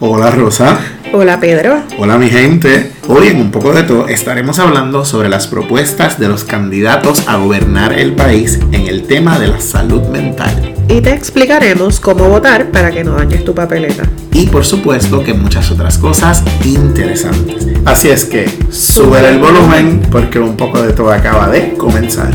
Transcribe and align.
Hola 0.00 0.30
Rosa. 0.30 0.78
Hola 1.12 1.40
Pedro. 1.40 1.76
Hola 1.98 2.18
mi 2.18 2.28
gente. 2.28 2.92
Hoy 3.08 3.28
en 3.28 3.40
un 3.40 3.50
poco 3.50 3.72
de 3.72 3.84
todo 3.84 4.08
estaremos 4.08 4.58
hablando 4.58 5.04
sobre 5.04 5.28
las 5.28 5.46
propuestas 5.46 6.18
de 6.18 6.28
los 6.28 6.44
candidatos 6.44 7.26
a 7.28 7.36
gobernar 7.36 7.98
el 7.98 8.14
país 8.14 8.58
en 8.72 8.86
el 8.86 9.04
tema 9.04 9.38
de 9.38 9.48
la 9.48 9.60
salud 9.60 10.02
mental. 10.08 10.74
Y 10.88 11.00
te 11.00 11.12
explicaremos 11.12 12.00
cómo 12.00 12.28
votar 12.28 12.70
para 12.70 12.90
que 12.90 13.04
no 13.04 13.12
dañes 13.12 13.44
tu 13.44 13.54
papeleta. 13.54 14.02
Y 14.32 14.46
por 14.46 14.64
supuesto 14.64 15.22
que 15.22 15.32
muchas 15.32 15.70
otras 15.70 15.96
cosas 15.96 16.42
interesantes. 16.64 17.68
Así 17.84 18.08
es 18.08 18.24
que 18.24 18.50
sube 18.70 19.26
el 19.26 19.38
volumen 19.38 20.02
porque 20.10 20.38
un 20.38 20.56
poco 20.56 20.82
de 20.82 20.92
todo 20.92 21.12
acaba 21.12 21.48
de 21.48 21.74
comenzar. 21.74 22.34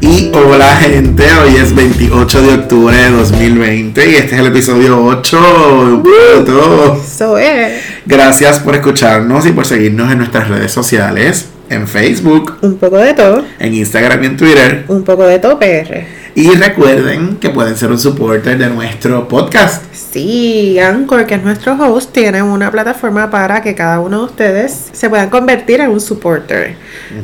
Y 0.00 0.30
hola 0.32 0.76
gente, 0.76 1.24
hoy 1.42 1.56
es 1.56 1.74
28 1.74 2.42
de 2.42 2.54
octubre 2.54 2.96
de 2.96 3.10
2020 3.10 4.10
y 4.10 4.14
este 4.14 4.34
es 4.34 4.40
el 4.40 4.46
episodio 4.46 5.04
8 5.04 6.02
de 6.38 6.44
todo. 6.44 6.94
Eso 7.02 7.36
es. 7.38 7.82
Gracias 8.06 8.60
por 8.60 8.76
escucharnos 8.76 9.44
y 9.46 9.50
por 9.52 9.66
seguirnos 9.66 10.10
en 10.12 10.18
nuestras 10.18 10.48
redes 10.48 10.70
sociales, 10.70 11.48
en 11.68 11.88
Facebook, 11.88 12.58
Un 12.62 12.76
poco 12.78 12.96
de 12.98 13.12
todo. 13.14 13.44
en 13.58 13.74
Instagram 13.74 14.22
y 14.22 14.26
en 14.26 14.36
Twitter. 14.36 14.84
Un 14.88 15.02
poco 15.02 15.24
de 15.26 15.38
todo 15.40 15.58
PR. 15.58 16.04
Y 16.38 16.54
recuerden 16.54 17.36
que 17.38 17.50
pueden 17.50 17.76
ser 17.76 17.90
un 17.90 17.98
supporter 17.98 18.56
de 18.56 18.68
nuestro 18.68 19.26
podcast. 19.26 19.82
Sí, 19.92 20.78
Anchor, 20.78 21.26
que 21.26 21.34
es 21.34 21.42
nuestro 21.42 21.72
host, 21.72 22.12
tiene 22.12 22.40
una 22.40 22.70
plataforma 22.70 23.28
para 23.28 23.60
que 23.60 23.74
cada 23.74 23.98
uno 23.98 24.18
de 24.18 24.24
ustedes 24.26 24.88
se 24.92 25.10
puedan 25.10 25.30
convertir 25.30 25.80
en 25.80 25.90
un 25.90 26.00
supporter. 26.00 26.76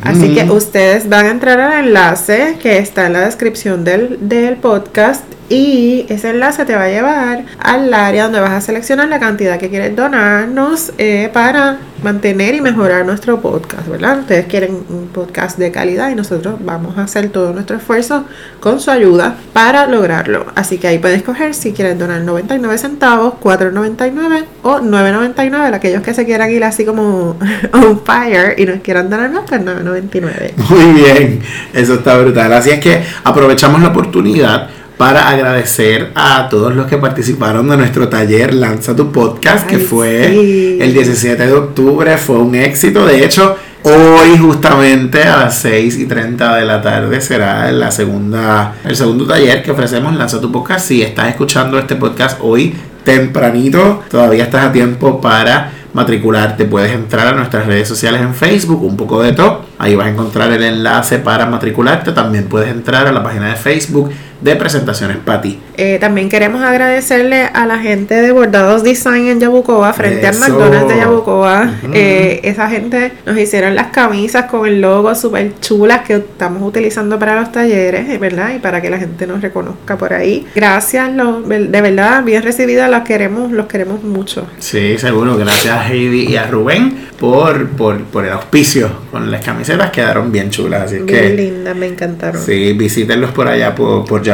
Así 0.03 0.35
que 0.35 0.43
ustedes 0.51 1.09
van 1.09 1.27
a 1.27 1.31
entrar 1.31 1.61
al 1.61 1.87
enlace 1.87 2.57
que 2.61 2.79
está 2.79 3.07
en 3.07 3.13
la 3.13 3.21
descripción 3.21 3.85
del, 3.85 4.19
del 4.21 4.57
podcast 4.57 5.23
y 5.49 6.07
ese 6.09 6.31
enlace 6.31 6.65
te 6.65 6.75
va 6.75 6.85
a 6.85 6.89
llevar 6.89 7.45
al 7.59 7.93
área 7.93 8.25
donde 8.25 8.41
vas 8.41 8.53
a 8.53 8.61
seleccionar 8.61 9.09
la 9.09 9.21
cantidad 9.21 9.59
que 9.59 9.69
quieres 9.69 9.95
donarnos 9.95 10.93
eh, 10.99 11.31
para 11.33 11.79
mantener 12.03 12.55
y 12.55 12.61
mejorar 12.61 13.05
nuestro 13.07 13.41
podcast, 13.41 13.89
¿verdad? 13.89 14.21
Ustedes 14.21 14.47
quieren 14.47 14.85
un 14.89 15.09
podcast 15.09 15.59
de 15.59 15.73
calidad 15.73 16.11
y 16.11 16.15
nosotros 16.15 16.57
vamos 16.61 16.99
a 16.99 17.05
hacer 17.05 17.31
todo 17.31 17.53
nuestro 17.53 17.79
esfuerzo 17.79 18.25
con 18.61 18.79
su 18.79 18.91
ayuda 18.91 19.37
para 19.53 19.87
lograrlo. 19.87 20.47
Así 20.55 20.79
que 20.79 20.87
ahí 20.87 20.99
puedes 20.99 21.19
escoger 21.19 21.55
si 21.55 21.73
quieres 21.73 21.99
donar 21.99 22.21
99 22.21 22.77
centavos, 22.79 23.35
4.99 23.43 24.45
o 24.63 24.81
9.99. 24.81 25.75
Aquellos 25.75 26.03
que 26.03 26.13
se 26.13 26.27
quieran 26.27 26.51
ir 26.51 26.63
así 26.63 26.85
como 26.85 27.37
on 27.73 28.03
fire 28.05 28.55
y 28.59 28.67
nos 28.67 28.81
quieran 28.81 29.09
donar 29.09 29.31
más, 29.31 29.45
pues 29.49 29.63
9.99. 29.63 30.53
Muy 30.69 30.93
bien, 30.93 31.41
eso 31.73 31.95
está 31.95 32.19
brutal. 32.19 32.53
Así 32.53 32.71
es 32.71 32.81
que 32.81 33.03
aprovechamos 33.25 33.81
la 33.81 33.89
oportunidad 33.89 34.69
para 34.97 35.29
agradecer 35.29 36.13
a 36.15 36.49
todos 36.49 36.75
los 36.75 36.87
que 36.87 36.99
participaron 36.99 37.69
de 37.69 37.77
nuestro 37.77 38.09
taller 38.09 38.55
Lanza 38.55 38.95
tu 38.95 39.11
podcast, 39.11 39.67
que 39.67 39.79
fue 39.79 40.29
sí. 40.31 40.79
el 40.81 40.93
17 40.93 41.47
de 41.47 41.53
octubre, 41.53 42.17
fue 42.17 42.39
un 42.39 42.55
éxito. 42.55 43.05
De 43.05 43.25
hecho, 43.25 43.57
hoy 43.83 44.39
justamente 44.39 45.23
a 45.25 45.39
las 45.39 45.59
6 45.59 45.99
y 45.99 46.07
30 46.07 46.57
de 46.57 46.65
la 46.65 46.81
tarde 46.81 47.21
será 47.21 47.71
la 47.73 47.91
segunda, 47.91 48.75
el 48.85 48.95
segundo 48.95 49.27
taller 49.27 49.63
que 49.63 49.73
ofrecemos 49.73 50.15
Lanza 50.15 50.41
tu 50.41 50.53
podcast. 50.53 50.87
Si 50.87 51.03
estás 51.03 51.29
escuchando 51.29 51.79
este 51.79 51.97
podcast 51.97 52.39
hoy 52.41 52.75
tempranito, 53.05 54.05
todavía 54.09 54.45
estás 54.45 54.67
a 54.67 54.73
tiempo 54.73 55.21
para 55.21 55.73
matricularte. 55.93 56.67
Puedes 56.67 56.93
entrar 56.93 57.29
a 57.29 57.33
nuestras 57.33 57.67
redes 57.67 57.89
sociales 57.89 58.21
en 58.21 58.35
Facebook, 58.35 58.83
un 58.83 58.97
poco 58.97 59.23
de 59.23 59.33
todo. 59.33 59.65
Ahí 59.79 59.95
vas 59.95 60.07
a 60.07 60.11
encontrar 60.11 60.53
el 60.53 60.63
enlace 60.63 61.19
para 61.19 61.47
matricularte. 61.47 62.13
También 62.13 62.45
puedes 62.45 62.71
entrar 62.71 63.07
a 63.07 63.13
la 63.13 63.23
página 63.23 63.49
de 63.49 63.57
Facebook 63.57 64.11
de 64.45 64.57
Presentaciones 64.57 65.17
Pati. 65.17 65.59
Eh, 65.79 65.97
también 65.99 66.29
queremos 66.29 66.63
agradecerle 66.63 67.45
a 67.45 67.65
la 67.65 67.79
gente 67.79 68.21
de 68.21 68.31
Bordados 68.31 68.85
Design 68.85 69.27
en 69.29 69.41
Yabucoa, 69.41 69.95
frente 69.95 70.29
Eso. 70.29 70.45
al 70.45 70.51
McDonald's 70.51 70.89
de 70.89 71.01
Yabucoa. 71.01 71.71
Eh, 71.95 72.41
esa 72.45 72.69
gente 72.69 73.13
nos 73.25 73.39
hicieron 73.39 73.75
las 73.75 73.87
camisas 73.87 74.45
con 74.45 74.67
el 74.67 74.83
logo 74.83 75.15
súper 75.15 75.59
chulas 75.61 76.03
que 76.03 76.17
estamos 76.17 76.63
utilizando 76.63 77.19
para 77.19 77.41
los 77.41 77.53
talleres, 77.53 78.07
eh, 78.11 78.19
¿verdad? 78.19 78.55
Y 78.55 78.59
para 78.59 78.83
que 78.83 78.91
la 78.91 78.99
gente 78.99 79.27
nos 79.27 79.41
reconozca 79.41 79.97
por 79.97 80.13
ahí. 80.13 80.47
Gracias, 80.55 81.09
de 81.17 81.81
verdad, 81.81 82.23
bien 82.23 82.43
recibidas, 82.43 82.91
los 82.91 83.01
queremos, 83.01 83.51
los 83.51 83.65
queremos 83.65 84.05
mucho. 84.05 84.47
Sí, 84.59 84.99
seguro. 84.99 85.39
Gracias 85.39 85.75
a 85.75 85.89
Heidi 85.89 86.27
y 86.31 86.37
a 86.37 86.47
Rubén 86.47 87.09
por, 87.19 87.69
por, 87.71 88.03
por 88.05 88.27
el 88.27 88.33
auspicio 88.33 88.91
con 89.11 89.31
las 89.31 89.43
camisetas. 89.43 89.91
Quedaron 89.91 90.31
bien 90.31 90.51
chulas. 90.51 90.83
Así 90.83 90.97
Bien 90.97 91.07
que 91.07 91.31
lindas, 91.31 91.75
me 91.75 91.87
encantaron. 91.87 92.43
Sí, 92.43 92.75
visítenlos 92.75 93.31
por 93.31 93.49
allá 93.49 93.75
por, 93.75 94.05
por 94.05 94.23
Yabucoa. 94.23 94.34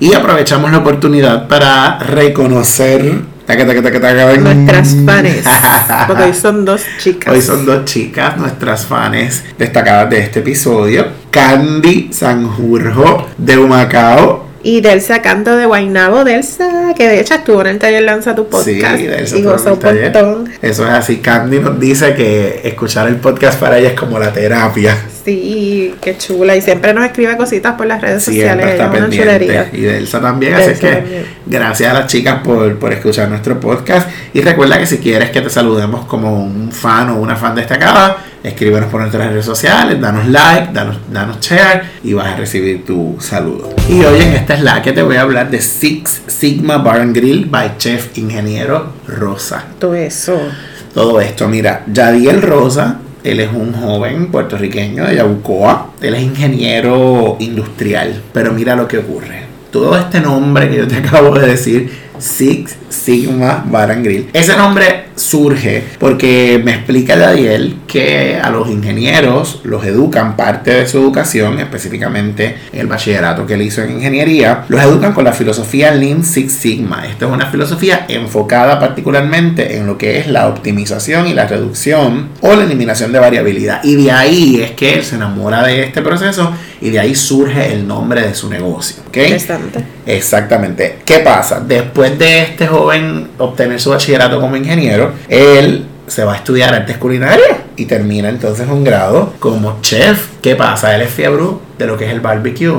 Y 0.00 0.14
aprovechamos 0.14 0.70
la 0.70 0.78
oportunidad 0.78 1.48
para 1.48 1.98
reconocer 1.98 3.34
taca. 3.46 3.64
Nuestras 3.64 4.96
fans, 5.04 5.44
porque 6.06 6.22
hoy 6.24 6.34
son 6.34 6.64
dos 6.64 6.82
chicas. 6.98 7.32
Hoy 7.32 7.40
son 7.42 7.66
dos 7.66 7.84
chicas, 7.84 8.36
nuestras 8.36 8.86
fans 8.86 9.44
destacadas 9.58 10.10
de 10.10 10.18
este 10.20 10.40
episodio. 10.40 11.06
Candy 11.30 12.10
Sanjurjo 12.12 13.26
de 13.36 13.58
Humacao. 13.58 14.44
Y 14.62 14.80
Delsa 14.80 15.20
Canto 15.20 15.56
de 15.56 15.66
Guaynabo, 15.66 16.24
Delsa, 16.24 16.94
que 16.96 17.06
de 17.06 17.20
hecho 17.20 17.34
estuvo 17.34 17.60
en 17.60 17.66
el 17.66 17.78
taller 17.78 18.02
Lanza 18.02 18.34
tu 18.34 18.44
Sí, 18.44 18.48
podcast 18.50 18.98
eso 18.98 19.36
y 19.36 19.42
gozó 19.42 19.74
un 19.74 19.80
montón. 19.82 20.50
Eso 20.62 20.86
es 20.86 20.90
así. 20.90 21.18
Candy 21.18 21.58
nos 21.58 21.78
dice 21.78 22.14
que 22.14 22.62
escuchar 22.64 23.08
el 23.08 23.16
podcast 23.16 23.60
para 23.60 23.78
ella 23.78 23.88
es 23.88 23.94
como 23.94 24.18
la 24.18 24.32
terapia. 24.32 24.96
Sí, 25.24 25.94
qué 26.02 26.18
chula. 26.18 26.54
Y 26.54 26.60
siempre 26.60 26.92
nos 26.92 27.04
escribe 27.06 27.36
cositas 27.36 27.74
por 27.74 27.86
las 27.86 28.00
redes 28.00 28.24
Siempre 28.24 28.48
sociales. 28.50 28.72
está 28.72 28.90
pendiente. 28.90 29.16
chulería. 29.18 29.70
Y 29.72 29.80
de 29.80 29.96
Elsa 29.96 30.20
también. 30.20 30.54
Así 30.54 30.70
es 30.72 30.78
que 30.78 30.92
también. 30.92 31.26
gracias 31.46 31.90
a 31.90 31.94
las 32.00 32.06
chicas 32.08 32.40
por, 32.44 32.78
por 32.78 32.92
escuchar 32.92 33.28
nuestro 33.28 33.58
podcast. 33.58 34.08
Y 34.34 34.42
recuerda 34.42 34.78
que 34.78 34.86
si 34.86 34.98
quieres 34.98 35.30
que 35.30 35.40
te 35.40 35.48
saludemos 35.48 36.04
como 36.06 36.44
un 36.44 36.70
fan 36.70 37.08
o 37.10 37.16
una 37.16 37.36
fan 37.36 37.54
destacada, 37.54 38.18
escríbenos 38.42 38.90
por 38.90 39.00
nuestras 39.00 39.28
redes 39.28 39.46
sociales, 39.46 39.98
danos 39.98 40.26
like, 40.28 40.68
danos, 40.74 40.98
danos 41.10 41.40
share 41.40 41.84
y 42.02 42.12
vas 42.12 42.26
a 42.26 42.36
recibir 42.36 42.84
tu 42.84 43.16
saludo. 43.18 43.74
Y 43.88 44.04
hoy 44.04 44.20
en 44.20 44.34
esta 44.34 44.54
es 44.54 44.60
la 44.60 44.82
que 44.82 44.92
te 44.92 45.02
voy 45.02 45.16
a 45.16 45.22
hablar 45.22 45.50
de 45.50 45.60
Six 45.62 46.22
Sigma 46.26 46.76
Bar 46.78 47.00
and 47.00 47.16
Grill 47.16 47.46
by 47.46 47.78
Chef 47.78 48.18
Ingeniero 48.18 48.92
Rosa. 49.08 49.64
Todo 49.78 49.94
eso. 49.94 50.38
Todo 50.92 51.20
esto, 51.20 51.48
mira, 51.48 51.82
Yadiel 51.92 52.42
Rosa, 52.42 52.98
él 53.24 53.40
es 53.40 53.50
un 53.50 53.72
joven 53.72 54.30
puertorriqueño 54.30 55.06
de 55.06 55.16
Yabucoa, 55.16 55.92
él 56.00 56.14
es 56.14 56.22
ingeniero 56.22 57.36
industrial, 57.40 58.22
pero 58.32 58.52
mira 58.52 58.76
lo 58.76 58.86
que 58.86 58.98
ocurre. 58.98 59.43
Todo 59.74 59.98
este 59.98 60.20
nombre 60.20 60.70
que 60.70 60.76
yo 60.76 60.86
te 60.86 60.94
acabo 60.98 61.36
de 61.36 61.48
decir, 61.48 61.90
Six 62.16 62.76
Sigma 62.88 63.64
Bar 63.66 63.90
and 63.90 64.04
Grill, 64.04 64.30
ese 64.32 64.56
nombre 64.56 65.06
surge 65.16 65.82
porque 65.98 66.60
me 66.64 66.74
explica 66.74 67.16
Yadiel 67.16 67.78
que 67.86 68.38
a 68.40 68.50
los 68.50 68.68
ingenieros 68.68 69.60
los 69.64 69.84
educan 69.84 70.36
parte 70.36 70.72
de 70.72 70.86
su 70.86 70.98
educación, 70.98 71.58
específicamente 71.58 72.56
el 72.72 72.86
bachillerato 72.86 73.46
que 73.46 73.54
él 73.54 73.62
hizo 73.62 73.82
en 73.82 73.92
ingeniería, 73.96 74.64
los 74.68 74.80
educan 74.80 75.12
con 75.12 75.24
la 75.24 75.32
filosofía 75.32 75.92
Lean 75.92 76.24
Six 76.24 76.52
Sigma. 76.52 77.06
Esta 77.06 77.26
es 77.26 77.32
una 77.32 77.46
filosofía 77.46 78.06
enfocada 78.08 78.78
particularmente 78.78 79.76
en 79.76 79.86
lo 79.86 79.98
que 79.98 80.18
es 80.18 80.28
la 80.28 80.48
optimización 80.48 81.26
y 81.26 81.34
la 81.34 81.46
reducción 81.46 82.28
o 82.40 82.54
la 82.54 82.62
eliminación 82.62 83.12
de 83.12 83.18
variabilidad. 83.18 83.82
Y 83.82 83.96
de 83.96 84.12
ahí 84.12 84.60
es 84.62 84.70
que 84.72 84.94
él 84.94 85.04
se 85.04 85.16
enamora 85.16 85.64
de 85.64 85.82
este 85.82 86.00
proceso 86.00 86.52
y 86.84 86.90
de 86.90 87.00
ahí 87.00 87.14
surge 87.14 87.72
el 87.72 87.88
nombre 87.88 88.20
de 88.20 88.34
su 88.34 88.50
negocio. 88.50 89.02
¿ok? 89.08 89.16
Interesante. 89.16 89.84
Exactamente. 90.04 90.98
¿Qué 91.02 91.20
pasa? 91.20 91.60
Después 91.60 92.18
de 92.18 92.42
este 92.42 92.66
joven 92.66 93.30
obtener 93.38 93.80
su 93.80 93.88
bachillerato 93.88 94.38
como 94.38 94.54
ingeniero, 94.54 95.12
él 95.28 95.86
se 96.06 96.24
va 96.24 96.34
a 96.34 96.36
estudiar 96.36 96.74
artes 96.74 96.98
culinarias 96.98 97.56
y 97.76 97.86
termina 97.86 98.28
entonces 98.28 98.68
un 98.68 98.84
grado 98.84 99.32
como 99.38 99.80
chef. 99.80 100.28
¿Qué 100.42 100.56
pasa? 100.56 100.94
Él 100.94 101.00
es 101.00 101.10
fiebre 101.10 101.44
de 101.78 101.86
lo 101.86 101.96
que 101.96 102.04
es 102.04 102.12
el 102.12 102.20
barbecue 102.20 102.70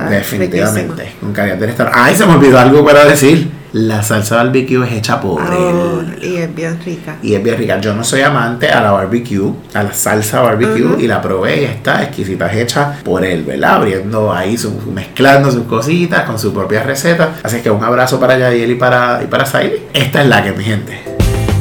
definitivamente, 0.10 1.16
con 1.20 1.34
calidad 1.34 1.58
de 1.58 1.66
restaurante. 1.66 2.00
Ay, 2.02 2.16
se 2.16 2.26
me 2.26 2.36
olvidó 2.36 2.58
algo 2.58 2.86
para 2.86 3.04
decir 3.04 3.52
la 3.74 4.04
salsa 4.04 4.38
barbecue 4.38 4.86
es 4.86 4.94
hecha 4.94 5.20
por 5.20 5.42
oh, 5.42 6.02
él. 6.02 6.20
Y 6.22 6.38
es 6.38 6.54
bien 6.54 6.80
rica. 6.84 7.18
Y 7.22 7.34
es 7.34 7.44
bien 7.44 7.58
rica. 7.58 7.80
Yo 7.80 7.94
no 7.94 8.04
soy 8.04 8.22
amante 8.22 8.70
a 8.70 8.82
la 8.82 8.92
barbecue, 8.92 9.52
a 9.74 9.84
la 9.84 9.94
salsa 9.94 10.42
barbecue, 10.42 11.04
y 11.04 11.08
la 11.08 11.22
probé 11.22 11.62
y 11.62 11.66
está 11.66 12.04
exquisita, 12.04 12.52
es 12.52 12.58
hecha 12.58 13.00
por 13.04 13.26
él, 13.26 13.44
¿verdad? 13.44 13.76
Abriendo 13.76 14.34
ahí, 14.34 14.58
su, 14.58 14.72
mezclando 14.94 15.52
sus 15.52 15.64
cositas 15.64 16.24
con 16.24 16.40
su 16.40 16.54
propia 16.54 16.84
receta. 16.84 17.36
Así 17.44 17.62
que 17.62 17.70
un 17.70 17.84
abrazo 17.84 18.20
para 18.20 18.38
Yadiel 18.38 18.72
y 18.72 18.76
para, 18.76 19.22
y 19.24 19.28
para 19.28 19.44
Esta 19.94 20.22
es 20.22 20.28
la 20.28 20.44
que, 20.44 20.52
mi 20.52 20.64
gente. 20.64 21.16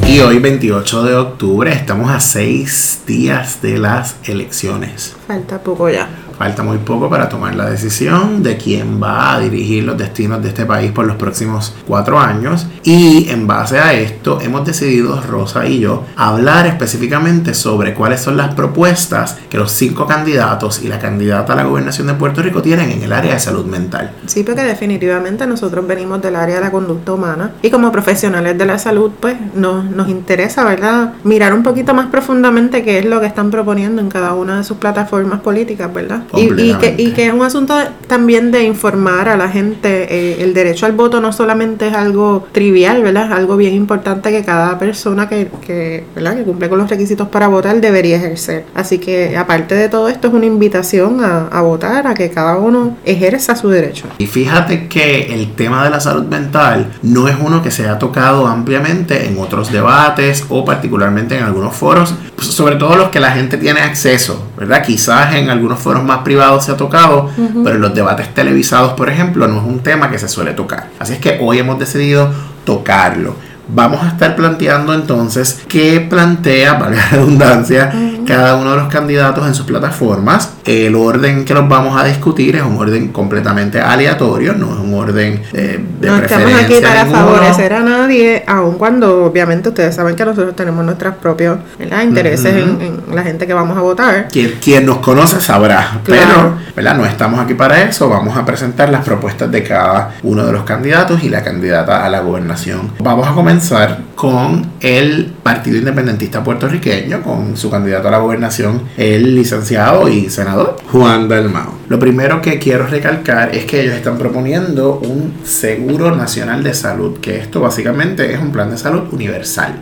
Y 0.07 0.19
hoy, 0.19 0.37
28 0.37 1.03
de 1.03 1.15
octubre, 1.15 1.73
estamos 1.73 2.11
a 2.11 2.19
seis 2.19 3.01
días 3.07 3.61
de 3.63 3.79
las 3.79 4.17
elecciones. 4.23 5.15
Falta 5.27 5.57
poco 5.59 5.89
ya. 5.89 6.07
Falta 6.37 6.63
muy 6.63 6.79
poco 6.79 7.09
para 7.09 7.29
tomar 7.29 7.55
la 7.55 7.69
decisión 7.69 8.43
de 8.43 8.57
quién 8.57 9.01
va 9.01 9.35
a 9.35 9.39
dirigir 9.39 9.85
los 9.85 9.97
destinos 9.97 10.41
de 10.41 10.49
este 10.49 10.65
país 10.65 10.91
por 10.91 11.05
los 11.05 11.15
próximos 11.15 11.73
cuatro 11.87 12.19
años. 12.19 12.67
Y 12.83 13.29
en 13.29 13.47
base 13.47 13.79
a 13.79 13.93
esto 13.93 14.41
hemos 14.41 14.65
decidido, 14.65 15.21
Rosa 15.21 15.65
y 15.65 15.79
yo, 15.79 16.03
hablar 16.17 16.67
específicamente 16.67 17.53
sobre 17.53 17.93
cuáles 17.93 18.19
son 18.19 18.35
las 18.35 18.53
propuestas 18.53 19.37
que 19.49 19.57
los 19.57 19.71
cinco 19.71 20.05
candidatos 20.05 20.81
y 20.83 20.89
la 20.89 20.99
candidata 20.99 21.53
a 21.53 21.55
la 21.55 21.63
gobernación 21.63 22.07
de 22.07 22.15
Puerto 22.15 22.41
Rico 22.41 22.61
tienen 22.61 22.91
en 22.91 23.01
el 23.01 23.13
área 23.13 23.33
de 23.33 23.39
salud 23.39 23.65
mental. 23.65 24.11
Sí, 24.25 24.43
porque 24.43 24.63
definitivamente 24.63 25.47
nosotros 25.47 25.87
venimos 25.87 26.21
del 26.21 26.35
área 26.35 26.55
de 26.55 26.61
la 26.61 26.71
conducta 26.71 27.13
humana 27.13 27.51
y 27.61 27.69
como 27.69 27.91
profesionales 27.91 28.57
de 28.57 28.65
la 28.65 28.77
salud, 28.77 29.11
pues 29.19 29.37
nos, 29.55 29.85
nos 29.85 30.09
interesa, 30.09 30.65
¿verdad? 30.65 31.13
Mirar 31.23 31.53
un 31.53 31.63
poquito 31.63 31.93
más 31.93 32.07
profundamente 32.07 32.83
qué 32.83 32.99
es 32.99 33.05
lo 33.05 33.21
que 33.21 33.27
están 33.27 33.51
proponiendo 33.51 34.01
en 34.01 34.09
cada 34.09 34.33
una 34.33 34.57
de 34.57 34.63
sus 34.63 34.77
plataformas 34.77 35.39
políticas, 35.39 35.93
¿verdad? 35.93 36.23
Y, 36.33 36.73
que, 36.75 36.95
y 36.97 37.11
que 37.11 37.27
es 37.27 37.33
un 37.33 37.43
asunto 37.43 37.75
también 38.07 38.51
de 38.51 38.63
informar 38.63 39.29
a 39.29 39.37
la 39.37 39.49
gente. 39.49 40.07
Eh, 40.09 40.43
el 40.43 40.53
derecho 40.53 40.85
al 40.85 40.93
voto 40.93 41.21
no 41.21 41.31
solamente 41.33 41.87
es 41.87 41.93
algo 41.93 42.47
trivial, 42.51 43.01
¿verdad? 43.03 43.25
Es 43.25 43.31
algo 43.31 43.57
bien 43.57 43.73
importante 43.73 44.31
que 44.31 44.43
cada 44.43 44.77
persona 44.79 45.27
que, 45.29 45.49
que, 45.65 46.03
¿verdad? 46.15 46.35
que 46.35 46.43
cumple 46.43 46.69
con 46.69 46.77
los 46.77 46.89
requisitos 46.89 47.27
para 47.29 47.47
votar 47.47 47.79
debería 47.81 48.17
ejercer. 48.17 48.65
Así 48.73 48.99
que 48.99 49.37
aparte 49.37 49.75
de 49.75 49.89
todo 49.89 50.09
esto 50.09 50.27
es 50.27 50.33
una 50.33 50.45
invitación 50.45 51.23
a, 51.23 51.47
a 51.47 51.61
votar, 51.61 52.07
a 52.07 52.13
que 52.13 52.29
cada 52.29 52.57
uno 52.57 52.97
ejerza 53.05 53.55
su 53.55 53.69
derecho. 53.69 54.05
Y 54.17 54.27
fíjate 54.27 54.87
que 54.87 55.33
el 55.33 55.53
tema 55.53 55.83
de 55.83 55.89
la 55.89 55.99
salud 55.99 56.25
mental 56.25 56.93
no 57.01 57.27
es 57.27 57.35
uno 57.39 57.61
que 57.61 57.71
se 57.71 57.87
ha 57.87 57.99
tocado 57.99 58.47
ampliamente 58.47 59.27
en 59.27 59.37
otros 59.39 59.71
debates 59.71 60.45
o 60.49 60.65
particularmente 60.65 61.37
en 61.37 61.43
algunos 61.43 61.75
foros, 61.75 62.13
sobre 62.37 62.75
todo 62.75 62.95
los 62.95 63.09
que 63.09 63.19
la 63.19 63.31
gente 63.31 63.57
tiene 63.57 63.81
acceso, 63.81 64.47
¿verdad? 64.57 64.83
Quizás 64.83 65.35
en 65.35 65.49
algunos 65.49 65.79
foros 65.79 66.03
más 66.03 66.14
privado 66.23 66.59
se 66.61 66.71
ha 66.71 66.77
tocado, 66.77 67.29
pero 67.63 67.75
en 67.75 67.81
los 67.81 67.93
debates 67.93 68.33
televisados, 68.33 68.93
por 68.93 69.09
ejemplo, 69.09 69.47
no 69.47 69.59
es 69.59 69.65
un 69.65 69.79
tema 69.79 70.09
que 70.09 70.19
se 70.19 70.27
suele 70.27 70.53
tocar. 70.53 70.87
Así 70.99 71.13
es 71.13 71.19
que 71.19 71.39
hoy 71.41 71.59
hemos 71.59 71.79
decidido 71.79 72.31
tocarlo. 72.65 73.35
Vamos 73.67 74.03
a 74.03 74.09
estar 74.09 74.35
planteando 74.35 74.93
entonces 74.93 75.63
qué 75.67 75.99
plantea, 75.99 76.73
valga 76.73 76.97
la 76.97 77.09
redundancia, 77.09 77.91
cada 78.25 78.55
uno 78.55 78.71
de 78.71 78.77
los 78.77 78.87
candidatos 78.87 79.45
en 79.47 79.53
sus 79.53 79.65
plataformas. 79.65 80.53
El 80.65 80.95
orden 80.95 81.45
que 81.45 81.53
los 81.53 81.67
vamos 81.67 81.99
a 81.99 82.03
discutir 82.05 82.55
es 82.55 82.63
un 82.63 82.77
orden 82.77 83.09
completamente 83.09 83.79
aleatorio, 83.79 84.53
no 84.53 84.73
es 84.73 84.79
un 84.79 84.93
orden 84.93 85.41
eh, 85.53 85.83
de 85.99 86.07
no 86.07 86.17
estamos 86.17 86.53
aquí 86.53 86.75
para 86.81 87.05
favorecer 87.05 87.73
a 87.73 87.79
nadie, 87.81 88.43
aun 88.47 88.77
cuando 88.77 89.25
obviamente 89.25 89.69
ustedes 89.69 89.95
saben 89.95 90.15
que 90.15 90.25
nosotros 90.25 90.55
tenemos 90.55 90.83
nuestros 90.83 91.15
propios 91.15 91.59
intereses 91.79 92.55
en, 92.55 93.03
la 93.13 93.23
gente 93.23 93.47
que 93.47 93.53
vamos 93.53 93.77
a 93.77 93.81
votar. 93.81 94.27
Quien, 94.29 94.53
quien 94.61 94.85
nos 94.85 94.97
conoce 94.97 95.39
sabrá, 95.39 95.99
pero 96.03 96.57
¿verdad? 96.75 96.95
no 96.95 97.05
estamos 97.05 97.39
aquí 97.39 97.53
para 97.53 97.81
eso, 97.83 98.09
vamos 98.09 98.35
a 98.35 98.43
presentar 98.45 98.89
las 98.89 99.05
propuestas 99.05 99.51
de 99.51 99.63
cada 99.63 100.15
uno 100.23 100.45
de 100.45 100.51
los 100.51 100.63
candidatos 100.63 101.23
y 101.23 101.29
la 101.29 101.43
candidata 101.43 102.05
a 102.05 102.09
la 102.09 102.19
gobernación. 102.19 102.91
Vamos 102.99 103.27
a 103.27 103.33
comenzar 103.33 103.99
con 104.15 104.71
el 104.79 105.33
Partido 105.43 105.77
Independentista 105.77 106.43
Puertorriqueño, 106.43 107.21
con 107.21 107.57
su 107.57 107.69
candidato 107.69 108.07
a 108.07 108.11
la 108.11 108.17
gobernación, 108.17 108.83
el 108.97 109.35
licenciado 109.35 110.07
y 110.07 110.29
senador 110.29 110.77
Juan 110.91 111.27
Dalmao. 111.27 111.73
Lo 111.89 111.99
primero 111.99 112.41
que 112.41 112.57
quiero 112.57 112.87
recalcar 112.87 113.53
es 113.53 113.65
que 113.65 113.81
ellos 113.81 113.93
están 113.93 114.17
proponiendo 114.17 114.99
un 114.99 115.33
seguro 115.43 116.15
nacional 116.15 116.63
de 116.63 116.73
salud, 116.73 117.19
que 117.19 117.37
esto 117.37 117.59
básicamente 117.59 118.33
es 118.33 118.39
un 118.39 118.51
plan 118.51 118.71
de 118.71 118.77
salud 118.77 119.03
universal. 119.11 119.75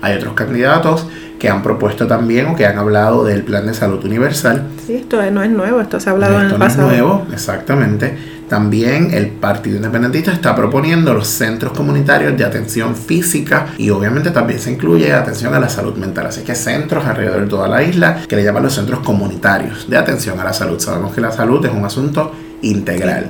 Hay 0.00 0.16
otros 0.16 0.34
candidatos 0.34 1.06
que 1.38 1.48
han 1.48 1.60
propuesto 1.60 2.06
también 2.06 2.46
o 2.46 2.54
que 2.54 2.66
han 2.66 2.78
hablado 2.78 3.24
del 3.24 3.42
plan 3.42 3.66
de 3.66 3.74
salud 3.74 4.04
universal. 4.04 4.68
Sí, 4.86 4.94
esto 4.94 5.20
no 5.32 5.42
es 5.42 5.50
nuevo, 5.50 5.80
esto 5.80 5.98
se 5.98 6.08
ha 6.08 6.12
hablado 6.12 6.40
en 6.40 6.46
el 6.46 6.54
pasado. 6.54 6.86
No 6.86 6.92
es 6.92 6.98
nuevo, 6.98 7.26
exactamente. 7.32 8.16
También 8.52 9.14
el 9.14 9.28
Partido 9.28 9.76
Independentista 9.76 10.30
está 10.30 10.54
proponiendo 10.54 11.14
los 11.14 11.26
centros 11.26 11.72
comunitarios 11.72 12.36
de 12.36 12.44
atención 12.44 12.94
física 12.94 13.68
y 13.78 13.88
obviamente 13.88 14.30
también 14.30 14.60
se 14.60 14.70
incluye 14.70 15.10
atención 15.10 15.54
a 15.54 15.58
la 15.58 15.70
salud 15.70 15.94
mental. 15.94 16.26
Así 16.26 16.42
que 16.42 16.54
centros 16.54 17.06
alrededor 17.06 17.44
de 17.44 17.46
toda 17.46 17.66
la 17.66 17.82
isla 17.82 18.20
que 18.28 18.36
le 18.36 18.44
llaman 18.44 18.64
los 18.64 18.74
centros 18.74 19.00
comunitarios 19.00 19.88
de 19.88 19.96
atención 19.96 20.38
a 20.38 20.44
la 20.44 20.52
salud. 20.52 20.78
Sabemos 20.78 21.14
que 21.14 21.22
la 21.22 21.32
salud 21.32 21.64
es 21.64 21.72
un 21.72 21.86
asunto 21.86 22.30
integral, 22.62 23.28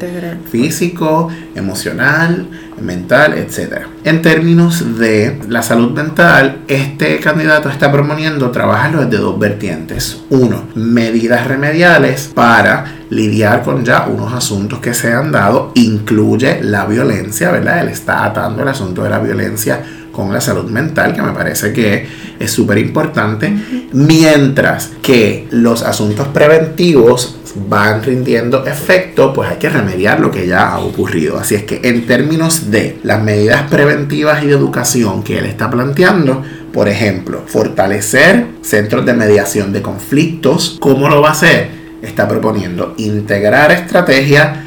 físico, 0.50 1.28
emocional, 1.54 2.46
mental, 2.80 3.34
etc. 3.34 3.86
En 4.04 4.22
términos 4.22 4.98
de 4.98 5.40
la 5.48 5.62
salud 5.62 5.92
mental, 5.92 6.62
este 6.68 7.18
candidato 7.20 7.68
está 7.68 7.90
proponiendo 7.90 8.50
trabajarlo 8.50 9.04
desde 9.04 9.22
dos 9.22 9.38
vertientes. 9.38 10.22
Uno, 10.30 10.64
medidas 10.74 11.46
remediales 11.46 12.30
para 12.34 12.84
lidiar 13.10 13.62
con 13.62 13.84
ya 13.84 14.06
unos 14.06 14.32
asuntos 14.32 14.80
que 14.80 14.94
se 14.94 15.12
han 15.12 15.32
dado, 15.32 15.72
incluye 15.74 16.62
la 16.62 16.86
violencia, 16.86 17.50
¿verdad? 17.50 17.80
Él 17.80 17.88
está 17.88 18.24
atando 18.24 18.62
el 18.62 18.68
asunto 18.68 19.02
de 19.02 19.10
la 19.10 19.18
violencia 19.18 19.82
con 20.12 20.32
la 20.32 20.40
salud 20.40 20.70
mental, 20.70 21.14
que 21.14 21.22
me 21.22 21.32
parece 21.32 21.72
que 21.72 22.06
es 22.38 22.50
súper 22.50 22.78
importante, 22.78 23.52
mientras 23.92 24.92
que 25.02 25.48
los 25.50 25.82
asuntos 25.82 26.28
preventivos 26.28 27.38
van 27.68 28.02
rindiendo 28.02 28.64
efecto, 28.66 29.32
pues 29.32 29.50
hay 29.50 29.56
que 29.56 29.68
remediar 29.68 30.20
lo 30.20 30.30
que 30.30 30.46
ya 30.46 30.70
ha 30.70 30.80
ocurrido. 30.80 31.38
Así 31.38 31.54
es 31.54 31.64
que 31.64 31.80
en 31.82 32.06
términos 32.06 32.70
de 32.70 32.98
las 33.02 33.22
medidas 33.22 33.68
preventivas 33.70 34.42
y 34.42 34.46
de 34.46 34.54
educación 34.54 35.22
que 35.22 35.38
él 35.38 35.46
está 35.46 35.70
planteando, 35.70 36.42
por 36.72 36.88
ejemplo, 36.88 37.42
fortalecer 37.46 38.46
centros 38.62 39.04
de 39.04 39.12
mediación 39.12 39.72
de 39.72 39.82
conflictos, 39.82 40.76
¿cómo 40.80 41.08
lo 41.08 41.20
va 41.20 41.30
a 41.30 41.32
hacer? 41.32 41.82
Está 42.00 42.26
proponiendo 42.26 42.94
integrar 42.96 43.70
estrategias 43.70 44.58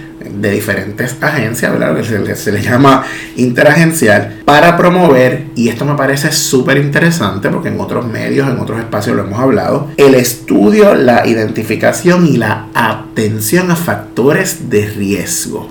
de 0.42 0.51
diferentes 0.51 1.15
agencias, 1.22 1.72
¿verdad? 1.72 1.96
que 1.96 2.04
se 2.04 2.20
le, 2.20 2.36
se 2.36 2.51
le 2.51 2.62
llama 2.62 3.04
interagencial, 3.36 4.42
para 4.46 4.77
promover, 4.77 5.48
y 5.56 5.70
esto 5.70 5.86
me 5.86 5.96
parece 5.96 6.32
súper 6.32 6.77
interesante 6.77 7.50
porque 7.50 7.70
en 7.70 7.80
otros 7.80 8.06
medios, 8.06 8.50
en 8.50 8.60
otros 8.60 8.80
espacios 8.80 9.15
lo 9.15 9.24
hemos 9.24 9.39
hablado, 9.39 9.89
el 9.98 10.15
estudio, 10.15 10.96
la 10.96 11.25
identificación 11.27 12.27
y 12.27 12.38
la 12.38 12.68
atención 12.74 13.72
a 13.72 13.75
factores 13.75 14.70
de 14.70 14.86
riesgo. 14.86 15.70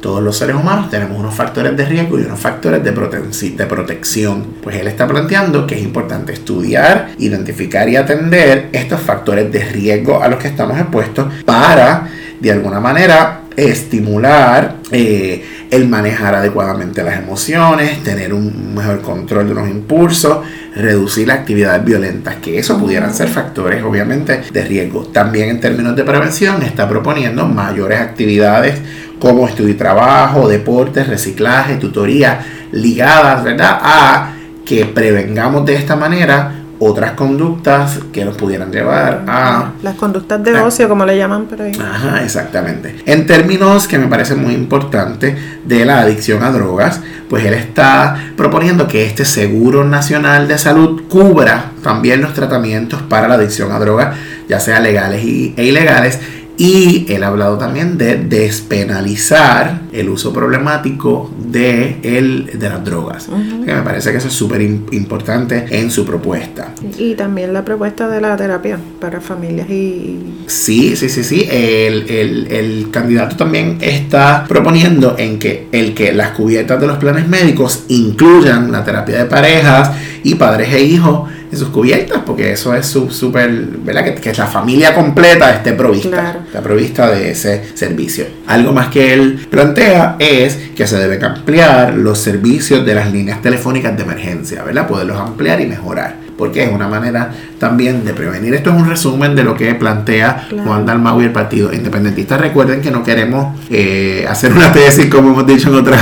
Todos 0.00 0.22
los 0.22 0.36
seres 0.36 0.54
humanos 0.54 0.88
tenemos 0.88 1.18
unos 1.18 1.34
factores 1.34 1.76
de 1.76 1.84
riesgo 1.84 2.18
y 2.20 2.22
unos 2.22 2.38
factores 2.38 2.84
de, 2.84 2.92
de 2.92 3.66
protección. 3.66 4.46
Pues 4.62 4.76
él 4.76 4.86
está 4.86 5.08
planteando 5.08 5.66
que 5.66 5.74
es 5.74 5.82
importante 5.82 6.32
estudiar, 6.32 7.10
identificar 7.18 7.88
y 7.88 7.96
atender 7.96 8.68
estos 8.72 9.00
factores 9.00 9.50
de 9.50 9.64
riesgo 9.64 10.22
a 10.22 10.28
los 10.28 10.38
que 10.38 10.46
estamos 10.48 10.78
expuestos 10.78 11.26
para, 11.44 12.08
de 12.38 12.52
alguna 12.52 12.78
manera, 12.78 13.45
estimular 13.56 14.76
eh, 14.90 15.44
el 15.70 15.88
manejar 15.88 16.34
adecuadamente 16.34 17.02
las 17.02 17.18
emociones, 17.18 18.02
tener 18.02 18.32
un 18.32 18.74
mejor 18.74 19.00
control 19.00 19.48
de 19.48 19.54
los 19.54 19.68
impulsos, 19.68 20.38
reducir 20.74 21.26
las 21.26 21.38
actividades 21.40 21.84
violentas, 21.84 22.36
que 22.36 22.58
eso 22.58 22.78
pudieran 22.78 23.14
ser 23.14 23.28
factores 23.28 23.82
obviamente 23.82 24.42
de 24.52 24.64
riesgo. 24.64 25.06
También 25.06 25.48
en 25.48 25.60
términos 25.60 25.96
de 25.96 26.04
prevención 26.04 26.62
está 26.62 26.88
proponiendo 26.88 27.46
mayores 27.46 28.00
actividades 28.00 28.78
como 29.18 29.48
estudio 29.48 29.70
y 29.70 29.74
trabajo, 29.74 30.48
deportes, 30.48 31.08
reciclaje, 31.08 31.76
tutoría, 31.76 32.44
ligadas, 32.72 33.42
¿verdad? 33.42 33.78
A 33.82 34.32
que 34.64 34.84
prevengamos 34.84 35.64
de 35.64 35.76
esta 35.76 35.96
manera 35.96 36.65
otras 36.78 37.12
conductas 37.12 37.98
que 38.12 38.24
nos 38.24 38.36
pudieran 38.36 38.70
llevar 38.70 39.24
a... 39.26 39.72
Las 39.82 39.94
conductas 39.96 40.42
de 40.42 40.60
ocio, 40.60 40.88
como 40.88 41.04
le 41.04 41.16
llaman 41.16 41.46
por 41.46 41.62
ahí. 41.62 41.72
Ajá, 41.80 42.22
exactamente. 42.22 42.96
En 43.06 43.26
términos 43.26 43.86
que 43.86 43.98
me 43.98 44.06
parece 44.06 44.34
muy 44.34 44.54
importante 44.54 45.36
de 45.64 45.84
la 45.84 46.00
adicción 46.00 46.42
a 46.42 46.50
drogas, 46.50 47.00
pues 47.28 47.44
él 47.44 47.54
está 47.54 48.16
proponiendo 48.36 48.86
que 48.86 49.06
este 49.06 49.24
Seguro 49.24 49.84
Nacional 49.84 50.48
de 50.48 50.58
Salud 50.58 51.02
cubra 51.08 51.72
también 51.82 52.20
los 52.20 52.34
tratamientos 52.34 53.02
para 53.02 53.28
la 53.28 53.34
adicción 53.34 53.72
a 53.72 53.78
drogas, 53.78 54.16
ya 54.48 54.60
sea 54.60 54.80
legales 54.80 55.22
e 55.24 55.64
ilegales, 55.64 56.20
y 56.58 57.06
él 57.12 57.22
ha 57.22 57.28
hablado 57.28 57.58
también 57.58 57.98
de 57.98 58.16
despenalizar 58.16 59.82
el 59.92 60.08
uso 60.08 60.32
problemático 60.32 61.30
de, 61.38 61.98
el, 62.02 62.58
de 62.58 62.68
las 62.68 62.84
drogas. 62.84 63.26
que 63.26 63.74
me 63.74 63.82
parece 63.82 64.10
que 64.10 64.18
eso 64.18 64.28
es 64.28 64.34
súper 64.34 64.62
importante 64.62 65.66
en 65.70 65.90
su 65.90 66.04
propuesta. 66.06 66.72
Y 66.98 67.14
también 67.14 67.52
la 67.52 67.64
propuesta 67.64 68.08
de 68.08 68.20
la 68.20 68.36
terapia 68.36 68.78
para 69.00 69.20
familias 69.20 69.68
y... 69.68 70.44
Sí, 70.46 70.96
sí, 70.96 71.08
sí, 71.08 71.24
sí. 71.24 71.46
El, 71.50 72.08
el, 72.10 72.46
el 72.50 72.90
candidato 72.90 73.36
también 73.36 73.78
está 73.80 74.44
proponiendo 74.48 75.16
en 75.18 75.38
que 75.38 75.68
el 75.72 75.94
que 75.94 76.12
las 76.12 76.30
cubiertas 76.30 76.80
de 76.80 76.86
los 76.86 76.98
planes 76.98 77.28
médicos 77.28 77.84
incluyan 77.88 78.72
la 78.72 78.84
terapia 78.84 79.18
de 79.18 79.24
parejas 79.26 79.90
y 80.22 80.34
padres 80.36 80.72
e 80.72 80.82
hijos 80.82 81.30
en 81.50 81.58
sus 81.58 81.68
cubiertas, 81.68 82.22
porque 82.24 82.52
eso 82.52 82.74
es 82.74 82.86
súper, 82.86 83.50
¿verdad? 83.50 84.04
Que, 84.04 84.14
que, 84.14 84.32
la 84.32 84.46
familia 84.46 84.94
completa 84.94 85.54
esté 85.54 85.72
provista, 85.72 86.40
está 86.46 86.60
provista 86.60 87.10
de 87.10 87.30
ese 87.30 87.62
servicio. 87.74 88.26
Algo 88.46 88.72
más 88.72 88.88
que 88.88 89.14
él 89.14 89.46
plantea 89.50 90.16
es 90.18 90.56
que 90.76 90.86
se 90.86 90.98
deben 90.98 91.24
ampliar 91.24 91.94
los 91.94 92.18
servicios 92.18 92.84
de 92.84 92.94
las 92.94 93.10
líneas 93.12 93.40
telefónicas 93.42 93.96
de 93.96 94.02
emergencia, 94.02 94.62
¿verdad? 94.62 94.86
Poderlos 94.86 95.18
ampliar 95.18 95.60
y 95.60 95.66
mejorar 95.66 96.25
porque 96.36 96.64
es 96.64 96.72
una 96.72 96.88
manera 96.88 97.30
también 97.58 98.04
de 98.04 98.12
prevenir. 98.12 98.54
Esto 98.54 98.70
es 98.70 98.76
un 98.76 98.88
resumen 98.88 99.34
de 99.34 99.44
lo 99.44 99.54
que 99.54 99.74
plantea 99.74 100.48
Juan 100.64 100.84
Dalmau 100.84 101.20
y 101.20 101.24
el 101.24 101.32
Partido 101.32 101.72
Independentista. 101.72 102.36
Recuerden 102.36 102.80
que 102.80 102.90
no 102.90 103.02
queremos 103.02 103.58
eh, 103.70 104.26
hacer 104.28 104.52
una 104.52 104.72
tesis, 104.72 105.06
como 105.06 105.30
hemos 105.30 105.46
dicho 105.46 105.68
en 105.68 105.74
otra 105.76 105.98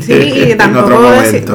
Sí, 0.00 0.12
y 0.12 0.54
tampoco 0.58 0.98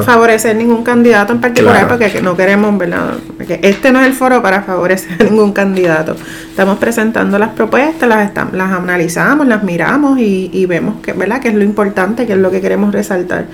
favorecer 0.04 0.56
ningún 0.56 0.82
candidato 0.82 1.32
en 1.32 1.40
particular, 1.40 1.88
porque 1.88 2.20
no 2.22 2.36
queremos, 2.36 2.76
¿verdad? 2.78 3.14
Porque 3.36 3.60
este 3.62 3.92
no 3.92 4.00
es 4.00 4.06
el 4.06 4.14
foro 4.14 4.42
para 4.42 4.62
favorecer 4.62 5.20
a 5.20 5.24
ningún 5.30 5.52
candidato. 5.52 6.16
Estamos 6.60 6.78
presentando 6.78 7.38
las 7.38 7.52
propuestas, 7.52 8.06
las, 8.06 8.32
las 8.52 8.70
analizamos, 8.70 9.46
las 9.46 9.62
miramos 9.62 10.18
y, 10.20 10.66
vemos 10.66 10.96
que, 11.00 11.14
¿verdad? 11.14 11.40
que 11.40 11.48
es 11.48 11.54
lo 11.54 11.64
importante, 11.64 12.26
que 12.26 12.34
es 12.34 12.38
lo 12.38 12.50
que 12.50 12.60
queremos 12.60 12.92
resaltar. 12.92 13.46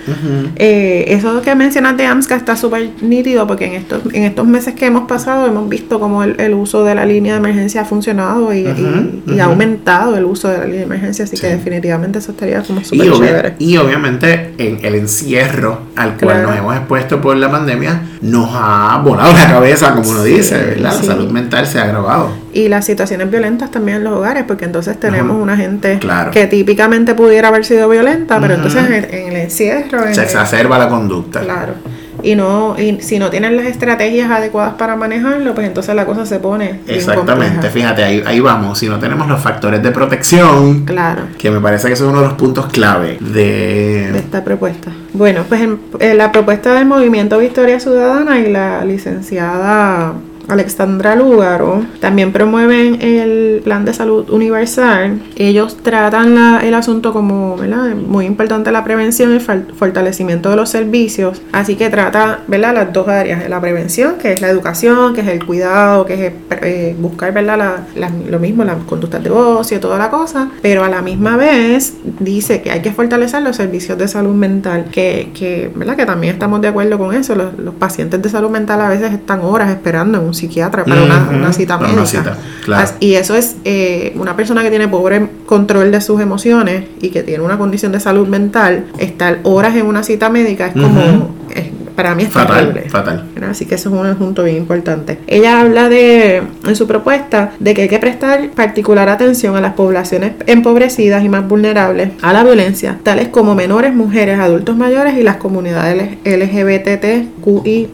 Eh, 0.57 1.05
eso 1.07 1.41
que 1.41 1.55
mencionas 1.55 1.97
de 1.97 2.05
AMSCA 2.05 2.35
está 2.35 2.57
súper 2.57 2.91
nítido, 3.03 3.47
porque 3.47 3.67
en 3.67 3.75
estos, 3.75 4.03
en 4.13 4.25
estos 4.25 4.45
meses 4.45 4.75
que 4.75 4.87
hemos 4.87 5.07
pasado 5.07 5.47
hemos 5.47 5.69
visto 5.69 6.01
cómo 6.01 6.25
el, 6.25 6.55
uso 6.55 6.83
de 6.83 6.97
la 6.97 7.07
línea 7.07 7.35
de 7.35 7.39
emergencia 7.39 7.83
ha 7.83 7.85
funcionado 7.85 8.53
y, 8.53 8.67
ha 8.67 9.45
aumentado 9.45 10.17
el 10.17 10.25
uso 10.25 10.49
de 10.49 10.59
la 10.59 10.65
línea 10.65 10.81
de 10.81 10.87
emergencia, 10.87 11.27
así 11.27 11.37
que 11.37 11.47
definitivamente 11.47 12.19
eso 12.19 12.33
estaría 12.33 12.61
como 12.65 12.83
súper 12.83 13.13
chévere. 13.13 13.55
Y 13.61 13.77
obviamente 13.77 14.53
en 14.59 14.85
el 14.85 14.97
encierro 14.97 15.83
al 15.95 16.17
cual 16.17 16.43
nos 16.43 16.57
hemos 16.57 16.75
expuesto 16.75 17.21
por 17.21 17.37
la 17.37 17.53
pandemia 17.53 18.03
nos 18.21 18.51
ha 18.53 19.01
volado 19.05 19.33
la 19.33 19.47
cabeza, 19.47 19.95
como 19.95 20.11
uno 20.11 20.25
dice, 20.25 20.57
¿verdad? 20.57 20.99
La 20.99 21.03
salud 21.07 21.31
mental 21.31 21.69
se 21.69 21.79
ha 21.79 21.85
agravado. 21.85 22.46
Y 22.57 22.69
las 22.69 22.87
situaciones 22.87 23.31
violentas 23.31 23.71
también 23.71 23.99
en 23.99 24.05
los 24.05 24.15
hogares, 24.15 24.45
porque 24.47 24.65
entonces 24.65 24.99
tenemos 24.99 25.37
una 25.41 25.57
gente 25.57 25.99
que 26.33 26.47
típicamente 26.47 27.15
pudiera 27.15 27.49
haber 27.49 27.65
sido 27.65 27.89
violenta, 27.89 28.41
pero 28.41 28.55
entonces 28.55 28.85
en, 28.85 29.29
el 29.29 29.37
encierro... 29.37 30.03
se 30.13 30.23
exacerba 30.23 30.79
la 30.79 30.89
conducta. 30.89 31.41
Claro 31.41 31.75
y 32.23 32.35
no 32.35 32.77
y 32.79 33.01
si 33.01 33.19
no 33.19 33.31
tienen 33.31 33.57
las 33.57 33.67
estrategias 33.67 34.31
adecuadas 34.31 34.75
para 34.75 34.97
manejarlo, 34.97 35.55
pues 35.55 35.67
entonces 35.67 35.95
la 35.95 36.05
cosa 36.05 36.27
se 36.27 36.39
pone 36.39 36.81
Exactamente, 36.87 37.71
fíjate, 37.71 38.03
ahí, 38.03 38.23
ahí 38.27 38.41
vamos, 38.41 38.79
si 38.79 38.89
no 38.89 38.99
tenemos 38.99 39.29
los 39.29 39.41
factores 39.41 39.83
de 39.83 39.91
protección, 39.91 40.85
claro. 40.85 41.23
que 41.39 41.51
me 41.51 41.61
parece 41.61 41.89
que 41.89 41.95
es 41.95 42.01
uno 42.01 42.21
de 42.21 42.29
los 42.29 42.35
puntos 42.35 42.67
clave 42.67 43.19
de, 43.21 44.11
de 44.13 44.19
esta 44.19 44.43
propuesta. 44.43 44.91
Bueno, 45.13 45.45
pues 45.49 45.61
en 45.63 46.19
la 46.19 46.33
propuesta 46.33 46.75
del 46.75 46.87
Movimiento 46.87 47.39
Victoria 47.39 47.81
Ciudadana 47.81 48.39
y 48.41 48.51
la 48.51 48.85
licenciada 48.85 50.15
Alexandra 50.49 51.17
Lúgaro, 51.17 51.85
también 52.01 52.33
promueven 52.33 53.01
el 53.03 53.61
plan 53.65 53.85
de 53.85 53.93
salud 53.93 54.31
universal. 54.31 55.21
Ellos 55.37 55.77
tratan 55.83 56.63
el 56.63 56.75
asunto 56.75 57.13
como 57.13 57.57
¿verdad? 57.57 57.95
muy 57.95 58.27
importante 58.27 58.71
la 58.71 58.85
prevención 58.85 59.33
y 59.33 59.35
el 59.35 59.41
fortalecimiento 59.41 60.51
de 60.51 60.57
los 60.57 60.71
servicios. 60.71 61.43
Así 61.53 61.77
que 61.77 61.91
trata 61.91 62.41
¿verdad? 62.47 62.75
las 62.75 62.93
dos 62.93 63.09
áreas, 63.09 63.49
la 63.49 63.61
prevención, 63.61 64.17
que 64.19 64.33
es 64.33 64.41
la 64.41 64.49
educación, 64.49 65.15
que 65.15 65.23
es 65.23 65.29
el 65.29 65.45
cuidado, 65.45 66.07
que 66.07 66.27
es 66.27 66.33
eh, 66.63 66.97
buscar 66.99 67.33
¿verdad? 67.33 67.87
lo 68.29 68.39
mismo, 68.39 68.65
las 68.65 68.77
conductas 68.85 69.23
de 69.23 69.31
ocio, 69.31 69.81
toda 69.81 69.99
la 69.99 70.11
cosa, 70.11 70.51
pero 70.63 70.85
a 70.85 70.89
la 70.89 71.03
misma 71.03 71.37
vez 71.37 71.95
dice 72.21 72.63
que 72.63 72.71
hay 72.71 72.81
que 72.81 72.93
fortalecer 72.93 73.43
los 73.43 73.57
servicios 73.57 73.99
de 73.99 74.07
salud 74.09 74.35
mental, 74.35 74.87
que, 74.93 75.31
que, 75.35 75.71
¿verdad? 75.75 75.97
que 75.97 76.07
también 76.07 76.35
estamos 76.35 76.61
de 76.61 76.69
acuerdo 76.69 76.99
con 76.99 77.15
eso. 77.15 77.35
Los, 77.35 77.59
los 77.59 77.75
pacientes 77.75 78.23
de 78.23 78.29
salud 78.29 78.51
mental 78.51 78.81
a 78.81 78.89
veces 78.89 79.13
están 79.13 79.41
horas 79.41 79.71
esperando 79.71 80.19
en 80.19 80.27
un 80.27 80.35
psiquiatra 80.37 80.85
para 80.85 81.03
una, 81.03 81.53
cita 81.53 81.79
médica. 81.79 82.37
Y 83.01 83.15
eso 83.15 83.35
es 83.35 83.57
eh, 83.65 84.13
una 84.17 84.37
persona 84.37 84.63
que 84.63 84.71
tiene 84.71 84.89
pobre 84.89 85.29
control 85.47 85.91
de 85.91 86.01
sus 86.01 86.21
emociones 86.21 86.85
y 87.01 87.11
que 87.11 87.23
tiene 87.23 87.43
una 87.43 87.59
condición 87.59 87.93
de 87.93 88.01
salud 88.01 88.29
mental, 88.29 88.87
estar 88.99 89.41
horas 89.43 89.75
en 89.75 89.87
una 89.87 90.03
cita 90.03 90.29
médica 90.29 90.69
es 90.69 90.73
como 90.75 91.35
para 91.97 92.15
mí 92.15 92.25
es 92.25 92.29
fatal, 92.29 92.85
fatal. 92.89 93.25
Así 93.45 93.67
que 93.67 93.75
eso 93.75 93.89
es 93.89 94.11
un 94.11 94.17
punto 94.17 94.45
bien 94.45 94.57
importante. 94.57 95.19
Ella 95.27 95.61
habla 95.61 95.89
de, 95.89 96.43
en 96.67 96.77
su 96.77 96.87
propuesta, 96.87 97.53
de 97.59 97.75
que 97.75 97.83
hay 97.83 97.89
que 97.89 97.99
prestar 97.99 98.51
particular 98.51 99.09
atención 99.09 99.57
a 99.57 99.61
las 99.61 99.75
poblaciones 99.75 100.33
empobrecidas 100.47 101.25
y 101.25 101.29
más 101.29 101.47
vulnerables 101.47 102.11
a 102.23 102.33
la 102.33 102.45
violencia, 102.45 102.99
tales 103.03 103.29
como 103.29 103.55
menores, 103.55 103.95
mujeres, 103.95 104.39
adultos 104.39 104.77
mayores 104.77 105.19
y 105.19 105.23
las 105.23 105.37
comunidades 105.37 106.19
LGBTQI+. 106.25 107.89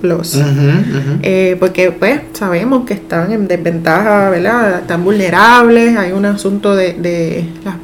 Eh, 1.23 1.57
porque 1.59 1.93
pues 1.93 2.21
sabemos 2.33 2.85
que 2.85 2.95
están 2.95 3.33
en 3.33 3.49
desventaja, 3.49 4.31
¿verdad? 4.31 4.81
Están 4.81 5.05
vulnerables, 5.05 5.97
hay 5.97 6.13
un 6.13 6.25
asunto 6.25 6.75
de, 6.75 6.95
de 6.95 7.47
las, 7.65 7.77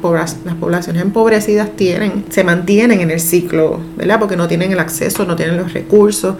las 0.45 0.55
poblaciones 0.55 1.01
empobrecidas 1.01 1.69
tienen, 1.75 2.25
se 2.29 2.43
mantienen 2.43 3.01
en 3.01 3.11
el 3.11 3.19
ciclo, 3.19 3.79
¿verdad? 3.97 4.19
Porque 4.19 4.35
no 4.35 4.47
tienen 4.47 4.71
el 4.71 4.79
acceso, 4.79 5.25
no 5.25 5.35
tienen 5.35 5.57
los 5.57 5.73
recursos 5.73 5.89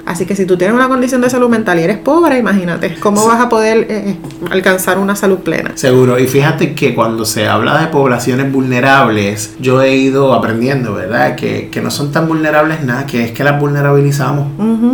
Así 0.06 0.26
que 0.26 0.36
si 0.36 0.46
tú 0.46 0.58
tienes 0.58 0.76
una 0.76 0.88
condición 0.88 1.09
de 1.18 1.30
salud 1.30 1.50
mental 1.50 1.80
y 1.80 1.84
eres 1.84 1.98
pobre, 1.98 2.38
imagínate, 2.38 2.96
¿cómo 3.00 3.25
vas 3.25 3.42
a 3.42 3.50
poder 3.50 3.88
eh, 3.89 4.16
alcanzar 4.51 5.00
una 5.00 5.16
salud 5.16 5.39
plena? 5.39 5.72
Seguro, 5.75 6.20
y 6.20 6.28
fíjate 6.28 6.75
que 6.75 6.94
cuando 6.94 7.25
se 7.25 7.48
habla 7.48 7.80
de 7.82 7.88
poblaciones 7.88 8.51
vulnerables, 8.51 9.56
yo 9.60 9.82
he 9.82 9.96
ido 9.96 10.34
aprendiendo, 10.34 10.94
¿verdad? 10.94 11.36
Que, 11.36 11.70
no 11.80 11.92
son 11.92 12.12
tan 12.12 12.28
vulnerables 12.28 12.84
nada, 12.84 13.06
que 13.06 13.24
es 13.24 13.32
que 13.32 13.44
las 13.44 13.58
vulnerabilizamos. 13.60 14.48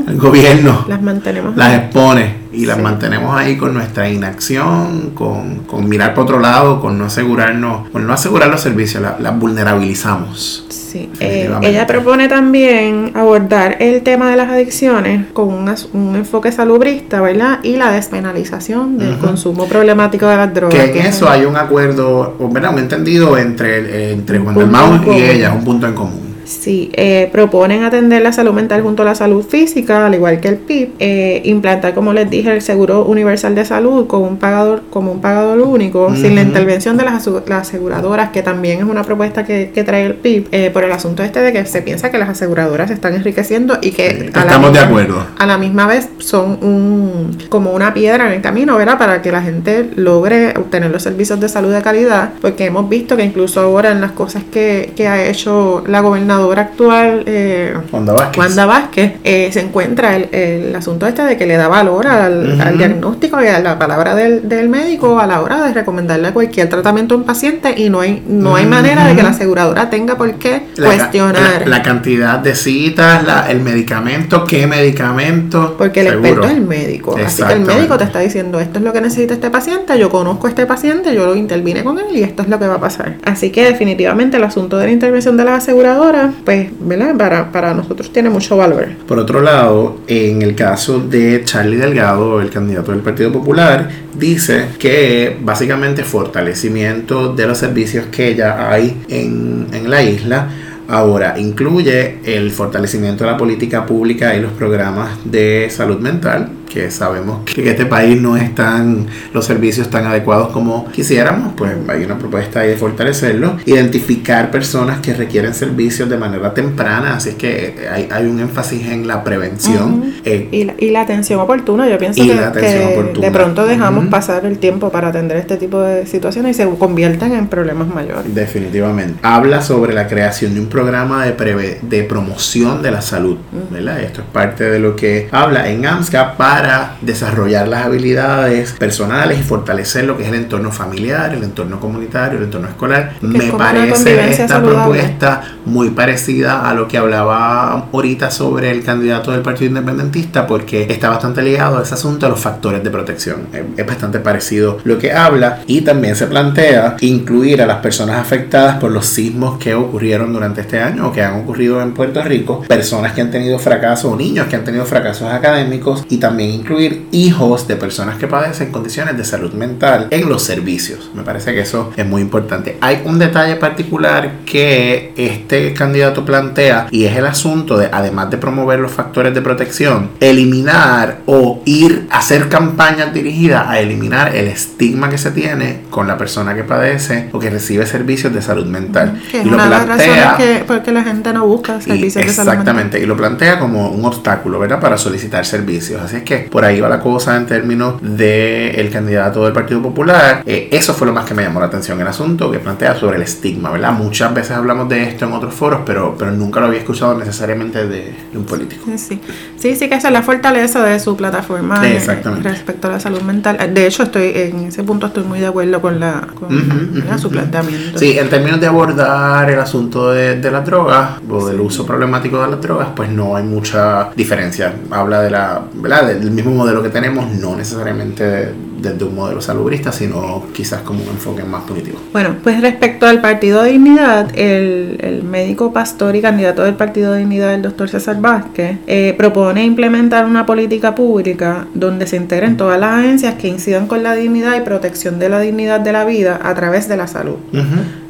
El 0.07 0.17
gobierno 0.17 0.85
las 0.87 1.01
mantenemos. 1.01 1.57
Las 1.57 1.73
expone 1.73 2.44
y 2.55 2.65
las 2.65 2.79
mantenemos 2.79 3.35
ahí 3.35 3.57
con 3.57 3.73
nuestra 3.73 4.09
inacción, 4.09 5.11
con, 5.13 5.59
con 5.65 5.87
mirar 5.87 6.13
para 6.13 6.23
otro 6.23 6.39
lado, 6.39 6.79
con 6.79 6.97
no 6.97 7.05
asegurarnos, 7.05 7.89
con 7.89 8.07
no 8.07 8.13
asegurar 8.13 8.49
los 8.49 8.61
servicios, 8.61 9.03
las 9.19 9.39
vulnerabilizamos. 9.39 10.65
Sí. 10.69 11.09
Eh, 11.19 11.49
ella 11.61 11.85
propone 11.85 12.29
también 12.29 13.11
abordar 13.15 13.77
el 13.79 14.01
tema 14.01 14.29
de 14.29 14.37
las 14.37 14.49
adicciones 14.49 15.25
con 15.33 15.49
un, 15.49 16.15
enfoque 16.15 16.51
salubrista, 16.51 17.19
¿verdad? 17.19 17.59
Y 17.63 17.75
la 17.75 17.91
despenalización 17.91 18.97
del 18.97 19.17
consumo 19.17 19.67
problemático 19.67 20.27
de 20.27 20.37
las 20.37 20.53
drogas. 20.53 20.73
Que 20.73 20.99
en 20.99 21.05
eso 21.05 21.29
hay 21.29 21.43
un 21.45 21.57
acuerdo, 21.57 22.35
¿verdad? 22.51 22.73
Un 22.73 22.79
entendido 22.79 23.37
entre, 23.37 24.13
entre 24.13 24.39
Juan 24.39 24.55
del 24.55 25.17
y 25.17 25.23
ella, 25.23 25.53
un 25.53 25.65
punto 25.65 25.87
en 25.87 25.93
común. 25.93 26.24
Sí, 26.45 26.91
eh, 26.93 27.27
proponen 27.31 27.83
atender 27.83 28.21
la 28.21 28.31
salud 28.31 28.53
mental 28.53 28.81
junto 28.83 29.01
a 29.01 29.05
la 29.05 29.15
salud 29.15 29.43
física, 29.43 30.05
al 30.05 30.13
igual 30.13 30.39
que 30.39 30.47
el 30.47 30.57
PIB, 30.57 30.91
eh, 30.99 31.41
implantar, 31.45 31.93
como 31.95 32.13
les 32.13 32.29
dije, 32.29 32.53
el 32.53 32.61
seguro 32.61 33.03
universal 33.05 33.55
de 33.55 33.65
salud 33.65 34.05
con 34.05 34.21
un 34.21 34.37
pagador, 34.37 34.83
como 34.91 35.11
un 35.11 35.21
pagador 35.21 35.59
único, 35.61 36.15
sin 36.15 36.35
la 36.35 36.41
intervención 36.41 36.97
de 36.97 37.03
las, 37.03 37.27
aseguradoras, 37.27 38.29
que 38.29 38.43
también 38.43 38.79
es 38.79 38.85
una 38.85 39.03
propuesta 39.03 39.43
que, 39.43 39.83
trae 39.85 40.05
el 40.05 40.13
PIB, 40.15 40.47
eh, 40.51 40.69
por 40.71 40.83
el 40.83 40.91
asunto 40.91 41.23
este 41.23 41.41
de 41.41 41.51
que 41.51 41.65
se 41.65 41.81
piensa 41.81 42.11
que 42.11 42.17
las 42.17 42.29
aseguradoras 42.29 42.87
se 42.89 42.93
están 42.93 43.13
enriqueciendo 43.15 43.77
y 43.81 43.91
que 43.91 44.07
estamos 44.07 44.71
de 44.71 44.79
acuerdo. 44.79 45.25
A 45.37 45.45
la 45.45 45.57
misma 45.57 45.87
vez 45.87 46.09
son 46.19 46.59
un 46.61 47.37
como 47.49 47.71
una 47.71 47.93
piedra 47.93 48.27
en 48.27 48.33
el 48.33 48.41
camino, 48.41 48.77
¿verdad? 48.77 48.97
Para 48.97 49.21
que 49.21 49.31
la 49.31 49.41
gente 49.41 49.89
logre 49.95 50.53
obtener 50.57 50.91
los 50.91 51.03
servicios 51.03 51.39
de 51.39 51.49
salud 51.49 51.73
de 51.73 51.81
calidad, 51.81 52.31
porque 52.41 52.65
hemos 52.65 52.87
visto 52.87 53.17
que 53.17 53.23
incluso 53.23 53.61
ahora 53.61 53.91
en 53.91 54.01
las 54.01 54.11
cosas 54.11 54.43
que, 54.51 54.93
que 54.95 55.07
ha 55.07 55.25
hecho 55.25 55.83
la 55.87 56.01
gobernadora 56.01 56.34
actual, 56.35 57.23
eh, 57.25 57.75
Wanda 57.91 58.65
Vázquez, 58.65 59.13
eh, 59.23 59.49
se 59.51 59.61
encuentra 59.61 60.15
el, 60.15 60.75
asunto 60.75 61.07
este 61.07 61.23
de 61.23 61.37
que 61.37 61.45
le 61.45 61.57
da 61.57 61.67
valor 61.67 62.07
al, 62.07 62.77
diagnóstico 62.77 63.41
y 63.41 63.47
a 63.47 63.59
la 63.59 63.77
palabra 63.77 64.15
del, 64.15 64.47
del, 64.47 64.69
médico 64.69 65.19
a 65.19 65.27
la 65.27 65.41
hora 65.41 65.63
de 65.63 65.73
recomendarle 65.73 66.31
cualquier 66.31 66.69
tratamiento 66.69 67.15
a 67.15 67.17
un 67.17 67.23
paciente 67.23 67.73
y 67.77 67.89
no 67.89 68.01
hay, 68.01 68.23
no 68.27 68.55
hay 68.55 68.65
manera 68.65 69.07
de 69.07 69.15
que 69.15 69.23
la 69.23 69.29
aseguradora 69.29 69.89
tenga 69.89 70.17
por 70.17 70.33
qué 70.35 70.63
cuestionar. 70.75 71.67
La, 71.67 71.81
cantidad 71.81 72.39
de 72.39 72.55
citas, 72.55 73.23
la, 73.23 73.49
el 73.49 73.61
medicamento, 73.61 74.43
qué 74.45 74.65
medicamento. 74.65 75.75
Porque 75.77 76.01
el 76.01 76.07
experto 76.07 76.43
es 76.45 76.51
el 76.51 76.61
médico. 76.61 77.15
Así 77.23 77.43
que 77.43 77.53
el 77.53 77.61
médico 77.61 77.97
te 77.97 78.05
está 78.05 78.19
diciendo 78.19 78.59
esto 78.59 78.79
es 78.79 78.85
lo 78.85 78.93
que 78.93 79.01
necesita 79.01 79.33
este 79.33 79.49
paciente, 79.49 79.97
yo 79.97 80.09
conozco 80.09 80.47
a 80.47 80.49
este 80.49 80.65
paciente, 80.65 81.13
yo 81.13 81.25
lo 81.25 81.35
intervine 81.35 81.83
con 81.83 81.99
él 81.99 82.05
y 82.15 82.23
esto 82.23 82.43
es 82.43 82.49
lo 82.49 82.59
que 82.59 82.67
va 82.67 82.75
a 82.75 82.79
pasar. 82.79 83.15
Así 83.23 83.51
que 83.51 83.63
definitivamente 83.63 84.37
el 84.37 84.43
asunto 84.43 84.77
de 84.77 84.87
la 84.87 84.91
intervención 84.91 85.37
de 85.37 85.45
las 85.45 85.63
aseguradoras 85.63 86.24
pues, 86.43 86.69
¿verdad? 86.79 87.15
Para, 87.17 87.51
para 87.51 87.73
nosotros 87.73 88.11
tiene 88.11 88.29
mucho 88.29 88.57
valor. 88.57 88.87
Por 89.07 89.19
otro 89.19 89.41
lado, 89.41 89.97
en 90.07 90.41
el 90.41 90.55
caso 90.55 90.99
de 90.99 91.43
Charlie 91.43 91.77
Delgado, 91.77 92.41
el 92.41 92.49
candidato 92.49 92.91
del 92.91 93.01
Partido 93.01 93.31
Popular, 93.31 93.89
dice 94.17 94.67
que 94.79 95.37
básicamente 95.41 96.03
fortalecimiento 96.03 97.33
de 97.33 97.47
los 97.47 97.57
servicios 97.57 98.05
que 98.11 98.35
ya 98.35 98.71
hay 98.71 99.03
en, 99.07 99.67
en 99.73 99.89
la 99.89 100.03
isla 100.03 100.49
Ahora, 100.87 101.39
incluye 101.39 102.19
el 102.23 102.51
fortalecimiento 102.51 103.23
de 103.23 103.31
la 103.31 103.37
política 103.37 103.85
pública 103.85 104.35
y 104.35 104.41
los 104.41 104.51
programas 104.51 105.17
de 105.25 105.67
salud 105.71 105.99
mental, 105.99 106.49
que 106.71 106.91
sabemos 106.91 107.39
que 107.45 107.61
en 107.61 107.67
este 107.67 107.85
país 107.85 108.21
no 108.21 108.37
están 108.37 109.07
los 109.33 109.45
servicios 109.45 109.89
tan 109.89 110.05
adecuados 110.05 110.49
como 110.49 110.91
quisiéramos, 110.91 111.53
pues 111.55 111.71
hay 111.87 112.03
una 112.03 112.17
propuesta 112.17 112.61
ahí 112.61 112.69
de 112.69 112.77
fortalecerlo. 112.77 113.57
Identificar 113.65 114.51
personas 114.51 114.99
que 114.99 115.13
requieren 115.13 115.53
servicios 115.53 116.09
de 116.09 116.17
manera 116.17 116.53
temprana, 116.53 117.15
así 117.15 117.29
es 117.29 117.35
que 117.35 117.87
hay, 117.91 118.09
hay 118.11 118.25
un 118.25 118.39
énfasis 118.39 118.87
en 118.87 119.07
la 119.07 119.23
prevención. 119.23 120.15
Eh, 120.25 120.49
y, 120.51 120.63
la, 120.65 120.75
y, 120.77 120.89
la, 120.91 121.01
atención 121.01 121.39
oportuna, 121.39 121.87
yo 121.87 121.97
pienso 121.97 122.21
que, 122.23 122.33
de 122.33 123.31
pronto 123.31 123.65
dejamos 123.65 124.07
pasar 124.07 124.45
el 124.45 124.57
tiempo 124.57 124.91
para 124.91 125.09
atender 125.09 125.37
este 125.37 125.57
tipo 125.57 125.81
de 125.81 126.05
situaciones 126.05 126.57
y 126.57 126.63
se 126.63 126.69
convierten 126.77 127.33
en 127.33 127.47
problemas 127.47 127.87
mayores. 127.87 128.33
Definitivamente. 128.33 129.19
Habla 129.21 129.61
sobre 129.61 129.93
la 129.93 130.07
creación 130.07 130.53
de 130.53 130.59
un 130.61 130.67
programa 130.67 131.25
de, 131.25 131.79
de 131.81 132.03
promoción 132.03 132.81
de 132.81 132.91
la 132.91 133.01
salud, 133.01 133.37
¿verdad? 133.69 134.01
Esto 134.01 134.21
es 134.21 134.27
parte 134.27 134.63
de 134.63 134.79
lo 134.79 134.95
que 134.95 135.27
habla 135.31 135.69
en 135.69 135.85
AMSCA 135.85 136.35
para 136.37 136.54
desarrollar 137.01 137.67
las 137.67 137.85
habilidades 137.85 138.73
personales 138.73 139.39
y 139.39 139.43
fortalecer 139.43 140.05
lo 140.05 140.17
que 140.17 140.23
es 140.23 140.29
el 140.29 140.35
entorno 140.35 140.71
familiar, 140.71 141.33
el 141.33 141.43
entorno 141.43 141.79
comunitario, 141.79 142.37
el 142.37 142.45
entorno 142.45 142.67
escolar. 142.67 143.13
Me 143.21 143.51
parece 143.51 144.29
esta 144.31 144.61
propuesta 144.61 145.41
muy 145.65 145.89
parecida 145.89 146.69
a 146.69 146.73
lo 146.73 146.87
que 146.87 146.97
hablaba 146.97 147.87
ahorita 147.91 148.31
sobre 148.31 148.71
el 148.71 148.83
candidato 148.83 149.31
del 149.31 149.41
Partido 149.41 149.69
Independentista 149.69 150.45
porque 150.47 150.83
está 150.89 151.09
bastante 151.09 151.41
ligado 151.41 151.79
a 151.79 151.83
ese 151.83 151.95
asunto 151.95 152.25
de 152.25 152.31
los 152.31 152.39
factores 152.39 152.83
de 152.83 152.89
protección. 152.89 153.47
Es 153.75 153.85
bastante 153.85 154.19
parecido 154.19 154.77
lo 154.83 154.97
que 154.97 155.11
habla 155.11 155.61
y 155.67 155.81
también 155.81 156.15
se 156.15 156.27
plantea 156.27 156.97
incluir 157.01 157.61
a 157.61 157.65
las 157.65 157.77
personas 157.77 158.17
afectadas 158.17 158.77
por 158.77 158.91
los 158.91 159.05
sismos 159.05 159.57
que 159.57 159.73
ocurrieron 159.73 160.33
durante 160.33 160.61
este 160.61 160.79
año 160.79 161.07
o 161.07 161.11
que 161.11 161.21
han 161.21 161.35
ocurrido 161.35 161.81
en 161.81 161.93
Puerto 161.93 162.21
Rico, 162.21 162.61
personas 162.67 163.13
que 163.13 163.21
han 163.21 163.31
tenido 163.31 163.59
fracasos 163.59 164.11
o 164.11 164.15
niños 164.15 164.47
que 164.47 164.55
han 164.55 164.63
tenido 164.63 164.85
fracasos 164.85 165.31
académicos 165.31 166.05
y 166.09 166.17
también 166.17 166.44
incluir 166.49 167.07
hijos 167.11 167.67
de 167.67 167.75
personas 167.75 168.17
que 168.17 168.27
padecen 168.27 168.71
condiciones 168.71 169.17
de 169.17 169.25
salud 169.25 169.53
mental 169.53 170.07
en 170.11 170.29
los 170.29 170.43
servicios. 170.43 171.11
Me 171.13 171.23
parece 171.23 171.53
que 171.53 171.61
eso 171.61 171.91
es 171.95 172.05
muy 172.05 172.21
importante. 172.21 172.77
Hay 172.81 173.01
un 173.05 173.19
detalle 173.19 173.55
particular 173.55 174.31
que 174.45 175.13
este 175.15 175.73
candidato 175.73 176.25
plantea 176.25 176.87
y 176.91 177.05
es 177.05 177.15
el 177.15 177.25
asunto 177.25 177.77
de, 177.77 177.89
además 177.91 178.29
de 178.29 178.37
promover 178.37 178.79
los 178.79 178.91
factores 178.91 179.33
de 179.33 179.41
protección, 179.41 180.11
eliminar 180.19 181.19
o 181.25 181.61
ir 181.65 182.07
a 182.09 182.19
hacer 182.19 182.49
campañas 182.49 183.13
dirigidas 183.13 183.67
a 183.67 183.79
eliminar 183.79 184.35
el 184.35 184.47
estigma 184.47 185.09
que 185.09 185.17
se 185.17 185.31
tiene 185.31 185.81
con 185.89 186.07
la 186.07 186.17
persona 186.17 186.55
que 186.55 186.63
padece 186.63 187.29
o 187.31 187.39
que 187.39 187.49
recibe 187.49 187.85
servicios 187.85 188.33
de 188.33 188.41
salud 188.41 188.65
mental. 188.65 189.21
y 189.31 189.47
lo 189.47 189.57
plantea 189.57 190.37
porque 190.67 190.91
la 190.91 191.03
gente 191.03 191.33
no 191.33 191.45
busca 191.45 191.81
servicios 191.81 192.25
de 192.25 192.31
salud 192.31 192.51
Exactamente, 192.51 192.99
y 192.99 193.05
lo 193.05 193.15
plantea 193.15 193.59
como 193.59 193.89
un 193.89 194.05
obstáculo, 194.05 194.59
¿verdad? 194.59 194.79
Para 194.79 194.97
solicitar 194.97 195.45
servicios. 195.45 196.01
Así 196.01 196.17
es 196.17 196.23
que 196.23 196.34
por 196.39 196.65
ahí 196.65 196.79
va 196.79 196.89
la 196.89 196.99
cosa 196.99 197.35
en 197.37 197.45
términos 197.45 198.01
del 198.01 198.75
el 198.75 198.89
candidato 198.89 199.43
del 199.43 199.53
Partido 199.53 199.81
Popular. 199.81 200.43
Eh, 200.45 200.69
eso 200.71 200.93
fue 200.93 201.07
lo 201.07 201.13
más 201.13 201.25
que 201.25 201.33
me 201.33 201.43
llamó 201.43 201.59
la 201.59 201.67
atención, 201.67 201.99
el 201.99 202.07
asunto 202.07 202.51
que 202.51 202.59
plantea 202.59 202.95
sobre 202.95 203.17
el 203.17 203.23
estigma, 203.23 203.71
¿verdad? 203.71 203.93
Muchas 203.93 204.33
veces 204.33 204.51
hablamos 204.51 204.89
de 204.89 205.03
esto 205.03 205.25
en 205.25 205.33
otros 205.33 205.53
foros, 205.53 205.81
pero, 205.85 206.15
pero 206.17 206.31
nunca 206.31 206.59
lo 206.59 206.67
había 206.67 206.79
escuchado 206.79 207.17
necesariamente 207.17 207.87
de, 207.87 208.13
un 208.33 208.45
político. 208.45 208.85
Sí. 208.97 209.19
sí, 209.57 209.75
sí 209.75 209.89
que 209.89 209.95
esa 209.95 210.07
es 210.07 210.13
la 210.13 210.21
fortaleza 210.21 210.83
de 210.83 210.99
su 210.99 211.15
plataforma 211.15 211.87
eh, 211.87 211.99
respecto 212.41 212.87
a 212.87 212.91
la 212.91 212.99
salud 212.99 213.21
mental. 213.21 213.73
De 213.73 213.87
hecho, 213.87 214.03
estoy 214.03 214.31
en 214.35 214.65
ese 214.65 214.83
punto 214.83 215.07
estoy 215.07 215.23
muy 215.23 215.39
de 215.39 215.47
acuerdo 215.47 215.81
con, 215.81 215.99
la, 215.99 216.27
con 216.39 217.19
su 217.19 217.29
planteamiento. 217.29 217.97
Sí, 217.99 218.17
en 218.17 218.29
términos 218.29 218.59
de 218.59 218.67
abordar 218.67 219.49
el 219.49 219.59
asunto 219.59 220.11
de, 220.11 220.39
de 220.39 220.51
las 220.51 220.65
drogas 220.65 221.11
o 221.29 221.47
del 221.47 221.59
uso 221.59 221.85
problemático 221.85 222.41
de 222.41 222.51
las 222.51 222.61
drogas, 222.61 222.89
pues 222.95 223.09
no 223.09 223.35
hay 223.35 223.43
mucha 223.43 224.09
diferencia. 224.15 224.73
Habla 224.91 225.21
de 225.21 225.29
la, 225.29 225.61
¿verdad? 225.73 226.21
Del 226.25 226.33
mismo 226.33 226.51
modelo 226.51 226.81
que 226.81 226.89
tenemos, 226.89 227.29
no 227.35 227.55
necesariamente 227.55 228.51
desde 228.81 229.05
un 229.05 229.15
modelo 229.15 229.41
salubrista, 229.41 229.91
sino 229.91 230.43
quizás 230.53 230.81
como 230.81 231.01
un 231.03 231.09
enfoque 231.09 231.43
más 231.43 231.63
positivo. 231.63 231.99
Bueno, 232.11 232.35
pues 232.43 232.61
respecto 232.61 233.07
al 233.07 233.21
Partido 233.21 233.63
de 233.63 233.71
Dignidad, 233.71 234.27
el, 234.35 234.97
el 235.01 235.23
médico 235.23 235.71
pastor 235.71 236.15
y 236.15 236.21
candidato 236.21 236.63
del 236.63 236.75
Partido 236.75 237.13
de 237.13 237.19
Dignidad, 237.19 237.53
el 237.53 237.61
doctor 237.61 237.89
César 237.89 238.19
Vázquez, 238.19 238.77
eh, 238.87 239.13
propone 239.17 239.63
implementar 239.65 240.25
una 240.25 240.45
política 240.45 240.95
pública 240.95 241.67
donde 241.73 242.07
se 242.07 242.17
integren 242.17 242.57
todas 242.57 242.79
las 242.79 242.99
agencias 242.99 243.35
que 243.35 243.47
incidan 243.47 243.87
con 243.87 244.03
la 244.03 244.15
dignidad 244.15 244.57
y 244.57 244.61
protección 244.61 245.19
de 245.19 245.29
la 245.29 245.39
dignidad 245.39 245.79
de 245.79 245.91
la 245.91 246.05
vida 246.05 246.39
a 246.41 246.53
través 246.53 246.87
de 246.87 246.97
la 246.97 247.07
salud. 247.07 247.35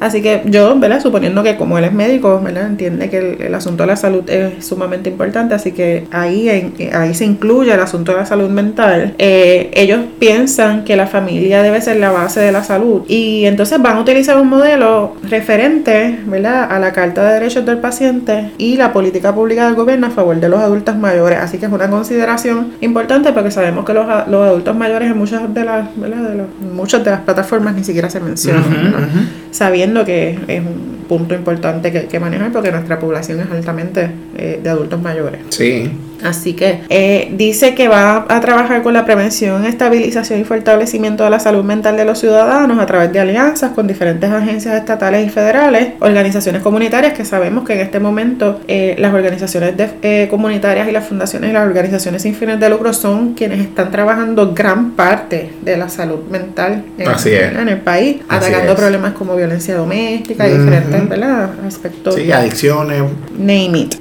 Así 0.00 0.22
que 0.22 0.42
yo, 0.46 0.78
¿verdad? 0.78 1.00
suponiendo 1.00 1.42
que 1.42 1.56
como 1.56 1.78
él 1.78 1.84
es 1.84 1.92
médico, 1.92 2.40
¿verdad? 2.42 2.66
entiende 2.66 3.08
que 3.08 3.46
el, 3.46 3.54
asunto 3.54 3.84
de 3.84 3.86
la 3.86 3.96
salud 3.96 4.28
es 4.28 4.64
sumamente 4.64 5.10
importante, 5.10 5.54
así 5.54 5.72
que 5.72 6.06
ahí, 6.10 6.48
en, 6.48 6.74
ahí 6.94 7.14
se 7.14 7.24
incluye 7.24 7.72
el 7.72 7.80
asunto 7.80 8.05
de 8.12 8.18
la 8.18 8.26
salud 8.26 8.48
mental. 8.48 9.14
Eh, 9.18 9.70
ellos 9.74 10.00
piensan 10.18 10.84
que 10.84 10.96
la 10.96 11.06
familia 11.06 11.62
debe 11.62 11.80
ser 11.80 11.96
la 11.96 12.10
base 12.10 12.40
de 12.40 12.52
la 12.52 12.64
salud 12.64 13.02
y 13.08 13.44
entonces 13.46 13.80
van 13.80 13.96
a 13.96 14.00
utilizar 14.00 14.36
un 14.38 14.48
modelo 14.48 15.16
referente 15.28 16.18
¿verdad? 16.26 16.70
a 16.70 16.78
la 16.78 16.92
Carta 16.92 17.24
de 17.26 17.34
Derechos 17.34 17.64
del 17.66 17.78
Paciente 17.78 18.50
y 18.58 18.76
la 18.76 18.92
política 18.92 19.34
pública 19.34 19.66
del 19.66 19.74
gobierno 19.74 20.06
a 20.06 20.10
favor 20.10 20.38
de 20.38 20.48
los 20.48 20.60
adultos 20.60 20.96
mayores. 20.96 21.38
Así 21.38 21.58
que 21.58 21.66
es 21.66 21.72
una 21.72 21.88
consideración 21.88 22.72
importante 22.80 23.32
porque 23.32 23.50
sabemos 23.50 23.84
que 23.84 23.92
los, 23.92 24.06
los 24.28 24.48
adultos 24.48 24.76
mayores 24.76 25.10
en 25.10 25.18
muchas 25.18 25.52
de 25.52 25.64
las, 25.64 25.88
¿verdad? 25.96 26.30
De 26.30 26.42
muchas 26.72 27.04
de 27.04 27.10
las 27.10 27.20
plataformas 27.20 27.74
ni 27.74 27.84
siquiera 27.84 28.10
se 28.10 28.20
mencionan, 28.20 29.02
sabiendo 29.50 30.04
que 30.04 30.38
es 30.46 30.60
un 30.60 30.96
punto 31.08 31.34
importante 31.34 31.92
que, 31.92 32.06
que, 32.06 32.20
manejar 32.20 32.52
porque 32.52 32.70
nuestra 32.70 32.98
población 32.98 33.40
es 33.40 33.50
altamente 33.50 34.10
eh, 34.36 34.60
de 34.62 34.70
adultos 34.70 35.00
mayores. 35.00 35.40
Sí. 35.50 35.90
Así 36.24 36.54
que 36.54 36.80
eh, 36.88 37.32
dice 37.32 37.74
que 37.74 37.88
va 37.88 38.26
a 38.28 38.40
trabajar 38.40 38.82
con 38.82 38.94
la 38.94 39.04
prevención, 39.04 39.64
estabilización 39.64 40.40
y 40.40 40.44
fortalecimiento 40.44 41.24
de 41.24 41.30
la 41.30 41.40
salud 41.40 41.64
mental 41.64 41.96
de 41.96 42.04
los 42.04 42.18
ciudadanos 42.18 42.78
a 42.78 42.86
través 42.86 43.12
de 43.12 43.20
alianzas 43.20 43.72
con 43.72 43.86
diferentes 43.86 44.30
agencias 44.30 44.74
estatales 44.74 45.26
y 45.26 45.30
federales, 45.30 45.94
organizaciones 46.00 46.62
comunitarias, 46.62 47.12
que 47.12 47.24
sabemos 47.24 47.64
que 47.64 47.74
en 47.74 47.80
este 47.80 48.00
momento 48.00 48.60
eh, 48.68 48.96
las 48.98 49.12
organizaciones 49.14 49.74
eh, 50.02 50.26
comunitarias 50.30 50.88
y 50.88 50.92
las 50.92 51.06
fundaciones 51.06 51.50
y 51.50 51.52
las 51.52 51.66
organizaciones 51.66 52.22
sin 52.22 52.34
fines 52.34 52.60
de 52.60 52.68
lucro 52.68 52.92
son 52.92 53.34
quienes 53.34 53.60
están 53.60 53.90
trabajando 53.90 54.52
gran 54.54 54.92
parte 54.92 55.50
de 55.62 55.76
la 55.76 55.88
salud 55.88 56.20
mental 56.30 56.84
en, 56.98 57.68
el 57.68 57.78
país, 57.78 58.18
atacando 58.28 58.74
problemas 58.74 59.12
como 59.12 59.36
violencia 59.36 59.76
doméstica 59.76 60.48
y 60.48 60.58
diferentes 60.58 61.22
aspectos. 61.66 62.14
Sí, 62.14 62.32
adicciones. 62.32 63.02
Name 63.38 63.78
it. 63.78 63.94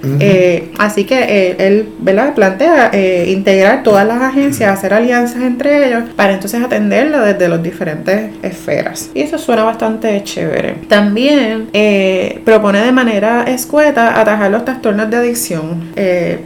así 0.77 1.03
que 1.03 1.55
él 1.59 1.89
¿verdad? 2.05 2.35
plantea 2.35 2.91
eh, 2.93 3.31
integrar 3.35 3.81
todas 3.81 4.07
las 4.07 4.21
agencias, 4.21 4.71
hacer 4.71 4.93
alianzas 4.93 5.41
entre 5.41 5.87
ellos 5.87 6.03
para 6.15 6.33
entonces 6.33 6.63
atenderlo 6.63 7.19
desde 7.21 7.49
las 7.49 7.63
diferentes 7.63 8.31
esferas. 8.43 9.09
Y 9.15 9.21
eso 9.21 9.39
suena 9.39 9.63
bastante 9.63 10.23
chévere. 10.23 10.75
También 10.87 11.69
eh, 11.73 12.41
propone 12.45 12.81
de 12.81 12.91
manera 12.91 13.43
escueta 13.43 14.19
atajar 14.21 14.51
los 14.51 14.63
trastornos 14.63 15.09
de 15.09 15.17
adicción. 15.17 15.91
Eh, 15.95 16.45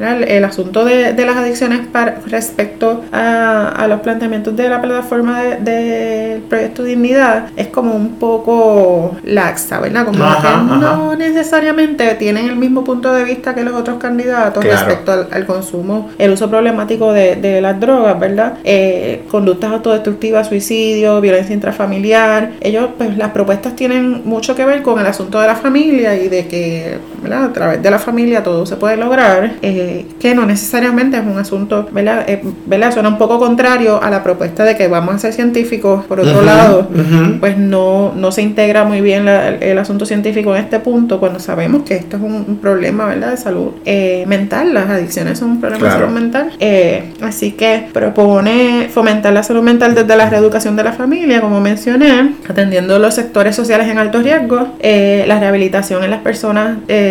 el, 0.00 0.44
asunto 0.44 0.86
de, 0.86 1.12
las 1.12 1.36
adicciones 1.36 1.80
respecto 2.26 3.04
a, 3.12 3.86
los 3.88 4.00
planteamientos 4.00 4.56
de 4.56 4.68
la 4.70 4.80
plataforma 4.80 5.42
del 5.42 5.64
de, 5.64 6.42
proyecto 6.48 6.82
Dignidad 6.82 7.48
es 7.56 7.66
como 7.68 7.94
un 7.94 8.14
poco 8.14 9.16
laxa, 9.24 9.80
¿verdad? 9.80 10.06
Como 10.06 10.18
que 10.18 10.76
no 10.78 11.14
necesariamente 11.16 12.14
tienen 12.14 12.48
el 12.48 12.56
mismo 12.56 12.84
punto 12.84 13.12
de 13.12 13.24
vista 13.24 13.54
que 13.54 13.64
los 13.64 13.74
otros 13.74 13.98
candidatos 13.98 14.64
respecto 14.84 15.26
al, 15.30 15.46
consumo, 15.46 16.10
el 16.18 16.32
uso 16.32 16.48
problemático 16.48 17.12
de, 17.12 17.60
las 17.60 17.78
drogas, 17.80 18.18
¿verdad? 18.18 18.58
Eh, 18.64 19.24
conductas 19.30 19.72
autodestructivas, 19.72 20.48
suicidio, 20.48 21.20
violencia 21.20 21.54
intrafamiliar. 21.54 22.52
Ellos, 22.60 22.90
pues 22.96 23.16
las 23.16 23.30
propuestas 23.30 23.74
tienen 23.76 24.22
mucho 24.24 24.54
que 24.54 24.64
ver 24.64 24.82
con 24.82 24.98
el 25.00 25.06
asunto 25.06 25.40
de 25.40 25.46
la 25.46 25.56
familia 25.56 26.14
y 26.14 26.28
de 26.28 26.46
que, 26.46 26.98
¿verdad? 27.22 27.44
A 27.44 27.52
través 27.52 27.82
de 27.82 27.90
la 27.90 27.98
familia 27.98 28.42
todo 28.42 28.66
se 28.66 28.76
puede 28.76 28.96
lograr, 28.96 29.52
eh, 29.62 30.06
que 30.20 30.34
no 30.34 30.46
necesariamente 30.46 31.16
es 31.16 31.24
un 31.24 31.38
asunto, 31.38 31.88
¿verdad? 31.92 32.24
Eh, 32.28 32.42
¿verdad? 32.66 32.92
Suena 32.92 33.08
un 33.08 33.18
poco 33.18 33.38
contrario 33.38 34.02
a 34.02 34.10
la 34.10 34.22
propuesta 34.22 34.64
de 34.64 34.76
que 34.76 34.88
vamos 34.88 35.14
a 35.14 35.18
ser 35.18 35.32
científicos, 35.32 36.04
por 36.06 36.20
otro 36.20 36.42
lado, 36.42 36.88
pues 37.40 37.56
no, 37.56 38.12
no 38.14 38.32
se 38.32 38.42
integra 38.42 38.84
muy 38.84 39.00
bien 39.00 39.26
el, 39.28 39.78
asunto 39.78 40.06
científico 40.06 40.56
en 40.56 40.62
este 40.64 40.80
punto 40.80 41.20
cuando 41.20 41.38
sabemos 41.38 41.82
que 41.82 41.94
esto 41.94 42.16
es 42.16 42.22
un, 42.22 42.44
un 42.48 42.56
problema, 42.56 43.06
¿verdad? 43.06 43.30
De 43.30 43.36
salud 43.36 43.72
mental 44.26 44.58
las 44.72 44.88
adicciones 44.90 45.38
son 45.38 45.50
un 45.52 45.60
problema 45.60 45.84
de 45.84 45.92
salud 45.92 46.08
mental. 46.08 46.52
Eh, 46.60 47.12
así 47.22 47.52
que 47.52 47.88
propone 47.92 48.88
fomentar 48.90 49.32
la 49.32 49.42
salud 49.42 49.62
mental 49.62 49.94
desde 49.94 50.16
la 50.16 50.28
reeducación 50.28 50.76
de 50.76 50.84
la 50.84 50.92
familia, 50.92 51.40
como 51.40 51.60
mencioné, 51.60 52.34
atendiendo 52.48 52.98
los 52.98 53.14
sectores 53.14 53.54
sociales 53.56 53.88
en 53.88 53.98
alto 53.98 54.20
riesgo, 54.20 54.74
eh, 54.80 55.24
la 55.26 55.38
rehabilitación 55.38 56.04
en 56.04 56.10
las 56.10 56.20
personas 56.20 56.78
eh, 56.88 57.07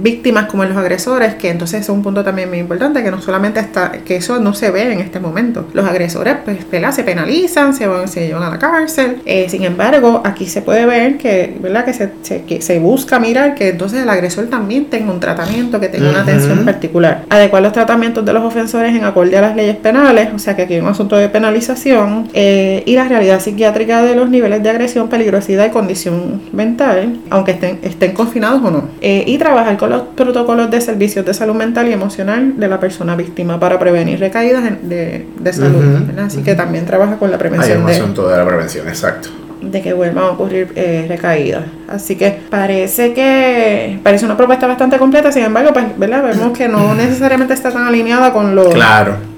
víctimas 0.00 0.46
como 0.46 0.62
en 0.62 0.70
los 0.70 0.78
agresores, 0.78 1.34
que 1.34 1.50
entonces 1.50 1.82
es 1.82 1.88
un 1.88 2.02
punto 2.02 2.24
también 2.24 2.48
muy 2.48 2.58
importante, 2.58 3.02
que 3.02 3.10
no 3.10 3.20
solamente 3.20 3.60
está, 3.60 3.92
que 4.04 4.16
eso 4.16 4.38
no 4.38 4.54
se 4.54 4.70
ve 4.70 4.92
en 4.92 5.00
este 5.00 5.20
momento. 5.20 5.68
Los 5.72 5.86
agresores 5.86 6.36
pues 6.44 6.58
se 6.92 7.04
penalizan, 7.04 7.74
se, 7.74 7.86
van, 7.86 8.08
se 8.08 8.26
llevan 8.26 8.42
a 8.42 8.50
la 8.50 8.58
cárcel. 8.58 9.22
sin 9.48 9.64
embargo, 9.64 10.22
aquí 10.24 10.46
se 10.46 10.62
puede 10.62 10.86
ver 10.86 11.18
que, 11.18 11.56
¿verdad? 11.60 11.84
que, 11.84 11.92
se, 11.92 12.42
que 12.46 12.60
se 12.60 12.78
busca 12.78 13.18
mirar 13.18 13.54
que 13.54 13.70
entonces 13.70 14.02
el 14.02 14.08
agresor 14.08 14.46
también 14.46 14.86
tenga 14.86 15.12
un 15.12 15.20
tratamiento, 15.20 15.80
que 15.80 15.88
tenga 15.88 16.10
una 16.10 16.22
atención 16.22 16.64
particular 16.64 16.86
Adecuar 17.28 17.62
los 17.62 17.72
tratamientos 17.72 18.24
de 18.24 18.32
los 18.32 18.42
ofensores 18.42 18.94
en 18.94 19.04
acorde 19.04 19.36
a 19.36 19.40
las 19.40 19.56
leyes 19.56 19.76
penales, 19.76 20.28
o 20.34 20.38
sea 20.38 20.56
que 20.56 20.62
aquí 20.62 20.74
hay 20.74 20.80
un 20.80 20.88
asunto 20.88 21.16
de 21.16 21.28
penalización, 21.28 22.28
eh, 22.32 22.82
y 22.86 22.94
la 22.94 23.08
realidad 23.08 23.40
psiquiátrica 23.40 24.02
de 24.02 24.14
los 24.14 24.28
niveles 24.28 24.62
de 24.62 24.70
agresión, 24.70 25.08
peligrosidad 25.08 25.66
y 25.66 25.70
condición 25.70 26.42
mental, 26.52 27.18
aunque 27.30 27.52
estén, 27.52 27.78
estén 27.82 28.12
confinados 28.12 28.62
o 28.64 28.70
no. 28.70 28.88
Eh, 29.00 29.24
y 29.36 29.38
trabajar 29.38 29.76
con 29.76 29.90
los 29.90 30.02
protocolos 30.16 30.70
de 30.70 30.80
servicios 30.80 31.24
de 31.24 31.34
salud 31.34 31.54
mental 31.54 31.88
y 31.88 31.92
emocional 31.92 32.54
de 32.56 32.68
la 32.68 32.80
persona 32.80 33.14
víctima 33.14 33.60
para 33.60 33.78
prevenir 33.78 34.18
recaídas 34.18 34.64
de, 34.82 35.26
salud. 35.52 35.84
Así 36.18 36.42
que 36.42 36.54
también 36.54 36.86
trabaja 36.86 37.16
con 37.16 37.30
la 37.30 37.38
prevención. 37.38 37.78
Hay 37.78 37.84
un 37.84 37.90
asunto 37.90 38.28
de 38.28 38.36
la 38.36 38.46
prevención, 38.46 38.88
exacto 38.88 39.28
de 39.60 39.82
que 39.82 39.92
vuelvan 39.92 40.24
a 40.24 40.30
ocurrir 40.30 40.72
eh, 40.76 41.06
recaídas. 41.08 41.64
Así 41.88 42.16
que 42.16 42.40
parece 42.50 43.12
que 43.14 43.98
parece 44.02 44.24
una 44.24 44.36
propuesta 44.36 44.66
bastante 44.66 44.98
completa, 44.98 45.30
sin 45.30 45.44
embargo, 45.44 45.72
pues, 45.72 45.98
¿verdad? 45.98 46.22
vemos 46.24 46.56
que 46.56 46.68
no 46.68 46.94
necesariamente 46.96 47.54
está 47.54 47.70
tan 47.70 47.86
alineada 47.86 48.32
con 48.32 48.54
los, 48.54 48.74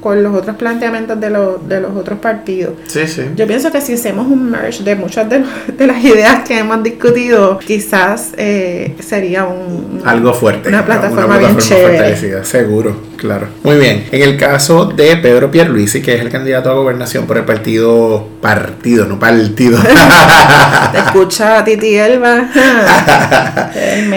con 0.00 0.22
los 0.22 0.34
otros 0.34 0.56
planteamientos 0.56 1.20
de 1.20 1.30
los, 1.30 1.68
de 1.68 1.80
los 1.80 1.96
otros 1.96 2.18
partidos. 2.18 2.74
Sí, 2.86 3.06
sí. 3.06 3.22
Yo 3.36 3.46
pienso 3.46 3.70
que 3.70 3.80
si 3.80 3.94
hacemos 3.94 4.26
un 4.26 4.50
merge 4.50 4.82
de 4.82 4.96
muchas 4.96 5.28
de, 5.28 5.42
las 5.86 6.04
ideas 6.04 6.46
que 6.46 6.58
hemos 6.58 6.82
discutido, 6.82 7.58
quizás 7.58 8.32
eh, 8.36 8.94
sería 9.00 9.44
un, 9.44 10.02
algo 10.04 10.32
fuerte. 10.32 10.68
Una 10.68 10.84
plataforma, 10.84 11.38
bien 11.38 11.56
chévere. 11.58 12.44
Seguro, 12.44 12.96
claro. 13.16 13.48
Muy 13.62 13.76
bien. 13.76 14.06
En 14.10 14.22
el 14.22 14.36
caso 14.36 14.86
de 14.86 15.16
Pedro 15.16 15.50
Pierluisi, 15.50 16.02
que 16.02 16.14
es 16.14 16.20
el 16.20 16.30
candidato 16.30 16.70
a 16.70 16.74
gobernación 16.74 17.26
por 17.26 17.36
el 17.36 17.44
partido 17.44 18.26
partido, 18.40 19.06
no 19.06 19.18
partido. 19.18 19.78
Te 20.92 20.98
escucha 20.98 21.64
Titi 21.64 21.96
Elba. 21.96 22.37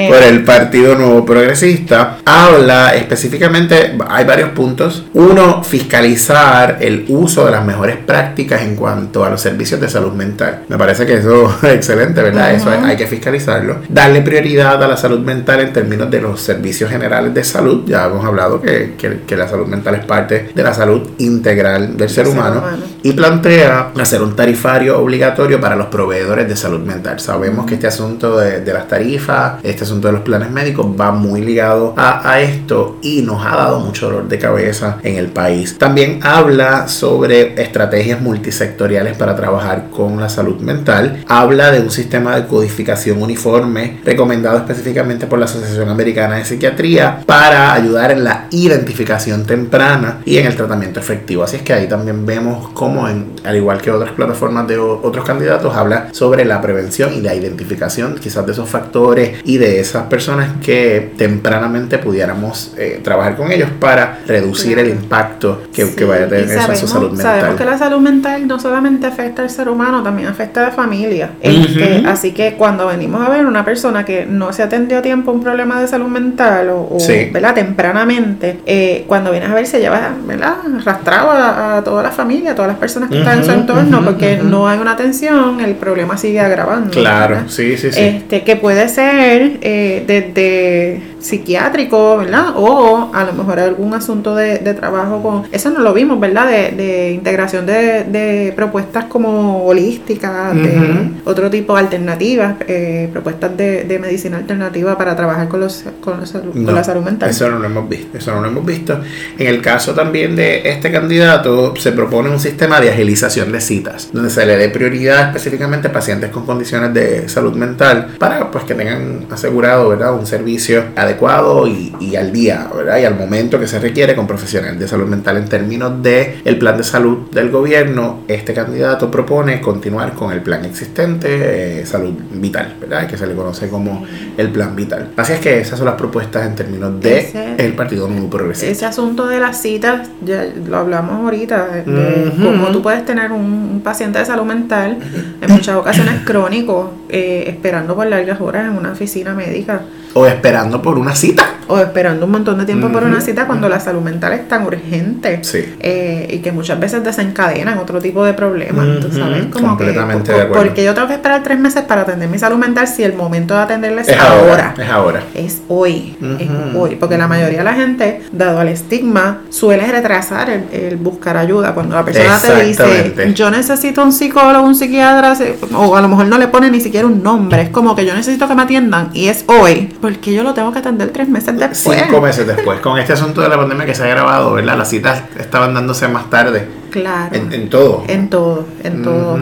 Por 0.10 0.24
el 0.24 0.44
Partido 0.44 0.96
Nuevo 0.96 1.26
Progresista. 1.26 2.18
Habla 2.26 2.96
específicamente, 2.96 3.98
hay 4.08 4.26
varios 4.26 4.50
puntos. 4.50 5.06
Uno, 5.14 5.64
fiscalizar 5.64 6.78
el 6.82 7.06
uso 7.10 7.46
de 7.46 7.52
las 7.52 7.66
mejores 7.66 7.98
prácticas 7.98 8.62
en 8.62 8.76
cuanto 8.76 9.24
a 9.26 9.30
los 9.30 9.42
servicios 9.42 9.80
de 9.80 9.90
salud 9.90 10.14
mental. 10.14 10.64
Me 10.68 10.78
parece 10.78 11.06
que 11.06 11.16
eso 11.16 11.54
es 11.64 11.74
excelente, 11.74 12.22
¿verdad? 12.22 12.54
Eso 12.54 12.70
hay, 12.70 12.96
que 12.96 13.08
fiscalizarlo. 13.08 13.78
Darle 13.90 14.22
prioridad 14.22 14.82
a 14.84 14.88
la 14.88 14.98
salud 14.98 15.20
mental 15.20 15.62
en 15.62 15.74
términos 15.74 16.10
de 16.12 16.22
los 16.22 16.42
servicios 16.42 16.90
generales 16.90 17.34
de 17.34 17.44
salud. 17.44 17.84
Ya 17.86 18.06
hemos 18.06 18.26
hablado 18.26 18.62
que, 18.62 18.96
que, 18.98 19.36
la 19.36 19.48
salud 19.48 19.66
mental 19.66 19.96
es 19.96 20.06
parte 20.06 20.52
de 20.54 20.64
la 20.64 20.74
salud 20.74 21.12
integral 21.18 21.98
del 21.98 22.10
ser, 22.10 22.28
humano. 22.28 22.64
Y 23.02 23.14
plantea 23.14 23.92
hacer 24.00 24.22
un 24.22 24.36
tarifario 24.36 25.00
obligatorio 25.00 25.60
para 25.60 25.76
los 25.76 25.88
proveedores 25.88 26.48
de 26.48 26.56
salud 26.56 26.82
mental. 26.82 27.20
Sabemos 27.20 27.66
que 27.66 27.76
este 27.76 27.88
asunto 27.88 28.11
de, 28.20 28.74
las 28.74 28.88
tarifas, 28.88 29.64
este 29.64 29.84
asunto 29.84 30.08
de 30.08 30.14
los 30.14 30.22
planes 30.22 30.50
médicos 30.50 30.88
va 31.00 31.12
muy 31.12 31.42
ligado 31.42 31.94
a, 31.98 32.40
esto 32.42 32.98
y 33.02 33.22
nos 33.22 33.46
ha 33.46 33.56
dado 33.56 33.80
mucho 33.80 34.08
dolor 34.08 34.28
de 34.28 34.40
cabeza 34.40 34.98
en 35.04 35.16
el 35.16 35.28
país. 35.28 35.78
También 35.78 36.20
habla 36.24 36.88
sobre 36.88 37.62
estrategias 37.62 38.22
multisectoriales 38.22 39.18
para 39.18 39.36
trabajar 39.36 39.90
con 39.92 40.20
la 40.20 40.30
salud 40.30 40.60
mental. 40.60 41.24
Habla 41.28 41.72
de 41.72 41.82
un 41.82 41.92
sistema 41.92 42.36
de 42.36 42.48
codificación 42.48 43.22
uniforme 43.22 44.00
recomendado 44.04 44.58
específicamente 44.58 45.28
por 45.28 45.40
la 45.40 45.46
Asociación 45.46 45.90
Americana 45.90 46.38
de 46.38 46.46
Psiquiatría 46.46 47.24
para 47.26 47.74
ayudar 47.74 48.12
en 48.12 48.24
la 48.24 48.48
identificación 48.52 49.46
temprana 49.46 50.20
y 50.26 50.38
en 50.38 50.48
el 50.48 50.56
tratamiento 50.56 51.00
efectivo. 51.00 51.44
Así 51.44 51.58
es 51.58 51.62
que 51.62 51.74
ahí 51.74 51.88
también 51.88 52.26
vemos 52.26 52.70
cómo, 52.74 53.06
al 53.06 53.56
igual 53.56 53.82
que 53.82 53.92
otras 53.92 54.14
plataformas 54.14 54.68
de 54.68 54.78
otros 54.78 55.26
candidatos, 55.26 55.76
habla 55.76 56.10
sobre 56.12 56.46
la 56.46 56.62
prevención 56.62 57.14
y 57.14 57.22
la 57.22 57.36
identificación 57.36 58.01
quizás 58.20 58.46
de 58.46 58.52
esos 58.52 58.70
factores 58.70 59.40
y 59.44 59.58
de 59.58 59.80
esas 59.80 60.04
personas 60.04 60.50
que 60.64 61.12
tempranamente 61.18 61.98
pudiéramos 61.98 62.74
eh, 62.78 63.00
trabajar 63.04 63.36
con 63.36 63.52
ellos 63.52 63.70
para 63.80 64.20
reducir 64.28 64.80
el 64.80 64.90
impacto 64.90 65.64
que, 65.74 65.86
vaya 66.06 66.26
a 66.26 66.28
tener 66.28 66.50
en 66.50 66.76
su 66.76 66.88
salud 66.88 67.12
mental. 67.12 67.40
Sabemos 67.40 67.60
que 67.60 67.66
la 67.66 67.78
salud 67.78 68.00
mental 68.00 68.48
no 68.48 68.60
solamente 68.60 69.08
afecta 69.08 69.42
al 69.42 69.50
ser 69.50 69.70
humano, 69.70 70.04
también 70.04 70.28
afecta 70.28 70.62
a 70.62 70.70
la 70.70 70.72
familia. 70.72 71.32
Este, 71.42 72.04
así 72.06 72.32
que 72.32 72.56
cuando 72.56 72.88
venimos 72.88 73.26
a 73.26 73.30
ver 73.30 73.46
una 73.46 73.64
persona 73.64 74.04
que 74.06 74.26
no 74.26 74.54
se 74.54 74.64
atendió 74.64 75.00
a 75.00 75.02
tiempo 75.02 75.32
un 75.32 75.42
problema 75.42 75.80
de 75.82 75.88
salud 75.88 76.08
mental 76.08 76.70
o, 76.70 76.98
¿verdad? 77.32 77.54
tempranamente, 77.54 78.60
eh, 78.66 79.06
cuando 79.08 79.32
vienes 79.32 79.50
a 79.50 79.54
ver 79.54 79.68
se 79.68 79.80
lleva 79.80 80.12
¿verdad? 80.26 80.56
arrastrado 80.80 81.32
a, 81.32 81.82
toda 81.84 82.04
la 82.04 82.12
familia, 82.12 82.52
a 82.52 82.56
todas 82.56 82.70
las 82.70 82.78
personas 82.78 83.10
que 83.10 83.20
están 83.20 83.40
en 83.40 83.46
su 83.46 83.52
entorno, 83.52 84.04
porque 84.04 84.40
no 84.44 84.68
hay 84.68 84.80
una 84.80 84.92
atención, 84.92 85.60
el 85.62 85.76
problema 85.76 86.18
sigue 86.18 86.40
agravando. 86.40 86.92
Claro, 86.92 87.44
sí, 87.48 87.78
sí, 87.78 87.91
Este, 87.98 88.42
que 88.44 88.56
puede 88.56 88.88
ser 88.90 89.60
eh, 89.62 90.04
desde 90.06 91.11
psiquiátrico, 91.22 92.18
¿verdad? 92.18 92.54
O 92.56 93.12
a 93.14 93.24
lo 93.24 93.34
mejor 93.34 93.60
algún 93.60 93.94
asunto 93.94 94.36
de, 94.36 94.58
trabajo 94.74 95.22
con... 95.22 95.44
Eso 95.52 95.70
no 95.70 95.80
lo 95.80 95.94
vimos, 95.94 96.20
¿verdad? 96.20 96.50
De, 96.50 97.12
integración 97.12 97.66
de, 97.66 98.54
propuestas 98.56 99.06
como 99.06 99.64
holísticas, 99.66 100.56
de 100.56 101.12
otro 101.26 101.50
tipo 101.50 101.74
de 101.74 101.80
alternativas, 101.80 102.56
eh, 102.68 103.10
propuestas 103.12 103.56
de, 103.56 104.00
medicina 104.02 104.38
alternativa 104.38 104.98
para 104.98 105.16
trabajar 105.16 105.48
con, 105.48 105.60
los, 105.60 105.84
con, 106.02 106.20
la 106.20 106.26
salud 106.26 107.04
mental. 107.04 107.30
Eso 107.30 107.50
no 107.50 107.60
lo 107.60 107.66
hemos 107.66 107.88
visto, 107.88 108.18
eso 108.18 108.32
no 108.34 108.42
lo 108.42 108.48
hemos 108.48 108.66
visto. 108.66 109.00
En 109.38 109.48
el 109.48 109.62
caso 109.62 109.94
también 109.94 110.36
de 110.36 110.70
este 110.70 110.92
candidato, 110.92 111.76
se 111.76 111.92
propone 111.92 112.30
un 112.30 112.40
sistema 112.40 112.82
de 112.82 112.90
agilización 112.90 113.52
de 113.52 113.62
citas, 113.62 114.10
donde 114.12 114.30
se 114.30 114.46
le 114.46 114.58
dé 114.58 114.70
prioridad 114.70 115.28
específicamente 115.28 115.90
a 115.90 115.94
pacientes 115.94 116.32
con 116.32 116.46
condiciones 116.46 116.94
de 116.94 117.30
salud 117.30 117.54
mental 117.54 118.16
para 118.18 118.50
pues 118.50 118.64
que 118.64 118.74
tengan 118.74 119.28
asegurado, 119.30 119.90
¿verdad? 119.90 120.14
Un 120.14 120.26
servicio 120.26 120.86
adecuado 120.96 121.11
adecuado 121.12 121.68
y, 121.68 121.94
y, 122.00 122.16
al 122.16 122.32
día, 122.32 122.70
¿verdad? 122.74 123.00
Y 123.00 123.06
al 123.06 123.16
momento 123.16 123.60
que 123.60 123.68
se 123.68 123.80
requiere 123.80 124.16
con 124.16 124.28
profesionales 124.28 124.80
de 124.80 124.88
salud 124.88 125.08
mental 125.08 125.38
en 125.38 125.46
términos 125.46 126.02
de 126.02 126.42
el 126.46 126.58
plan 126.58 126.78
de 126.78 126.84
salud 126.84 127.30
del 127.32 127.50
gobierno, 127.50 128.22
este 128.28 128.54
candidato 128.54 129.12
propone 129.12 129.62
continuar 129.62 130.14
con 130.14 130.32
el 130.32 130.42
plan 130.42 130.64
existente, 130.66 131.82
eh, 131.82 131.86
salud 131.86 132.14
vital, 132.32 132.76
¿verdad? 132.80 133.08
Que 133.08 133.18
se 133.18 133.28
le 133.28 133.36
conoce 133.36 133.70
como 133.70 134.06
el 134.38 134.50
plan 134.50 134.76
vital. 134.76 135.10
Así 135.18 135.34
es 135.34 135.40
que 135.40 135.60
esas 135.60 135.78
son 135.78 135.86
las 135.86 135.96
propuestas 135.96 136.48
en 136.48 136.56
términos 136.56 137.00
de 137.00 137.56
el 137.58 137.74
Partido 137.74 138.08
Nuevo 138.08 138.30
Progresista. 138.30 138.72
Ese 138.72 138.86
asunto 138.86 139.28
de 139.28 139.40
las 139.40 139.62
citas, 139.62 140.10
ya 140.24 140.46
lo 140.68 140.78
hablamos 140.78 141.24
ahorita, 141.24 141.68
de 141.68 142.32
cómo 142.42 142.68
tú 142.72 142.82
puedes 142.82 143.06
tener 143.06 143.32
un, 143.32 143.82
paciente 143.84 144.20
de 144.20 144.26
salud 144.26 144.44
mental, 144.44 144.98
en 145.42 145.52
muchas 145.52 145.76
ocasiones 145.76 146.22
crónico, 146.24 146.94
eh, 147.10 147.46
esperando 147.48 147.96
por 147.96 148.06
largas 148.06 148.40
horas 148.40 148.66
en 148.66 148.78
una 148.78 148.92
oficina 148.92 149.34
médica 149.34 149.82
o 150.14 150.26
esperando 150.26 150.82
por 150.82 150.98
una 151.02 151.16
cita. 151.16 151.61
O 151.72 151.80
esperando 151.80 152.26
un 152.26 152.32
montón 152.32 152.58
de 152.58 152.66
tiempo 152.66 152.90
por 152.90 153.04
una 153.04 153.22
cita 153.22 153.48
cuando 153.48 153.70
la 153.70 153.80
salud 153.80 154.02
mental 154.02 154.34
es 154.34 154.48
tan 154.48 154.66
urgente. 154.66 155.40
Sí. 155.44 155.76
Eh, 155.80 156.28
y 156.30 156.40
que 156.40 156.52
muchas 156.52 156.80
veces 156.80 157.04
desencadenan 157.04 157.78
otro 157.78 158.00
tipo 158.00 158.26
de 158.26 158.34
problemas. 158.34 158.86
sabes? 159.14 159.46
Como 159.46 159.70
Completamente 159.70 160.32
que, 160.32 160.38
de 160.38 160.42
acuerdo. 160.44 160.64
Porque 160.64 160.84
yo 160.84 160.94
tengo 160.94 161.08
que 161.08 161.14
esperar 161.14 161.44
tres 161.44 161.60
meses 161.60 161.84
para 161.84 162.02
atender 162.02 162.28
mi 162.30 162.38
salud 162.38 162.58
mental 162.58 162.88
si 162.88 163.04
el 163.04 163.14
momento 163.14 163.54
de 163.54 163.62
atenderla 163.62 164.02
es, 164.02 164.10
ahora, 164.18 164.74
Es 164.78 164.90
ahora. 164.90 165.24
Es 165.34 165.62
hoy. 165.68 166.18
Es 166.40 166.76
hoy. 166.76 166.96
Porque 166.96 167.18
la 167.18 167.28
mayoría 167.28 167.60
de 167.60 167.64
la 167.64 167.74
gente, 167.74 168.22
dado 168.32 168.60
al 168.60 168.68
estigma, 168.68 169.42
suele 169.50 169.88
retrasar 169.88 170.50
el, 170.50 170.98
buscar 170.98 171.38
ayuda. 171.38 171.74
Cuando 171.74 171.96
la 171.96 172.04
persona 172.04 172.38
te 172.38 172.66
dice, 172.66 173.34
yo 173.34 173.50
necesito 173.50 174.04
un 174.04 174.12
psicólogo, 174.12 174.66
un 174.66 174.76
psiquiatra, 174.76 175.36
o 175.74 175.96
a 175.96 176.02
lo 176.02 176.08
mejor 176.08 176.28
no 176.28 176.38
le 176.38 176.48
pone 176.48 176.70
ni 176.70 176.82
siquiera 176.82 177.08
un 177.08 177.24
nombre. 177.24 177.62
Es 177.62 177.70
como 177.70 177.96
que 177.96 178.06
yo 178.06 178.14
necesito 178.14 178.48
que 178.48 178.56
me 178.56 178.64
atiendan 178.64 179.10
y 179.14 179.28
es 179.28 179.46
hoy 179.48 179.94
porque 180.02 180.34
yo 180.34 180.44
lo 180.44 180.54
tengo 180.54 180.72
que 180.72 180.80
atender 180.80 181.10
tres 181.10 181.30
meses 181.30 181.58
Cinco 181.74 182.22
meses 182.22 182.48
después. 182.48 182.80
Con 182.80 182.98
este 182.98 183.14
asunto 183.14 183.42
de 183.42 183.50
la 183.50 183.58
pandemia 183.58 183.86
que 183.86 183.96
se 183.96 184.04
ha 184.04 184.08
grabado, 184.08 184.54
¿verdad? 184.54 184.78
Las 184.78 184.90
citas 184.90 185.24
estaban 185.40 185.74
dándose 185.74 186.08
más 186.08 186.30
tarde. 186.30 186.68
Claro. 186.92 187.36
En, 187.36 187.70
todo. 187.70 188.04
En 188.08 188.30
todo, 188.30 188.66
en 188.84 189.02
todo. 189.02 189.40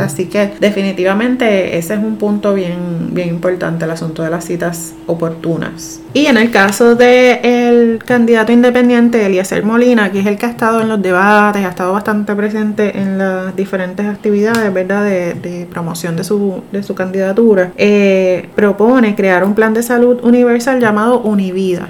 Así 0.00 0.26
que 0.26 0.54
definitivamente 0.58 1.78
ese 1.78 1.94
es 1.94 2.00
un 2.00 2.16
punto 2.16 2.52
bien, 2.52 3.10
bien 3.12 3.28
importante, 3.28 3.84
el 3.84 3.92
asunto 3.92 4.24
de 4.24 4.30
las 4.30 4.44
citas 4.44 4.94
oportunas. 5.06 6.00
Y 6.12 6.26
en 6.26 6.36
el 6.36 6.50
caso 6.50 6.96
del 6.96 7.38
el 7.44 7.98
candidato 8.04 8.50
independiente, 8.50 9.24
Eliezer 9.24 9.64
Molina, 9.64 10.10
que 10.10 10.20
es 10.20 10.26
el 10.26 10.36
que 10.36 10.46
ha 10.46 10.50
estado 10.50 10.80
en 10.80 10.88
los 10.88 11.00
debates, 11.00 11.64
ha 11.64 11.68
estado 11.68 11.92
bastante 11.92 12.34
presente 12.34 12.98
en 12.98 13.18
las 13.18 13.54
diferentes 13.54 14.04
actividades, 14.06 14.72
¿verdad?, 14.74 15.04
de, 15.04 15.68
promoción 15.70 16.16
de 16.16 16.24
su, 16.24 16.62
de 16.72 16.82
su 16.82 16.96
candidatura, 16.96 17.70
eh, 17.76 18.48
propone 18.56 19.14
crear 19.14 19.44
un 19.44 19.54
plan 19.54 19.72
de 19.72 19.82
salud 19.84 20.18
universal 20.24 20.80
llamado 20.80 21.20
Univida. 21.20 21.88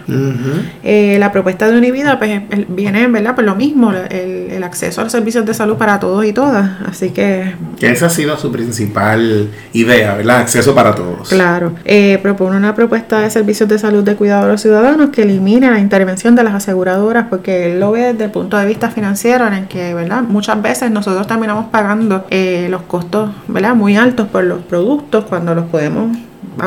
Eh, 0.85 1.17
la 1.19 1.33
propuesta 1.33 1.71
de 1.71 1.79
Univida 1.79 2.19
pues, 2.19 2.43
viene, 2.69 3.07
¿verdad?, 3.07 3.35
por 3.35 3.45
lo 3.45 3.55
mismo, 3.55 3.93
el, 3.93 4.51
el 4.51 4.63
acceso 4.63 4.90
a 4.99 5.03
los 5.03 5.13
servicios 5.13 5.45
de 5.45 5.55
salud 5.55 5.77
para 5.77 6.01
todos 6.01 6.25
y 6.25 6.33
todas. 6.33 6.71
Así 6.87 7.11
que... 7.11 7.55
Que 7.79 7.91
esa 7.91 8.07
ha 8.07 8.11
sido 8.11 8.37
su 8.37 8.51
principal 8.51 9.51
idea, 9.73 10.15
¿verdad? 10.15 10.41
Acceso 10.41 10.75
para 10.75 10.95
todos. 10.95 11.29
Claro. 11.29 11.73
Eh, 11.85 12.19
propone 12.23 12.57
una 12.57 12.75
propuesta 12.75 13.21
de 13.21 13.31
servicios 13.31 13.69
de 13.69 13.79
salud 13.79 14.05
de 14.05 14.17
cuidado 14.17 14.45
a 14.45 14.49
los 14.49 14.61
ciudadanos 14.61 15.11
que 15.11 15.23
elimine 15.23 15.71
la 15.71 15.79
intervención 15.79 16.35
de 16.35 16.45
las 16.45 16.55
aseguradoras 16.55 17.27
porque 17.29 17.73
él 17.73 17.81
lo 17.81 17.93
ve 17.93 18.13
desde 18.13 18.25
el 18.25 18.31
punto 18.31 18.57
de 18.57 18.67
vista 18.67 18.91
financiero 18.91 19.47
en 19.47 19.55
el 19.55 19.69
que, 19.69 19.95
¿verdad? 19.95 20.23
Muchas 20.23 20.61
veces 20.61 20.91
nosotros 20.91 21.27
terminamos 21.27 21.67
pagando 21.71 22.27
eh, 22.31 22.69
los 22.71 22.83
costos, 22.83 23.31
¿verdad? 23.49 23.75
Muy 23.75 23.97
altos 23.97 24.29
por 24.29 24.45
los 24.45 24.63
productos 24.63 25.25
cuando 25.25 25.55
los 25.55 25.67
podemos 25.67 26.17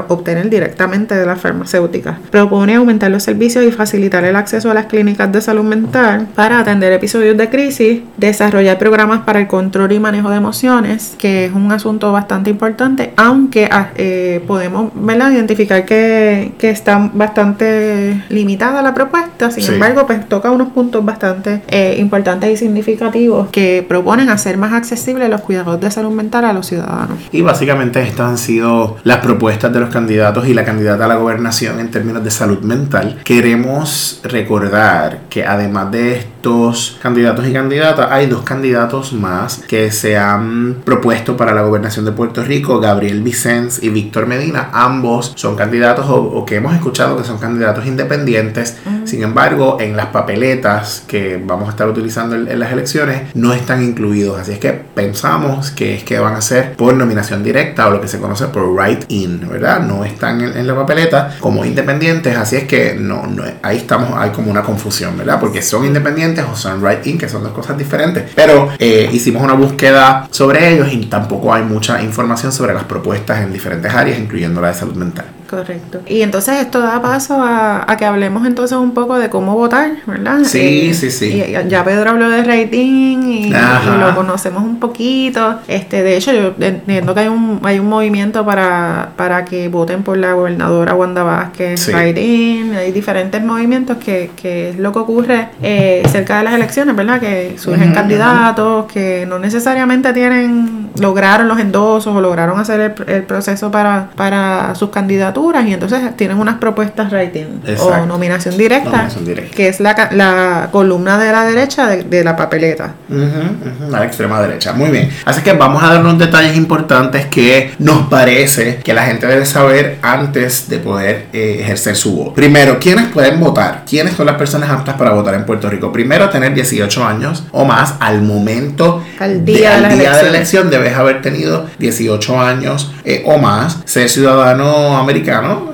obtener 0.07 0.49
directamente 0.49 1.15
de 1.15 1.25
las 1.25 1.39
farmacéuticas. 1.39 2.17
Propone 2.31 2.75
aumentar 2.75 3.11
los 3.11 3.23
servicios 3.23 3.65
y 3.65 3.71
facilitar 3.71 4.23
el 4.23 4.35
acceso 4.35 4.71
a 4.71 4.73
las 4.73 4.85
clínicas 4.87 5.31
de 5.31 5.41
salud 5.41 5.63
mental 5.63 6.27
para 6.35 6.59
atender 6.59 6.91
episodios 6.93 7.37
de 7.37 7.49
crisis, 7.49 8.01
desarrollar 8.17 8.77
programas 8.77 9.21
para 9.21 9.39
el 9.39 9.47
control 9.47 9.91
y 9.91 9.99
manejo 9.99 10.29
de 10.29 10.37
emociones, 10.37 11.15
que 11.17 11.45
es 11.45 11.53
un 11.53 11.71
asunto 11.71 12.11
bastante 12.11 12.49
importante, 12.49 13.13
aunque 13.17 13.69
ah, 13.71 13.89
eh, 13.95 14.43
podemos 14.47 14.91
identificar 15.31 15.85
que, 15.85 16.53
que, 16.57 16.69
está 16.69 17.11
bastante 17.13 18.23
limitada 18.29 18.81
la 18.81 18.93
propuesta, 18.93 19.51
sin 19.51 19.73
embargo, 19.73 20.05
pues 20.07 20.27
toca 20.27 20.51
unos 20.51 20.69
puntos 20.69 21.03
bastante 21.05 21.61
eh, 21.67 21.95
importantes 21.99 22.51
y 22.51 22.57
significativos 22.57 23.49
que 23.49 23.85
proponen 23.87 24.29
hacer 24.29 24.57
más 24.57 24.73
accesibles 24.73 25.29
los 25.29 25.41
cuidados 25.41 25.79
de 25.79 25.91
salud 25.91 26.11
mental 26.11 26.45
a 26.45 26.53
los 26.53 26.67
ciudadanos. 26.67 27.17
Y 27.31 27.41
básicamente 27.41 28.01
estas 28.01 28.29
han 28.29 28.37
sido 28.37 28.97
las 29.03 29.17
propuestas 29.17 29.72
de 29.73 29.79
los 29.79 29.89
candidatos 29.89 30.47
y 30.47 30.53
la 30.53 30.63
candidata 30.63 31.05
a 31.05 31.07
la 31.07 31.15
gobernación 31.15 31.79
en 31.79 31.91
términos 31.91 32.23
de 32.23 32.31
salud 32.31 32.59
mental, 32.59 33.19
queremos 33.23 34.21
recordar 34.23 35.21
que 35.29 35.45
además 35.45 35.91
de 35.91 36.17
estos 36.43 36.99
candidatos 37.01 37.47
y 37.47 37.53
candidatas, 37.53 38.11
hay 38.11 38.27
dos 38.27 38.43
candidatos 38.43 39.13
más 39.13 39.63
que 39.67 39.91
se 39.91 40.17
han 40.17 40.81
propuesto 40.83 41.37
para 41.37 41.53
la 41.53 41.61
gobernación 41.61 42.03
de 42.03 42.11
Puerto 42.11 42.43
Rico, 42.43 42.81
Gabriel 42.81 43.21
Vicens 43.21 43.81
y 43.81 43.89
Víctor 43.89 44.27
Medina. 44.27 44.69
Ambos 44.73 45.31
son 45.35 45.55
candidatos 45.55 46.05
o, 46.09 46.45
que 46.45 46.57
hemos 46.57 46.73
escuchado 46.73 47.15
que 47.15 47.23
son 47.23 47.37
candidatos 47.37 47.85
independientes. 47.85 48.77
Sin 49.05 49.23
embargo, 49.23 49.77
en 49.79 49.95
las 49.95 50.07
papeletas 50.07 51.05
que 51.07 51.41
vamos 51.41 51.67
a 51.69 51.71
estar 51.71 51.87
utilizando 51.87 52.35
en, 52.35 52.59
las 52.59 52.73
elecciones 52.73 53.33
no 53.35 53.53
están 53.53 53.81
incluidos. 53.81 54.39
Así 54.39 54.51
es 54.51 54.59
que 54.59 54.73
pensamos 54.73 55.71
que 55.71 55.95
es 55.95 56.03
que 56.03 56.19
van 56.19 56.35
a 56.35 56.41
ser 56.41 56.75
por 56.75 56.93
nominación 56.93 57.41
directa 57.41 57.87
o 57.87 57.91
lo 57.91 58.01
que 58.01 58.09
se 58.09 58.19
conoce 58.19 58.47
por 58.47 58.63
write-in, 58.63 59.47
¿verdad? 59.49 59.62
No 59.63 60.03
están 60.03 60.41
en, 60.41 60.67
la 60.67 60.75
papeleta 60.75 61.35
como 61.39 61.63
independientes, 61.65 62.35
así 62.35 62.57
es 62.57 62.63
que 62.65 62.95
no, 62.95 63.25
no, 63.27 63.43
ahí 63.61 63.77
estamos, 63.77 64.11
hay 64.15 64.31
como 64.31 64.51
una 64.51 64.61
confusión, 64.61 65.17
¿verdad? 65.17 65.39
Porque 65.39 65.61
son 65.61 65.85
independientes 65.85 66.45
o 66.51 66.55
son 66.55 66.81
write-in, 66.81 67.17
que 67.17 67.29
son 67.29 67.43
dos 67.43 67.53
cosas 67.53 67.77
diferentes. 67.77 68.31
Pero 68.35 68.69
eh, 68.77 69.09
hicimos 69.11 69.41
una 69.41 69.53
búsqueda 69.53 70.27
sobre 70.31 70.73
ellos 70.73 70.91
y 70.91 71.05
tampoco 71.05 71.53
hay 71.53 71.63
mucha 71.63 72.01
información 72.01 72.51
sobre 72.51 72.73
las 72.73 72.83
propuestas 72.83 73.41
en 73.41 73.53
diferentes 73.53 73.93
áreas, 73.93 74.19
incluyendo 74.19 74.61
la 74.61 74.69
de 74.69 74.73
salud 74.73 74.95
mental. 74.95 75.25
Correcto. 75.55 76.01
Y 76.07 76.21
entonces 76.21 76.55
esto 76.61 76.79
da 76.79 77.01
paso 77.01 77.37
a, 77.39 77.85
que 77.97 78.05
hablemos 78.05 78.45
entonces 78.47 78.75
un 78.77 78.91
poco 78.91 79.19
de 79.19 79.29
cómo 79.29 79.55
votar, 79.55 79.91
¿verdad? 80.07 80.39
Sí, 80.43 80.89
eh, 80.89 80.93
sí, 80.93 81.11
sí. 81.11 81.43
ya 81.67 81.83
Pedro 81.83 82.11
habló 82.11 82.29
de 82.29 82.43
rating 82.43 83.17
y, 83.21 83.53
lo 83.53 84.15
conocemos 84.15 84.63
un 84.63 84.79
poquito. 84.79 85.59
Este, 85.67 86.01
de 86.01 86.17
hecho, 86.17 86.33
yo 86.33 86.53
entiendo 86.59 87.13
que 87.13 87.19
hay 87.21 87.27
un, 87.27 87.59
hay 87.63 87.79
un 87.79 87.87
movimiento 87.87 88.43
para, 88.45 89.11
para 89.15 89.45
que 89.45 89.67
voten 89.67 90.03
por 90.03 90.17
la 90.17 90.33
gobernadora 90.33 90.95
Wanda 90.95 91.23
Vázquez, 91.23 91.91
rating. 91.91 92.73
Hay 92.73 92.91
diferentes 92.91 93.43
movimientos 93.43 93.97
que, 93.97 94.31
que 94.35 94.71
es 94.71 94.79
lo 94.79 94.91
que 94.91 94.99
ocurre 94.99 95.49
eh, 95.61 96.03
cerca 96.11 96.39
de 96.39 96.45
las 96.45 96.53
elecciones, 96.55 96.95
¿verdad? 96.95 97.19
Que 97.19 97.55
surgen 97.57 97.93
candidatos 97.93 98.91
que 98.91 99.25
no 99.27 99.37
necesariamente 99.37 100.13
tienen, 100.13 100.89
lograron 100.99 101.47
los 101.47 101.59
endosos 101.59 102.15
o 102.15 102.21
lograron 102.21 102.59
hacer 102.59 102.79
el, 102.79 103.09
el 103.13 103.23
proceso 103.23 103.69
para, 103.69 104.09
para 104.15 104.73
sus 104.75 104.89
candidaturas 104.89 105.42
y 105.65 105.73
entonces 105.73 106.15
tienen 106.15 106.39
unas 106.39 106.57
propuestas 106.57 107.11
rating 107.11 107.45
o 107.79 108.05
nominación 108.05 108.57
directa, 108.57 109.09
que 109.53 109.67
es 109.67 109.79
la, 109.79 110.09
la, 110.11 110.69
columna 110.71 111.17
de 111.17 111.31
la 111.31 111.45
derecha 111.45 111.87
de, 111.87 112.23
la 112.23 112.35
papeleta. 112.35 112.95
a 113.11 113.89
la 113.89 114.05
extrema 114.05 114.41
derecha. 114.41 114.73
Muy 114.73 114.89
bien. 114.89 115.09
Así 115.25 115.41
que 115.41 115.53
vamos 115.53 115.83
a 115.83 115.89
dar 115.89 115.99
unos 116.01 116.17
detalles 116.17 116.55
importantes 116.55 117.25
que 117.25 117.71
nos 117.79 118.07
parece 118.07 118.77
que 118.77 118.93
la 118.93 119.03
gente 119.03 119.27
debe 119.27 119.45
saber 119.45 119.97
antes 120.01 120.69
de 120.69 120.79
poder 120.79 121.25
eh, 121.33 121.57
ejercer 121.59 121.95
su 121.95 122.15
voto. 122.15 122.33
Primero, 122.33 122.79
¿quiénes 122.79 123.09
pueden 123.09 123.39
votar? 123.39 123.83
¿Quiénes 123.87 124.15
son 124.15 124.25
las 124.25 124.35
personas 124.35 124.69
aptas 124.69 124.95
para 124.95 125.11
votar 125.11 125.33
en 125.35 125.45
Puerto 125.45 125.69
Rico? 125.69 125.91
Primero, 125.91 126.29
tener 126.29 126.53
18 126.53 127.05
años 127.05 127.43
o 127.51 127.65
más 127.65 127.95
al 127.99 128.21
momento 128.21 129.03
al 129.19 129.43
día, 129.43 129.75
de, 129.75 129.81
la, 129.81 129.89
día 129.89 130.15
de 130.15 130.23
la 130.23 130.29
elección. 130.29 130.69
Debes 130.69 130.95
haber 130.95 131.21
tenido 131.21 131.67
18 131.79 132.39
años 132.39 132.93
eh, 133.03 133.23
o 133.25 133.37
más, 133.37 133.79
ser 133.85 134.09
ciudadano 134.09 134.97
americano 134.97 135.22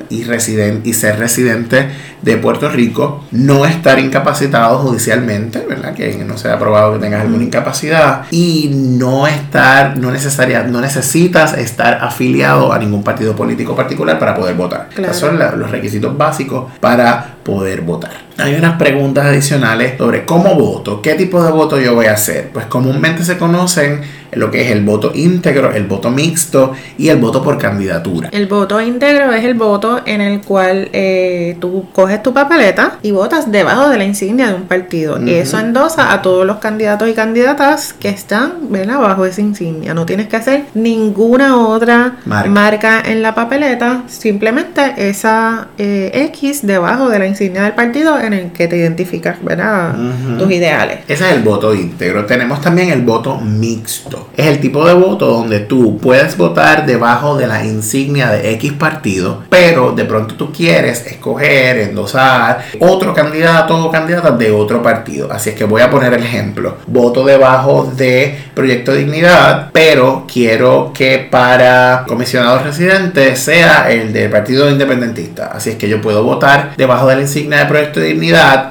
y, 0.09 0.23
residente, 0.23 0.89
y 0.89 0.93
ser 0.93 1.19
residente 1.19 1.89
de 2.21 2.37
Puerto 2.37 2.69
Rico, 2.69 3.23
no 3.31 3.65
estar 3.65 3.99
incapacitado 3.99 4.77
judicialmente, 4.79 5.65
¿verdad? 5.67 5.93
Que 5.93 6.23
no 6.25 6.37
se 6.37 6.49
ha 6.49 6.59
probado 6.59 6.93
que 6.93 6.99
tengas 6.99 7.21
alguna 7.21 7.43
incapacidad 7.43 8.25
y 8.31 8.69
no 8.73 9.27
estar, 9.27 9.97
no 9.97 10.11
necesaria, 10.11 10.63
no 10.63 10.81
necesitas 10.81 11.57
estar 11.57 12.03
afiliado 12.03 12.73
a 12.73 12.79
ningún 12.79 13.03
partido 13.03 13.35
político 13.35 13.75
particular 13.75 14.19
para 14.19 14.35
poder 14.35 14.55
votar. 14.55 14.89
Esos 14.97 15.17
son 15.17 15.39
los 15.39 15.71
requisitos 15.71 16.17
básicos 16.17 16.71
para 16.79 17.35
poder 17.43 17.81
votar. 17.81 18.28
Hay 18.39 18.55
unas 18.55 18.77
preguntas 18.77 19.25
adicionales 19.25 19.97
sobre 19.97 20.25
cómo 20.25 20.55
voto, 20.55 21.01
qué 21.01 21.15
tipo 21.15 21.43
de 21.43 21.51
voto 21.51 21.79
yo 21.79 21.95
voy 21.95 22.07
a 22.07 22.13
hacer. 22.13 22.49
Pues 22.53 22.65
comúnmente 22.65 23.23
se 23.23 23.37
conocen 23.37 24.01
lo 24.31 24.51
que 24.51 24.61
es 24.61 24.71
el 24.71 24.83
voto 24.83 25.11
íntegro, 25.13 25.71
el 25.71 25.85
voto 25.85 26.11
mixto 26.11 26.73
y 26.97 27.09
el 27.09 27.17
voto 27.17 27.41
por 27.41 27.57
candidatura. 27.57 28.29
El 28.31 28.47
voto 28.47 28.79
íntegro 28.79 29.33
es 29.33 29.43
el 29.43 29.55
voto 29.55 30.01
en 30.05 30.21
el 30.21 30.41
cual 30.41 30.89
eh, 30.93 31.57
tú 31.59 31.87
coges 31.93 32.21
tu 32.21 32.33
papeleta 32.33 32.99
y 33.01 33.11
votas 33.11 33.51
debajo 33.51 33.89
de 33.89 33.97
la 33.97 34.03
insignia 34.03 34.47
de 34.47 34.53
un 34.53 34.63
partido. 34.63 35.19
Y 35.19 35.33
eso 35.33 35.59
endosa 35.59 36.13
a 36.13 36.21
todos 36.21 36.45
los 36.45 36.57
candidatos 36.57 37.09
y 37.09 37.13
candidatas 37.13 37.93
que 37.93 38.09
están 38.09 38.69
¿verdad? 38.69 38.99
bajo 38.99 39.25
esa 39.25 39.41
insignia. 39.41 39.93
No 39.93 40.05
tienes 40.05 40.27
que 40.27 40.35
hacer 40.35 40.65
ninguna 40.73 41.57
otra 41.57 42.17
marca, 42.25 43.01
en 43.05 43.21
la 43.21 43.35
papeleta, 43.35 44.03
simplemente 44.07 44.93
esa 44.97 45.69
eh, 45.77 46.11
X 46.33 46.65
debajo 46.65 47.09
de 47.09 47.19
la 47.19 47.27
insignia 47.27 47.63
del 47.63 47.73
partido 47.73 48.19
en 48.33 48.45
el 48.45 48.51
que 48.51 48.67
te 48.67 48.77
identificas 48.77 49.43
¿verdad? 49.43 49.95
tus 50.37 50.51
ideales. 50.51 50.99
Ese 51.07 51.29
es 51.29 51.35
el 51.35 51.43
voto 51.43 51.73
íntegro. 51.73 52.25
Tenemos 52.25 52.61
también 52.61 52.89
el 52.89 53.01
voto 53.01 53.37
mixto. 53.37 54.29
Es 54.35 54.47
el 54.47 54.59
tipo 54.59 54.85
de 54.85 54.93
voto 54.93 55.27
donde 55.27 55.61
tú 55.61 55.97
puedes 55.97 56.37
votar 56.37 56.85
debajo 56.85 57.37
de 57.37 57.47
la 57.47 57.65
insignia 57.65 58.29
de 58.29 58.51
X 58.53 58.73
partido, 58.73 59.43
pero 59.49 59.91
de 59.91 60.05
pronto 60.05 60.35
tú 60.35 60.51
quieres 60.51 61.05
escoger, 61.05 61.77
endosar 61.79 62.65
otro 62.79 63.13
candidato 63.13 63.77
o 63.85 63.91
candidata 63.91 64.31
de 64.31 64.51
otro 64.51 64.81
partido. 64.81 65.31
Así 65.31 65.49
es 65.49 65.55
que 65.55 65.65
voy 65.65 65.81
a 65.81 65.89
poner 65.89 66.13
el 66.13 66.23
ejemplo. 66.23 66.77
Voto 66.87 67.25
debajo 67.25 67.91
de 67.95 68.37
Proyecto 68.53 68.93
Dignidad, 68.93 69.69
pero 69.71 70.25
quiero 70.31 70.91
que 70.93 71.27
para 71.29 72.03
comisionado 72.07 72.59
residente 72.59 73.35
sea 73.35 73.91
el 73.91 74.13
del 74.13 74.29
Partido 74.29 74.69
Independentista. 74.69 75.51
Así 75.53 75.71
es 75.71 75.75
que 75.75 75.89
yo 75.89 76.01
puedo 76.01 76.23
votar 76.23 76.71
debajo 76.77 77.07
de 77.07 77.15
la 77.15 77.21
insignia 77.21 77.59
de 77.59 77.65
Proyecto 77.65 77.99
Dignidad 77.99 78.18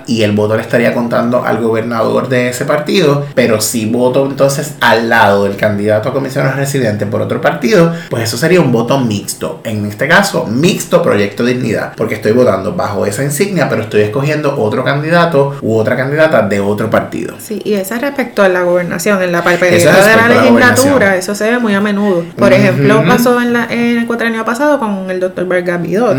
y 0.06 0.22
el 0.22 0.32
voto 0.32 0.56
le 0.56 0.62
estaría 0.62 0.92
contando 0.92 1.44
al 1.44 1.58
gobernador 1.58 2.28
de 2.28 2.48
ese 2.50 2.64
partido, 2.64 3.26
pero 3.34 3.60
si 3.60 3.86
voto 3.86 4.26
entonces 4.26 4.74
al 4.80 5.08
lado 5.08 5.44
del 5.44 5.56
candidato 5.56 6.08
a 6.08 6.12
comisionado 6.12 6.56
residente 6.56 7.06
por 7.06 7.22
otro 7.22 7.40
partido, 7.40 7.92
pues 8.10 8.24
eso 8.24 8.36
sería 8.36 8.60
un 8.60 8.70
voto 8.70 8.98
mixto. 8.98 9.60
En 9.64 9.86
este 9.86 10.06
caso, 10.06 10.46
mixto 10.46 11.02
Proyecto 11.02 11.44
Dignidad, 11.44 11.94
porque 11.96 12.14
estoy 12.14 12.32
votando 12.32 12.74
bajo 12.74 13.06
esa 13.06 13.24
insignia, 13.24 13.68
pero 13.68 13.82
estoy 13.82 14.02
escogiendo 14.02 14.58
otro 14.58 14.84
candidato 14.84 15.56
u 15.62 15.76
otra 15.76 15.96
candidata 15.96 16.42
de 16.42 16.60
otro 16.60 16.90
partido. 16.90 17.36
Sí, 17.38 17.60
y 17.64 17.74
eso 17.74 17.94
respecto 18.00 18.42
a 18.42 18.48
la 18.48 18.62
gobernación, 18.62 19.22
en 19.22 19.32
la 19.32 19.42
papeleta 19.42 20.06
de 20.06 20.16
la 20.16 20.28
legislatura, 20.28 21.16
eso 21.16 21.34
se 21.34 21.50
ve 21.50 21.58
muy 21.58 21.74
a 21.74 21.80
menudo. 21.80 22.24
Por 22.36 22.52
ejemplo, 22.52 23.02
pasó 23.06 23.40
en, 23.40 23.52
la, 23.52 23.66
en 23.70 23.98
el 23.98 24.06
cuatrenio 24.06 24.44
pasado 24.44 24.78
con 24.78 25.10
el 25.10 25.20
doctor 25.20 25.46
Vargas 25.46 25.82
Vidot, 25.82 26.16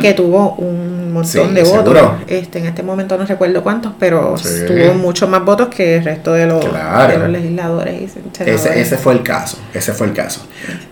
que 0.00 0.14
tuvo 0.14 0.54
un 0.54 1.05
montón 1.16 1.54
de 1.54 1.62
votos. 1.62 1.96
Este, 2.26 2.58
en 2.58 2.66
este 2.66 2.82
momento 2.82 3.16
no 3.16 3.26
recuerdo 3.26 3.62
cuántos, 3.62 3.92
pero 3.98 4.34
tuvo 4.66 4.94
muchos 4.94 5.28
más 5.28 5.44
votos 5.44 5.68
que 5.68 5.96
el 5.96 6.04
resto 6.04 6.32
de 6.32 6.46
los, 6.46 6.64
de 6.64 7.18
los 7.18 7.28
legisladores. 7.28 8.12
Y 8.44 8.50
ese, 8.50 8.80
ese, 8.80 8.96
fue 8.96 9.14
el 9.14 9.22
caso, 9.22 9.58
ese 9.74 9.92
fue 9.92 10.06
el 10.06 10.12
caso. 10.12 10.46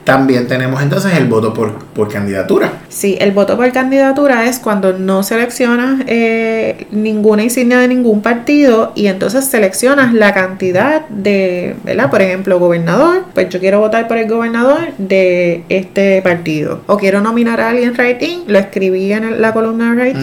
También 0.04 0.46
tenemos 0.46 0.82
entonces 0.82 1.14
el 1.14 1.26
voto 1.26 1.54
por, 1.54 1.84
por 1.86 2.12
candidatura. 2.12 2.72
Sí, 2.88 3.16
el 3.20 3.32
voto 3.32 3.56
por 3.56 3.70
candidatura 3.72 4.46
es 4.46 4.58
cuando 4.58 4.92
no 4.92 5.22
seleccionas 5.22 6.02
eh, 6.06 6.86
ninguna 6.90 7.42
insignia 7.42 7.78
de 7.78 7.88
ningún 7.88 8.22
partido 8.22 8.92
y 8.94 9.06
entonces 9.06 9.46
seleccionas 9.46 10.12
la 10.12 10.34
cantidad 10.34 11.08
de, 11.08 11.76
¿verdad? 11.84 12.10
Por 12.10 12.22
ejemplo, 12.22 12.58
gobernador, 12.58 13.24
pues 13.34 13.48
yo 13.48 13.60
quiero 13.60 13.80
votar 13.80 14.08
por 14.08 14.18
el 14.18 14.28
gobernador 14.28 14.92
de 14.98 15.64
este 15.68 16.20
partido. 16.22 16.80
O 16.86 16.96
quiero 16.96 17.20
nominar 17.20 17.60
a 17.60 17.70
alguien 17.70 17.94
writing, 17.96 18.44
lo 18.46 18.58
escribí 18.58 19.12
en 19.12 19.40
la 19.40 19.52
columna 19.52 19.94
de 19.94 20.13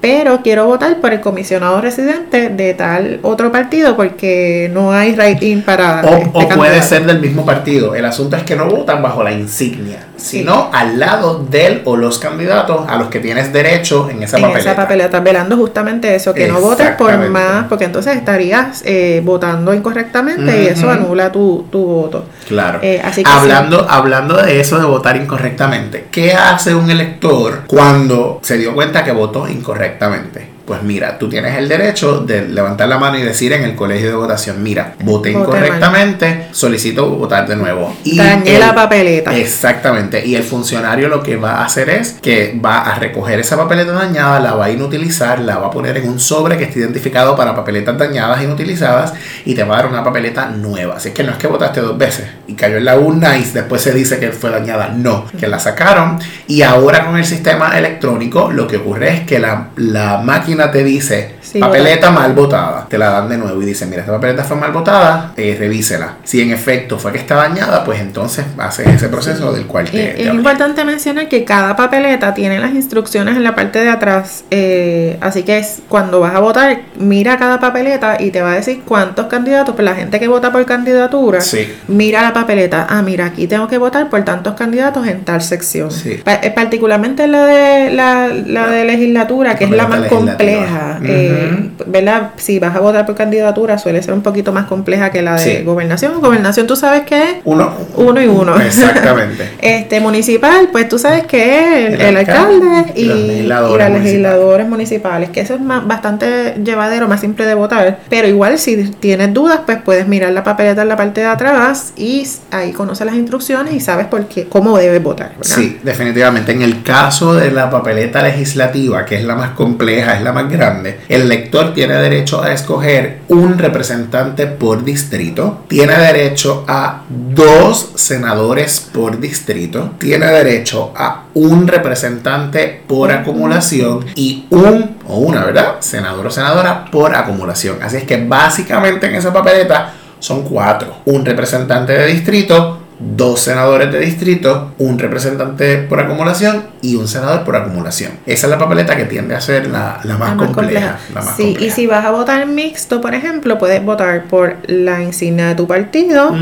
pero 0.00 0.40
quiero 0.42 0.66
votar 0.66 1.00
por 1.00 1.12
el 1.12 1.20
comisionado 1.20 1.80
residente 1.80 2.48
de 2.48 2.74
tal 2.74 3.20
otro 3.22 3.52
partido 3.52 3.96
porque 3.96 4.70
no 4.72 4.92
hay 4.92 5.12
writing 5.12 5.62
para 5.62 6.02
o, 6.02 6.40
este 6.40 6.54
puede 6.54 6.82
ser 6.82 7.06
del 7.06 7.20
mismo 7.20 7.44
partido. 7.44 7.94
El 7.94 8.04
asunto 8.04 8.36
es 8.36 8.42
que 8.42 8.56
no 8.56 8.66
votan 8.66 9.02
bajo 9.02 9.22
la 9.22 9.32
insignia, 9.32 10.06
sino 10.16 10.70
al 10.72 10.98
lado 10.98 11.44
del 11.44 11.82
o 11.84 11.96
los 11.96 12.18
candidatos 12.18 12.86
a 12.88 12.96
los 12.96 13.08
que 13.08 13.20
tienes 13.20 13.52
derecho 13.52 14.08
en 14.10 14.22
esa 14.22 14.36
en 14.36 14.42
papeleta. 14.42 14.70
esa 14.70 14.76
papeleta, 14.76 15.20
velando 15.20 15.56
justamente 15.56 16.14
eso, 16.14 16.34
que 16.34 16.48
no 16.48 16.60
votes 16.60 16.90
por 16.92 17.16
más, 17.28 17.66
porque 17.68 17.84
entonces 17.84 18.16
estarías 18.16 18.82
eh, 18.84 19.22
votando 19.24 19.74
incorrectamente 19.74 20.64
y 20.64 20.66
eso 20.66 20.90
anula 20.90 21.32
tu, 21.32 21.66
voto. 21.72 22.24
Claro. 22.46 22.80
Eh, 22.82 23.02
hablando, 23.24 23.86
hablando 23.88 24.36
de 24.36 24.60
eso 24.60 24.78
de 24.78 24.84
votar 24.84 25.16
incorrectamente, 25.16 26.06
¿qué 26.10 26.32
hace 26.34 26.74
un 26.74 26.90
elector 26.90 27.62
cuando 27.66 28.40
se 28.42 28.58
dio 28.58 28.74
cuenta 28.74 29.04
que 29.04 29.07
votó 29.12 29.48
incorrectamente? 29.48 30.57
Pues 30.68 30.82
mira, 30.82 31.16
tú 31.18 31.30
tienes 31.30 31.56
el 31.56 31.66
derecho 31.66 32.20
de 32.20 32.46
levantar 32.46 32.90
la 32.90 32.98
mano 32.98 33.18
y 33.18 33.22
decir 33.22 33.54
en 33.54 33.64
el 33.64 33.74
colegio 33.74 34.10
de 34.10 34.16
votación, 34.16 34.62
mira, 34.62 34.96
voté 35.02 35.30
incorrectamente, 35.30 36.48
solicito 36.52 37.08
votar 37.08 37.48
de 37.48 37.56
nuevo. 37.56 37.96
Y 38.04 38.18
Dañé 38.18 38.58
la 38.58 38.74
papeleta. 38.74 39.34
Exactamente. 39.34 40.26
Y 40.26 40.34
el 40.34 40.42
funcionario 40.42 41.08
lo 41.08 41.22
que 41.22 41.36
va 41.36 41.62
a 41.62 41.64
hacer 41.64 41.88
es 41.88 42.18
que 42.20 42.60
va 42.62 42.80
a 42.80 42.98
recoger 42.98 43.40
esa 43.40 43.56
papeleta 43.56 43.92
dañada, 43.92 44.40
la 44.40 44.52
va 44.56 44.66
a 44.66 44.70
inutilizar, 44.70 45.40
la 45.40 45.56
va 45.56 45.68
a 45.68 45.70
poner 45.70 45.96
en 45.96 46.06
un 46.06 46.20
sobre 46.20 46.58
que 46.58 46.64
esté 46.64 46.80
identificado 46.80 47.34
para 47.34 47.56
papeletas 47.56 47.96
dañadas 47.96 48.42
e 48.42 48.44
inutilizadas 48.44 49.14
y 49.46 49.54
te 49.54 49.64
va 49.64 49.78
a 49.78 49.82
dar 49.82 49.90
una 49.90 50.04
papeleta 50.04 50.50
nueva. 50.50 50.96
Así 50.96 51.12
que 51.12 51.24
no 51.24 51.32
es 51.32 51.38
que 51.38 51.46
votaste 51.46 51.80
dos 51.80 51.96
veces 51.96 52.26
y 52.46 52.52
cayó 52.52 52.76
en 52.76 52.84
la 52.84 52.98
urna 52.98 53.38
y 53.38 53.44
después 53.44 53.80
se 53.80 53.92
dice 53.94 54.18
que 54.18 54.32
fue 54.32 54.50
dañada. 54.50 54.90
No, 54.90 55.24
que 55.40 55.48
la 55.48 55.58
sacaron 55.58 56.18
y 56.46 56.60
ahora 56.60 57.06
con 57.06 57.16
el 57.16 57.24
sistema 57.24 57.78
electrónico 57.78 58.52
lo 58.52 58.66
que 58.66 58.76
ocurre 58.76 59.14
es 59.14 59.20
que 59.22 59.38
la, 59.38 59.68
la 59.76 60.18
máquina 60.18 60.57
te 60.66 60.84
dice 60.84 61.30
papeleta 61.60 62.10
mal 62.10 62.32
votada, 62.32 62.86
te 62.88 62.98
la 62.98 63.10
dan 63.10 63.28
de 63.28 63.38
nuevo 63.38 63.60
y 63.62 63.66
dicen, 63.66 63.90
mira, 63.90 64.02
esta 64.02 64.12
papeleta 64.12 64.44
fue 64.44 64.56
mal 64.56 64.72
votada, 64.72 65.32
eh, 65.36 65.56
revísela. 65.58 66.16
Si 66.24 66.40
en 66.40 66.52
efecto 66.52 66.98
fue 66.98 67.12
que 67.12 67.18
está 67.18 67.36
dañada, 67.36 67.84
pues 67.84 68.00
entonces 68.00 68.44
haces 68.58 68.88
ese 68.88 69.08
proceso 69.08 69.52
del 69.52 69.66
cual 69.66 69.90
te... 69.90 70.22
Es, 70.22 70.28
importante 70.28 70.84
mencionar 70.84 71.28
que 71.28 71.44
cada 71.44 71.76
papeleta 71.76 72.34
tiene 72.34 72.58
las 72.58 72.72
instrucciones 72.72 73.36
en 73.36 73.44
la 73.44 73.54
parte 73.54 73.80
de 73.80 73.88
atrás, 73.88 74.44
eh, 74.50 75.16
así 75.20 75.42
que 75.42 75.58
es, 75.58 75.82
cuando 75.88 76.20
vas 76.20 76.34
a 76.34 76.40
votar, 76.40 76.80
mira 76.98 77.38
cada 77.38 77.60
papeleta 77.60 78.16
y 78.20 78.30
te 78.30 78.42
va 78.42 78.52
a 78.52 78.54
decir 78.56 78.82
cuántos 78.84 79.26
candidatos, 79.26 79.74
pues 79.74 79.84
la 79.84 79.94
gente 79.94 80.18
que 80.18 80.28
vota 80.28 80.52
por 80.52 80.64
candidatura, 80.66 81.40
mira 81.88 82.22
la 82.22 82.32
papeleta, 82.32 82.86
ah, 82.88 83.02
mira, 83.02 83.26
aquí 83.26 83.46
tengo 83.46 83.68
que 83.68 83.78
votar 83.78 84.08
por 84.08 84.24
tantos 84.24 84.54
candidatos 84.54 85.06
en 85.06 85.24
tal 85.24 85.42
sección. 85.42 85.88
Eh, 86.04 86.52
particularmente 86.54 87.26
la 87.26 87.46
de 87.46 87.90
la, 87.90 88.28
de 88.68 88.84
legislatura, 88.84 89.56
que 89.56 89.64
es 89.64 89.70
la 89.70 89.86
más 89.86 90.08
completa 90.08 90.98
eh, 91.02 91.37
¿verdad? 91.86 92.30
Si 92.36 92.58
vas 92.58 92.74
a 92.74 92.80
votar 92.80 93.06
por 93.06 93.14
candidatura, 93.14 93.78
suele 93.78 94.02
ser 94.02 94.14
un 94.14 94.22
poquito 94.22 94.52
más 94.52 94.66
compleja 94.66 95.10
que 95.10 95.22
la 95.22 95.36
de 95.36 95.62
gobernación. 95.62 96.20
Gobernación, 96.20 96.66
tú 96.66 96.76
sabes 96.76 97.02
que 97.02 97.22
es 97.22 97.36
uno, 97.44 97.72
uno 97.96 98.20
y 98.20 98.26
uno. 98.26 98.60
Exactamente. 98.60 99.50
este 99.62 100.00
municipal, 100.00 100.68
pues 100.72 100.88
tú 100.88 100.98
sabes 100.98 101.26
que 101.26 101.86
es 101.86 102.00
el, 102.00 102.16
alcalde, 102.16 102.92
y, 102.94 103.02
y, 103.02 103.42
los 103.42 103.78
legisladores, 103.78 104.68
municipales. 104.68 105.30
que 105.30 105.40
eso 105.40 105.54
es 105.54 105.60
más, 105.60 105.86
bastante 105.86 106.56
llevadero, 106.62 107.08
más 107.08 107.20
simple 107.20 107.46
de 107.46 107.54
votar. 107.54 108.00
Pero 108.08 108.28
igual, 108.28 108.58
si 108.58 108.76
tienes 108.90 109.32
dudas, 109.32 109.60
pues 109.66 109.78
puedes 109.82 110.06
mirar 110.08 110.32
la 110.32 110.44
papeleta 110.44 110.82
en 110.82 110.88
la 110.88 110.96
parte 110.96 111.20
de 111.20 111.26
atrás 111.26 111.92
y 111.96 112.26
ahí 112.50 112.72
conoces 112.72 113.06
las 113.06 113.14
instrucciones 113.14 113.74
y 113.74 113.80
sabes 113.80 114.06
por 114.06 114.26
qué, 114.26 114.46
cómo 114.46 114.76
debes 114.78 115.02
votar. 115.02 115.32
Sí, 115.40 115.78
definitivamente. 115.82 116.52
En 116.52 116.62
el 116.62 116.82
caso 116.82 117.34
de 117.34 117.50
la 117.50 117.70
papeleta 117.70 118.22
legislativa, 118.22 119.04
que 119.04 119.16
es 119.16 119.24
la 119.24 119.34
más 119.34 119.50
compleja, 119.50 120.16
es 120.16 120.22
la 120.22 120.32
más 120.32 120.50
grande, 120.50 121.00
el 121.08 121.27
elector 121.28 121.74
tiene 121.74 121.94
derecho 121.94 122.42
a 122.42 122.52
escoger 122.52 123.20
un 123.28 123.58
representante 123.58 124.46
por 124.46 124.84
distrito, 124.84 125.64
tiene 125.68 125.96
derecho 125.96 126.64
a 126.66 127.04
dos 127.08 127.92
senadores 127.94 128.88
por 128.92 129.20
distrito, 129.20 129.92
tiene 129.98 130.26
derecho 130.26 130.92
a 130.96 131.24
un 131.34 131.68
representante 131.68 132.82
por 132.86 133.12
acumulación 133.12 134.06
y 134.14 134.46
un 134.50 134.96
o 135.06 135.18
una, 135.18 135.44
¿verdad? 135.44 135.76
Senador 135.80 136.26
o 136.26 136.30
senadora 136.30 136.86
por 136.90 137.14
acumulación. 137.14 137.78
Así 137.82 137.98
es 137.98 138.04
que 138.04 138.24
básicamente 138.24 139.06
en 139.06 139.14
esa 139.14 139.32
papeleta 139.32 139.94
son 140.18 140.42
cuatro. 140.42 140.96
Un 141.04 141.24
representante 141.24 141.92
de 141.92 142.06
distrito, 142.06 142.80
dos 143.00 143.40
senadores 143.40 143.92
de 143.92 144.00
distrito, 144.00 144.72
un 144.78 144.98
representante 144.98 145.78
por 145.78 146.00
acumulación 146.00 146.64
y 146.82 146.96
un 146.96 147.06
senador 147.06 147.44
por 147.44 147.56
acumulación. 147.56 148.12
Esa 148.26 148.46
es 148.46 148.50
la 148.50 148.58
papeleta 148.58 148.96
que 148.96 149.04
tiende 149.04 149.34
a 149.34 149.40
ser 149.40 149.68
la, 149.68 150.00
más, 150.18 150.34
compleja, 150.36 150.98
sí, 151.36 151.56
y 151.60 151.70
si 151.70 151.86
vas 151.86 152.04
a 152.04 152.10
votar 152.10 152.46
mixto, 152.46 153.00
por 153.00 153.14
ejemplo, 153.14 153.58
puedes 153.58 153.84
votar 153.84 154.24
por 154.24 154.56
la 154.66 155.02
insignia 155.02 155.48
de 155.48 155.54
tu 155.54 155.66
partido 155.66 156.34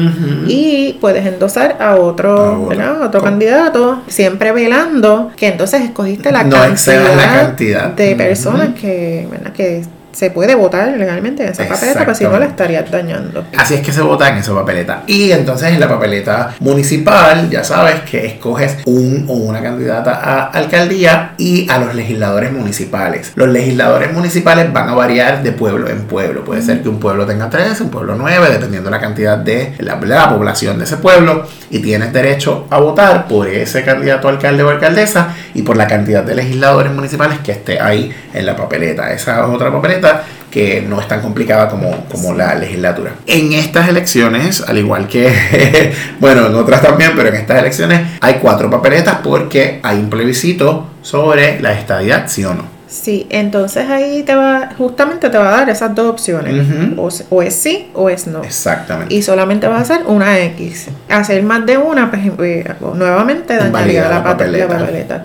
y 0.46 0.96
puedes 1.00 1.26
endosar 1.26 1.76
a 1.80 1.96
otro, 1.96 2.68
otro. 3.02 3.26
Candidato, 3.26 4.02
siempre 4.06 4.52
velando 4.52 5.30
que 5.36 5.48
entonces 5.48 5.82
escogiste 5.82 6.30
la, 6.30 6.48
cantidad, 6.48 7.88
de 7.90 8.14
personas 8.14 8.74
que, 8.74 9.26
que 9.54 9.82
se 10.16 10.30
puede 10.30 10.54
votar 10.54 10.96
legalmente 10.96 11.42
en 11.42 11.50
esa 11.50 11.68
papeleta, 11.68 12.00
pero 12.00 12.14
si 12.14 12.24
no 12.24 12.38
la 12.38 12.46
estarías 12.46 12.90
dañando. 12.90 13.44
Así 13.54 13.74
es 13.74 13.80
que 13.82 13.92
se 13.92 14.00
vota 14.00 14.30
en 14.30 14.38
esa 14.38 14.54
papeleta. 14.54 15.02
Y 15.06 15.30
entonces 15.30 15.74
en 15.74 15.78
la 15.78 15.90
papeleta 15.90 16.54
municipal, 16.60 17.50
ya 17.50 17.62
sabes 17.62 18.00
que 18.10 18.24
escoges 18.24 18.78
un 18.86 19.26
o 19.28 19.34
una 19.34 19.60
candidata 19.60 20.12
a 20.14 20.44
alcaldía 20.46 21.34
y 21.36 21.68
a 21.68 21.76
los 21.76 21.94
legisladores 21.94 22.50
municipales. 22.50 23.32
Los 23.34 23.48
legisladores 23.48 24.10
municipales 24.14 24.72
van 24.72 24.88
a 24.88 24.94
variar 24.94 25.42
de 25.42 25.52
pueblo 25.52 25.86
en 25.90 26.04
pueblo. 26.04 26.46
Puede 26.46 26.62
ser 26.62 26.80
que 26.80 26.88
un 26.88 26.98
pueblo 26.98 27.26
tenga 27.26 27.50
tres, 27.50 27.78
un 27.82 27.90
pueblo 27.90 28.14
nueve, 28.16 28.48
dependiendo 28.50 28.88
de 28.88 28.96
la 28.96 29.02
cantidad 29.02 29.36
de 29.36 29.74
la, 29.80 30.00
la 30.00 30.30
población 30.30 30.78
de 30.78 30.84
ese 30.84 30.96
pueblo. 30.96 31.46
Y 31.68 31.80
tienes 31.80 32.14
derecho 32.14 32.66
a 32.70 32.78
votar 32.78 33.28
por 33.28 33.48
ese 33.48 33.84
candidato 33.84 34.28
a 34.28 34.30
alcalde 34.30 34.62
o 34.62 34.70
alcaldesa 34.70 35.34
y 35.52 35.60
por 35.60 35.76
la 35.76 35.86
cantidad 35.86 36.22
de 36.22 36.34
legisladores 36.34 36.90
municipales 36.90 37.40
que 37.40 37.52
esté 37.52 37.80
ahí 37.80 38.10
en 38.32 38.46
la 38.46 38.56
papeleta. 38.56 39.12
Esa 39.12 39.40
es 39.40 39.46
otra 39.46 39.70
papeleta 39.70 40.05
que 40.50 40.80
no 40.80 41.00
es 41.00 41.08
tan 41.08 41.20
complicada 41.20 41.68
como, 41.68 42.06
como 42.06 42.32
la 42.32 42.54
legislatura. 42.54 43.12
En 43.26 43.52
estas 43.52 43.88
elecciones, 43.88 44.62
al 44.66 44.78
igual 44.78 45.06
que, 45.06 45.92
bueno, 46.20 46.46
en 46.46 46.54
otras 46.54 46.80
también, 46.80 47.12
pero 47.14 47.28
en 47.28 47.34
estas 47.34 47.58
elecciones 47.58 48.00
hay 48.20 48.34
cuatro 48.34 48.70
papeletas 48.70 49.18
porque 49.22 49.80
hay 49.82 49.98
un 49.98 50.08
plebiscito 50.08 50.86
sobre 51.02 51.60
la 51.60 51.72
estadidad, 51.72 52.24
sí 52.28 52.44
o 52.44 52.54
no. 52.54 52.76
Sí, 52.88 53.26
entonces 53.30 53.88
ahí 53.90 54.22
te 54.22 54.34
va, 54.34 54.70
justamente 54.78 55.28
te 55.28 55.36
va 55.36 55.48
a 55.48 55.56
dar 55.58 55.70
esas 55.70 55.94
dos 55.94 56.06
opciones. 56.06 56.66
o, 56.96 57.42
es 57.42 57.54
sí 57.54 57.90
o 57.94 58.08
es 58.08 58.26
no. 58.26 58.42
Exactamente. 58.42 59.12
Y 59.14 59.22
solamente 59.22 59.66
va 59.66 59.78
a 59.78 59.80
hacer 59.80 60.02
una 60.06 60.38
X. 60.38 60.88
Hacer 61.08 61.42
más 61.42 61.66
de 61.66 61.76
una, 61.76 62.10
pues 62.10 62.22
eh, 62.38 62.74
nuevamente 62.94 63.56
dañaría 63.56 64.02
la, 64.02 64.08
la, 64.08 64.24
papeleta. 64.24 65.24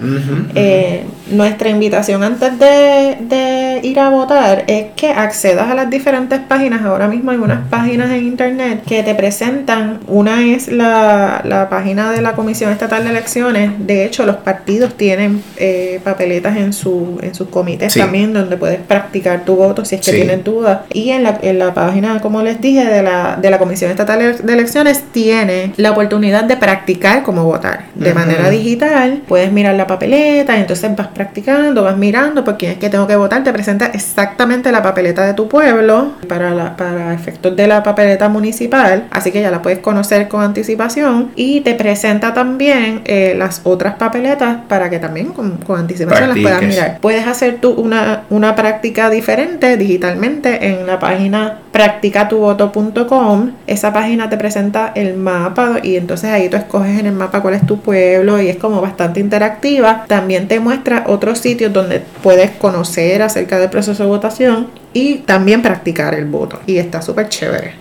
Eh, 0.56 1.06
nuestra 1.32 1.70
invitación 1.70 2.24
antes 2.24 2.58
de, 2.60 3.80
ir 3.84 4.00
a 4.00 4.10
votar 4.10 4.64
es 4.68 4.88
que 4.96 5.10
accedas 5.10 5.70
a 5.70 5.76
las 5.76 5.90
diferentes 5.90 6.40
páginas. 6.40 6.84
Ahora 6.84 7.08
mismo 7.08 7.32
hay 7.32 7.38
unas 7.38 7.68
páginas 7.68 8.12
en 8.12 8.26
internet 8.26 8.84
que 8.86 9.02
te 9.04 9.16
presentan. 9.16 10.00
Una 10.08 10.46
es 10.46 10.68
la, 10.68 11.42
la 11.44 11.70
página 11.70 12.12
de 12.12 12.22
la 12.22 12.34
Comisión 12.34 12.72
Estatal 12.72 13.04
de 13.04 13.10
Elecciones. 13.10 13.72
De 13.80 14.06
hecho, 14.06 14.26
los 14.26 14.38
partidos 14.38 14.96
tienen 14.96 15.44
eh, 15.58 16.00
papeletas 16.04 16.58
en, 16.58 16.74
su, 16.74 17.20
en 17.22 17.34
sus 17.34 17.48
comités 17.48 17.94
también 17.94 18.34
donde 18.34 18.58
puedes 18.58 18.80
practicar 18.80 19.44
tu 19.46 19.56
voto 19.56 19.84
si 19.84 19.96
es 19.96 20.02
que 20.02 20.12
tienes 20.12 20.44
dudas. 20.44 20.82
Y 20.94 21.10
en 21.10 21.24
la, 21.24 21.40
en 21.42 21.60
la 21.60 21.74
página, 21.74 22.20
como 22.22 22.42
les 22.44 22.62
dije, 22.62 22.86
de 22.86 23.02
la, 23.02 23.38
de 23.42 23.50
la 23.50 23.58
Comisión 23.58 23.90
Estatal 23.90 24.38
de 24.44 24.54
Elecciones 24.54 25.04
tiene 25.12 25.74
la 25.78 25.92
oportunidad 25.92 26.44
de 26.44 26.58
practicar 26.58 27.24
cómo 27.24 27.44
votar. 27.46 27.86
De 27.96 28.14
manera 28.14 28.50
digital, 28.50 29.22
puedes 29.28 29.52
mirar 29.52 29.76
la 29.76 29.88
papeleta 29.88 30.52
entonces 30.60 30.96
vas 30.96 31.08
practicando, 31.08 31.21
vas 31.84 31.98
mirando 31.98 32.44
por 32.44 32.58
quién 32.58 32.74
es 32.74 32.78
que 32.78 32.90
tengo 32.90 33.08
que 33.08 33.16
votar. 33.16 33.44
Te 33.44 33.52
presenta 33.52 33.88
exactamente 33.88 34.72
la 34.72 34.82
papeleta 34.82 35.26
de 35.26 35.34
tu 35.34 35.48
pueblo 35.48 36.14
para, 36.28 36.52
la, 36.52 36.78
para 36.78 37.14
efectos 37.14 37.56
de 37.56 37.68
la 37.68 37.84
papeleta 37.84 38.30
municipal. 38.30 39.08
Así 39.12 39.32
que 39.32 39.42
ya 39.42 39.52
la 39.52 39.62
puedes 39.62 39.80
conocer 39.80 40.28
con 40.28 40.42
anticipación. 40.42 41.32
Y 41.36 41.62
te 41.62 41.74
presenta 41.74 42.34
también 42.34 43.02
eh, 43.06 43.36
las 43.38 43.62
otras 43.64 43.96
papeletas 43.96 44.60
para 44.68 44.90
que 44.90 45.00
también 45.00 45.28
con, 45.28 45.58
con 45.58 45.80
anticipación 45.80 46.30
las 46.30 46.40
puedas 46.40 46.62
mirar. 46.62 46.98
Puedes 47.02 47.28
hacer 47.28 47.42
hacer 47.42 47.60
tú 47.60 47.72
una, 47.72 48.24
una 48.30 48.56
práctica 48.56 49.10
diferente 49.10 49.76
digitalmente 49.78 50.68
en 50.68 50.86
la 50.86 51.00
página 51.00 51.60
practicatuvoto.com. 51.72 53.52
Esa 53.68 53.94
página 53.94 54.30
te 54.30 54.38
presenta 54.38 54.92
el 54.96 55.16
mapa 55.16 55.80
y 55.82 55.96
entonces 55.96 56.30
ahí 56.30 56.50
tú 56.50 56.58
escoges 56.58 57.00
en 57.00 57.06
el 57.06 57.14
mapa 57.14 57.42
cuál 57.42 57.54
es 57.54 57.66
tu 57.66 57.80
pueblo 57.80 58.42
y 58.42 58.50
es 58.50 58.58
como 58.58 58.82
bastante 58.82 59.20
interactiva. 59.20 60.06
También 60.08 60.48
te 60.48 60.60
muestra 60.60 61.06
otros 61.08 61.40
sitios 61.40 61.72
donde 61.72 62.02
puedes 62.22 62.52
conocer 62.52 63.22
acerca 63.22 63.60
del 63.60 63.70
proceso 63.70 64.04
de 64.04 64.10
votación 64.10 64.68
y 64.94 65.20
también 65.20 65.62
practicar 65.62 66.14
el 66.14 66.26
voto. 66.26 66.60
Y 66.66 66.78
está 66.78 67.02
súper 67.02 67.30
chévere. 67.30 67.76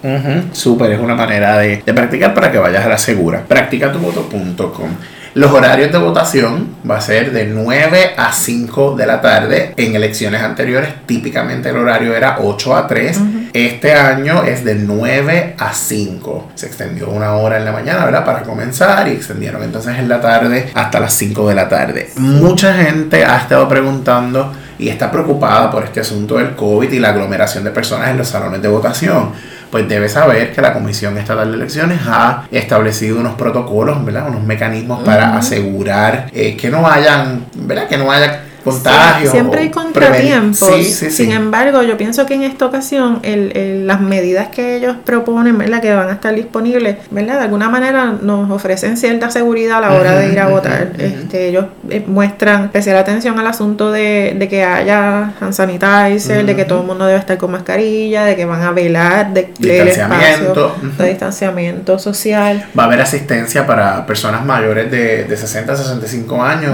súper, 0.53 0.93
es 0.93 1.01
una 1.01 1.15
manera 1.15 1.59
de, 1.59 1.83
de, 1.85 1.95
practicar 1.95 2.35
para 2.35 2.53
que 2.53 2.59
vayas 2.59 2.85
a 2.85 2.89
la 2.89 2.99
segura. 2.99 3.45
Practicatuvoto.com. 3.47 4.91
Los 5.35 5.53
horarios 5.53 5.93
de 5.93 5.99
votación 5.99 6.75
va 6.89 6.97
a 6.97 7.01
ser 7.01 7.31
de 7.31 7.47
9 7.47 8.15
a 8.17 8.33
5 8.33 8.97
de 8.97 9.07
la 9.07 9.21
tarde. 9.21 9.75
En 9.77 9.95
elecciones 9.95 10.43
anteriores 10.43 11.07
típicamente 11.07 11.69
el 11.69 11.77
horario 11.77 12.17
era 12.17 12.39
8 12.41 12.77
a 12.77 12.89
3. 12.89 13.21
Este 13.53 13.95
año 13.95 14.43
es 14.43 14.65
de 14.65 14.75
9 14.75 15.55
a 15.57 15.73
5. 15.73 16.51
Se 16.57 16.67
extendió 16.67 17.11
una 17.11 17.35
hora 17.35 17.59
en 17.59 17.65
la 17.65 17.71
mañana, 17.71 18.05
¿verdad? 18.05 18.25
Para 18.25 18.43
comenzar 18.43 19.07
y 19.07 19.13
extendieron 19.13 19.63
entonces 19.63 19.97
en 20.01 20.09
la 20.09 20.21
tarde 20.21 20.69
hasta 20.75 20.99
las 20.99 21.13
5 21.13 21.49
de 21.49 21.55
la 21.55 21.69
tarde. 21.69 22.11
Mucha 22.17 22.75
gente 22.75 23.25
ha 23.25 23.39
estado 23.39 23.69
preguntando 23.69 24.53
y 24.81 24.89
está 24.89 25.13
preocupada 25.13 25.71
por 25.71 25.85
este 25.85 26.01
asunto 26.01 26.39
del 26.39 26.57
COVID 26.57 26.91
y 26.91 26.99
la 26.99 27.11
aglomeración 27.11 27.63
de 27.63 27.71
personas 27.71 28.09
en 28.09 28.17
los 28.17 28.27
salones 28.27 28.63
de 28.63 28.69
votación 28.69 29.31
pues 29.71 29.89
debe 29.89 30.09
saber 30.09 30.53
que 30.53 30.61
la 30.61 30.73
Comisión 30.73 31.17
Estatal 31.19 31.51
de 31.51 31.57
Elecciones 31.57 32.01
ha 32.07 32.45
establecido 32.51 33.21
unos 33.21 33.35
protocolos, 33.35 34.05
¿verdad? 34.05 34.29
Unos 34.29 34.43
mecanismos 34.43 35.03
para 35.05 35.37
asegurar 35.37 36.29
eh, 36.33 36.57
que 36.57 36.71
no 36.71 36.87
hayan, 36.87 37.47
¿verdad? 37.55 37.89
Que 37.89 37.97
no 37.97 38.11
haya 38.11 38.43
contagios. 38.63 39.33
siempre 39.33 39.61
hay 39.61 39.71
contratiempos. 39.71 40.87
Sin 40.87 41.33
embargo, 41.33 41.83
yo 41.83 41.97
pienso 41.97 42.27
que 42.27 42.35
en 42.35 42.43
esta 42.43 42.67
ocasión 42.67 43.21
el, 43.23 43.87
las 43.87 44.01
medidas 44.01 44.49
que 44.49 44.77
ellos 44.77 44.97
proponen, 45.05 45.59
¿verdad? 45.59 45.81
que 45.81 45.95
van 45.95 46.09
a 46.09 46.13
estar 46.13 46.35
disponibles, 46.35 46.97
¿verdad? 47.11 47.39
de 47.39 47.45
alguna 47.45 47.69
manera 47.69 48.15
nos 48.21 48.51
ofrecen 48.51 48.97
cierta 48.97 49.31
seguridad 49.31 49.79
a 49.79 49.81
la 49.81 49.95
hora 49.95 50.19
de 50.19 50.33
ir 50.33 50.41
a 50.41 50.49
votar. 50.49 50.93
este, 50.99 51.49
ellos 51.49 51.67
eh, 51.89 52.05
muestran 52.07 52.65
especial 52.65 52.97
atención 52.97 53.39
al 53.39 53.47
asunto 53.47 53.91
de, 53.93 54.35
de 54.39 54.49
que 54.49 54.65
haya 54.65 55.33
hand 55.41 55.53
sanitizer, 55.53 56.45
de 56.45 56.57
que 56.57 56.65
todo 56.65 56.81
el 56.81 56.87
mundo 56.87 57.07
debe 57.07 57.19
estar 57.19 57.39
con 57.39 57.53
mascarilla, 57.53 58.25
de 58.25 58.37
que 58.37 58.45
van 58.45 58.63
a 58.63 58.73
velar 58.73 59.33
de, 59.33 59.53
distanciamiento. 59.59 60.77
de 60.99 61.09
distanciamiento 61.09 61.99
social. 61.99 62.67
Va 62.79 62.85
a 62.85 62.87
haber 62.87 63.01
asistencia 63.01 63.67
para 63.67 64.07
personas 64.07 64.45
mayores 64.45 64.91
de, 64.91 65.25
de 65.25 65.37
60 65.37 65.73
a 65.73 65.77
65 65.77 66.43
años. 66.43 66.73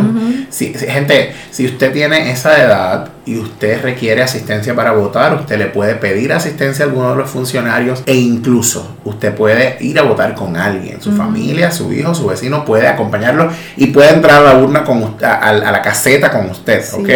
si, 0.51 0.75
gente, 0.75 1.33
si 1.51 1.67
usted 1.67 1.76
usted 1.77 1.93
tiene 1.93 2.31
esa 2.31 2.63
edad 2.63 3.09
y 3.27 3.39
usted 3.39 3.83
requiere 3.83 4.23
asistencia 4.23 4.75
para 4.75 4.93
votar, 4.93 5.35
usted 5.35 5.59
le 5.59 5.67
puede 5.67 5.97
pedir 5.97 6.33
asistencia 6.33 6.85
a 6.85 6.89
alguno 6.89 7.11
de 7.11 7.17
los 7.17 7.29
funcionarios 7.29 8.05
e 8.07 8.15
incluso 8.15 8.97
usted 9.05 9.35
puede 9.35 9.77
ir 9.81 9.99
a 9.99 10.03
votar 10.03 10.35
con 10.35 10.57
alguien, 10.57 11.03
su 11.03 11.13
familia, 11.13 11.73
su 11.73 11.93
hijo, 11.93 12.15
su 12.15 12.27
vecino 12.27 12.65
puede 12.65 12.87
acompañarlo 12.87 13.51
y 13.77 13.89
puede 13.89 14.11
entrar 14.11 14.47
a 14.47 14.55
la 14.55 14.59
urna 14.59 14.85
con 14.85 15.17
a, 15.23 15.53
la 15.53 15.83
caseta 15.83 16.31
con 16.31 16.49
usted, 16.49 16.83
¿ok? 16.95 17.09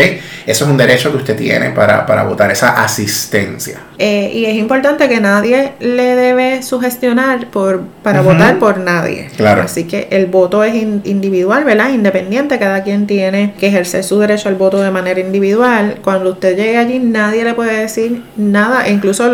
Eso 0.46 0.64
es 0.64 0.70
un 0.70 0.76
derecho 0.76 1.12
que 1.12 1.18
usted 1.18 1.36
tiene 1.36 1.70
para, 1.70 2.24
votar, 2.24 2.50
esa 2.50 2.82
asistencia. 2.82 3.78
Eh, 3.98 4.32
y 4.34 4.46
es 4.46 4.56
importante 4.56 5.08
que 5.08 5.20
nadie 5.20 5.74
le 5.78 6.16
debe 6.16 6.62
sugestionar 6.62 7.46
por, 7.48 7.82
para 8.02 8.22
votar 8.22 8.58
por 8.58 8.78
nadie. 8.78 9.30
Claro. 9.36 9.62
Así 9.62 9.84
que 9.84 10.08
el 10.11 10.26
voto 10.26 10.64
es 10.64 10.74
individual, 10.74 11.64
¿verdad? 11.64 11.90
Independiente, 11.90 12.58
cada 12.58 12.82
quien 12.82 13.06
tiene 13.06 13.54
que 13.61 13.68
ejercer 13.68 14.02
su 14.02 14.18
derecho 14.18 14.48
al 14.48 14.56
voto 14.56 14.80
de 14.80 14.90
manera 14.90 15.20
individual. 15.20 15.99
Cuando 16.03 16.30
usted 16.30 16.57
llegue 16.57 16.78
allí, 16.78 16.98
nadie 16.98 17.44
le 17.44 17.55
puede 17.55 17.80
decir 17.80 18.22
nada. 18.36 18.86
E 18.86 18.92
incluso 18.92 19.30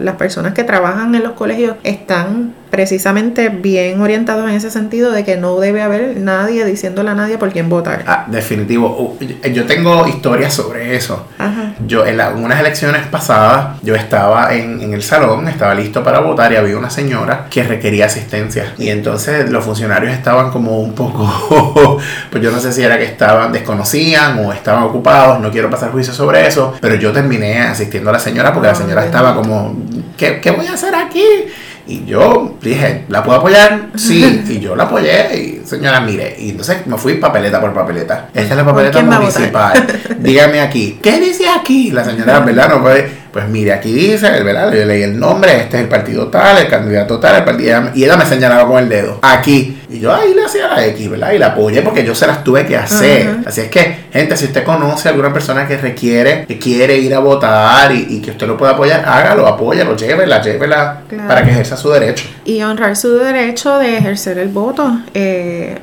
las 0.00 0.16
personas 0.16 0.54
que 0.54 0.64
trabajan 0.64 1.14
en 1.14 1.22
los 1.22 1.32
colegios 1.32 1.76
están 1.82 2.54
precisamente 2.70 3.48
bien 3.48 4.00
orientados 4.00 4.48
en 4.48 4.56
ese 4.56 4.70
sentido 4.70 5.12
de 5.12 5.24
que 5.24 5.36
no 5.36 5.58
debe 5.58 5.82
haber 5.82 6.16
nadie 6.18 6.64
diciéndole 6.64 7.10
a 7.10 7.14
nadie 7.14 7.38
por 7.38 7.52
quién 7.52 7.68
votar. 7.68 8.04
Ah, 8.06 8.26
definitivo. 8.28 9.16
Yo 9.52 9.66
tengo 9.66 10.06
historias 10.06 10.54
sobre 10.54 10.96
eso. 10.96 11.26
Yo 11.86 12.06
en, 12.06 12.20
unas 12.20 12.60
elecciones 12.60 13.06
pasadas, 13.06 13.78
yo 13.82 13.94
estaba 13.94 14.54
en, 14.54 14.80
en, 14.80 14.94
el 14.94 15.02
salón, 15.02 15.48
estaba 15.48 15.74
listo 15.74 16.02
para 16.02 16.20
votar 16.20 16.52
y 16.52 16.56
había 16.56 16.76
una 16.76 16.90
señora 16.90 17.46
que 17.50 17.62
requería 17.62 18.06
asistencia. 18.06 18.74
Y 18.78 18.88
entonces 18.88 19.50
los 19.50 19.64
funcionarios 19.64 20.12
estaban 20.12 20.50
como 20.50 20.80
un 20.80 20.94
poco, 20.94 21.98
pues 22.30 22.42
yo 22.42 22.50
no 22.50 22.58
sé 22.60 22.72
si 22.72 22.82
era 22.82 22.98
que 22.98 23.04
estaban, 23.04 23.52
desconocían 23.52 24.38
o 24.44 24.52
estaban 24.52 24.84
ocupados, 24.84 25.40
no 25.40 25.50
quiero 25.50 25.70
pasar 25.70 25.90
juicio 25.90 26.12
sobre 26.12 26.46
eso, 26.46 26.74
pero 26.80 26.94
yo 26.96 27.12
terminé 27.12 27.60
asistiendo 27.60 28.10
a 28.10 28.14
la 28.14 28.18
señora 28.18 28.52
porque 28.52 28.66
la 28.66 28.72
ah, 28.72 28.76
señora 28.76 29.04
estaba 29.04 29.34
como, 29.34 29.76
¿qué, 30.16 30.40
¿qué 30.40 30.50
voy 30.50 30.66
a 30.66 30.74
hacer 30.74 30.94
aquí? 30.94 31.24
Y 31.88 32.04
yo 32.04 32.56
dije, 32.60 33.04
¿la 33.08 33.22
puedo 33.22 33.38
apoyar? 33.38 33.88
Sí. 33.94 34.42
Y 34.48 34.60
yo 34.60 34.74
la 34.74 34.84
apoyé. 34.84 35.36
Y 35.36 35.66
señora, 35.66 36.00
mire. 36.00 36.36
Y 36.38 36.50
entonces 36.50 36.86
me 36.86 36.96
fui 36.96 37.14
papeleta 37.14 37.60
por 37.60 37.72
papeleta. 37.72 38.28
Esta 38.34 38.54
es 38.54 38.56
la 38.56 38.64
papeleta 38.64 39.02
municipal. 39.02 39.86
Dígame 40.18 40.60
aquí. 40.60 40.98
¿Qué 41.02 41.20
dice 41.20 41.44
aquí? 41.48 41.90
La 41.90 42.04
señora, 42.04 42.40
¿verdad? 42.44 42.68
No 42.70 42.82
puede 42.82 43.25
pues 43.36 43.50
mire, 43.50 43.74
aquí 43.74 43.92
dice, 43.92 44.30
¿verdad? 44.42 44.72
Yo 44.72 44.86
leí 44.86 45.02
el 45.02 45.20
nombre, 45.20 45.54
este 45.58 45.76
es 45.76 45.82
el 45.82 45.90
partido 45.90 46.28
tal, 46.28 46.56
el 46.56 46.68
candidato 46.68 47.20
tal, 47.20 47.36
el 47.36 47.44
partido... 47.44 47.90
Y 47.94 48.04
ella 48.04 48.16
me 48.16 48.24
señalaba 48.24 48.66
con 48.66 48.78
el 48.78 48.88
dedo, 48.88 49.18
aquí. 49.20 49.76
Y 49.90 50.00
yo 50.00 50.14
ahí 50.14 50.32
le 50.32 50.44
hacía 50.44 50.66
la 50.68 50.86
X, 50.86 51.10
¿verdad? 51.10 51.32
Y 51.32 51.38
la 51.38 51.48
apoyé 51.48 51.82
porque 51.82 52.02
yo 52.02 52.14
se 52.14 52.26
las 52.26 52.42
tuve 52.42 52.64
que 52.64 52.78
hacer. 52.78 53.40
Así 53.44 53.60
es 53.60 53.68
que, 53.68 54.06
gente, 54.10 54.38
si 54.38 54.46
usted 54.46 54.64
conoce 54.64 55.08
a 55.08 55.10
alguna 55.10 55.34
persona 55.34 55.68
que 55.68 55.76
requiere, 55.76 56.46
que 56.46 56.58
quiere 56.58 56.96
ir 56.96 57.14
a 57.14 57.18
votar 57.18 57.92
y, 57.92 58.20
que 58.22 58.30
usted 58.30 58.46
lo 58.46 58.56
pueda 58.56 58.72
apoyar, 58.72 59.04
hágalo, 59.06 59.46
apóyalo, 59.46 59.94
llévela, 59.94 60.40
llévela 60.40 61.02
para 61.28 61.44
que 61.44 61.50
ejerza 61.50 61.76
su 61.76 61.90
derecho. 61.90 62.24
Y 62.46 62.62
honrar 62.62 62.96
su 62.96 63.16
derecho 63.16 63.78
de 63.78 63.98
ejercer 63.98 64.38
el 64.38 64.48
voto. 64.48 64.98
Eh, 65.12 65.78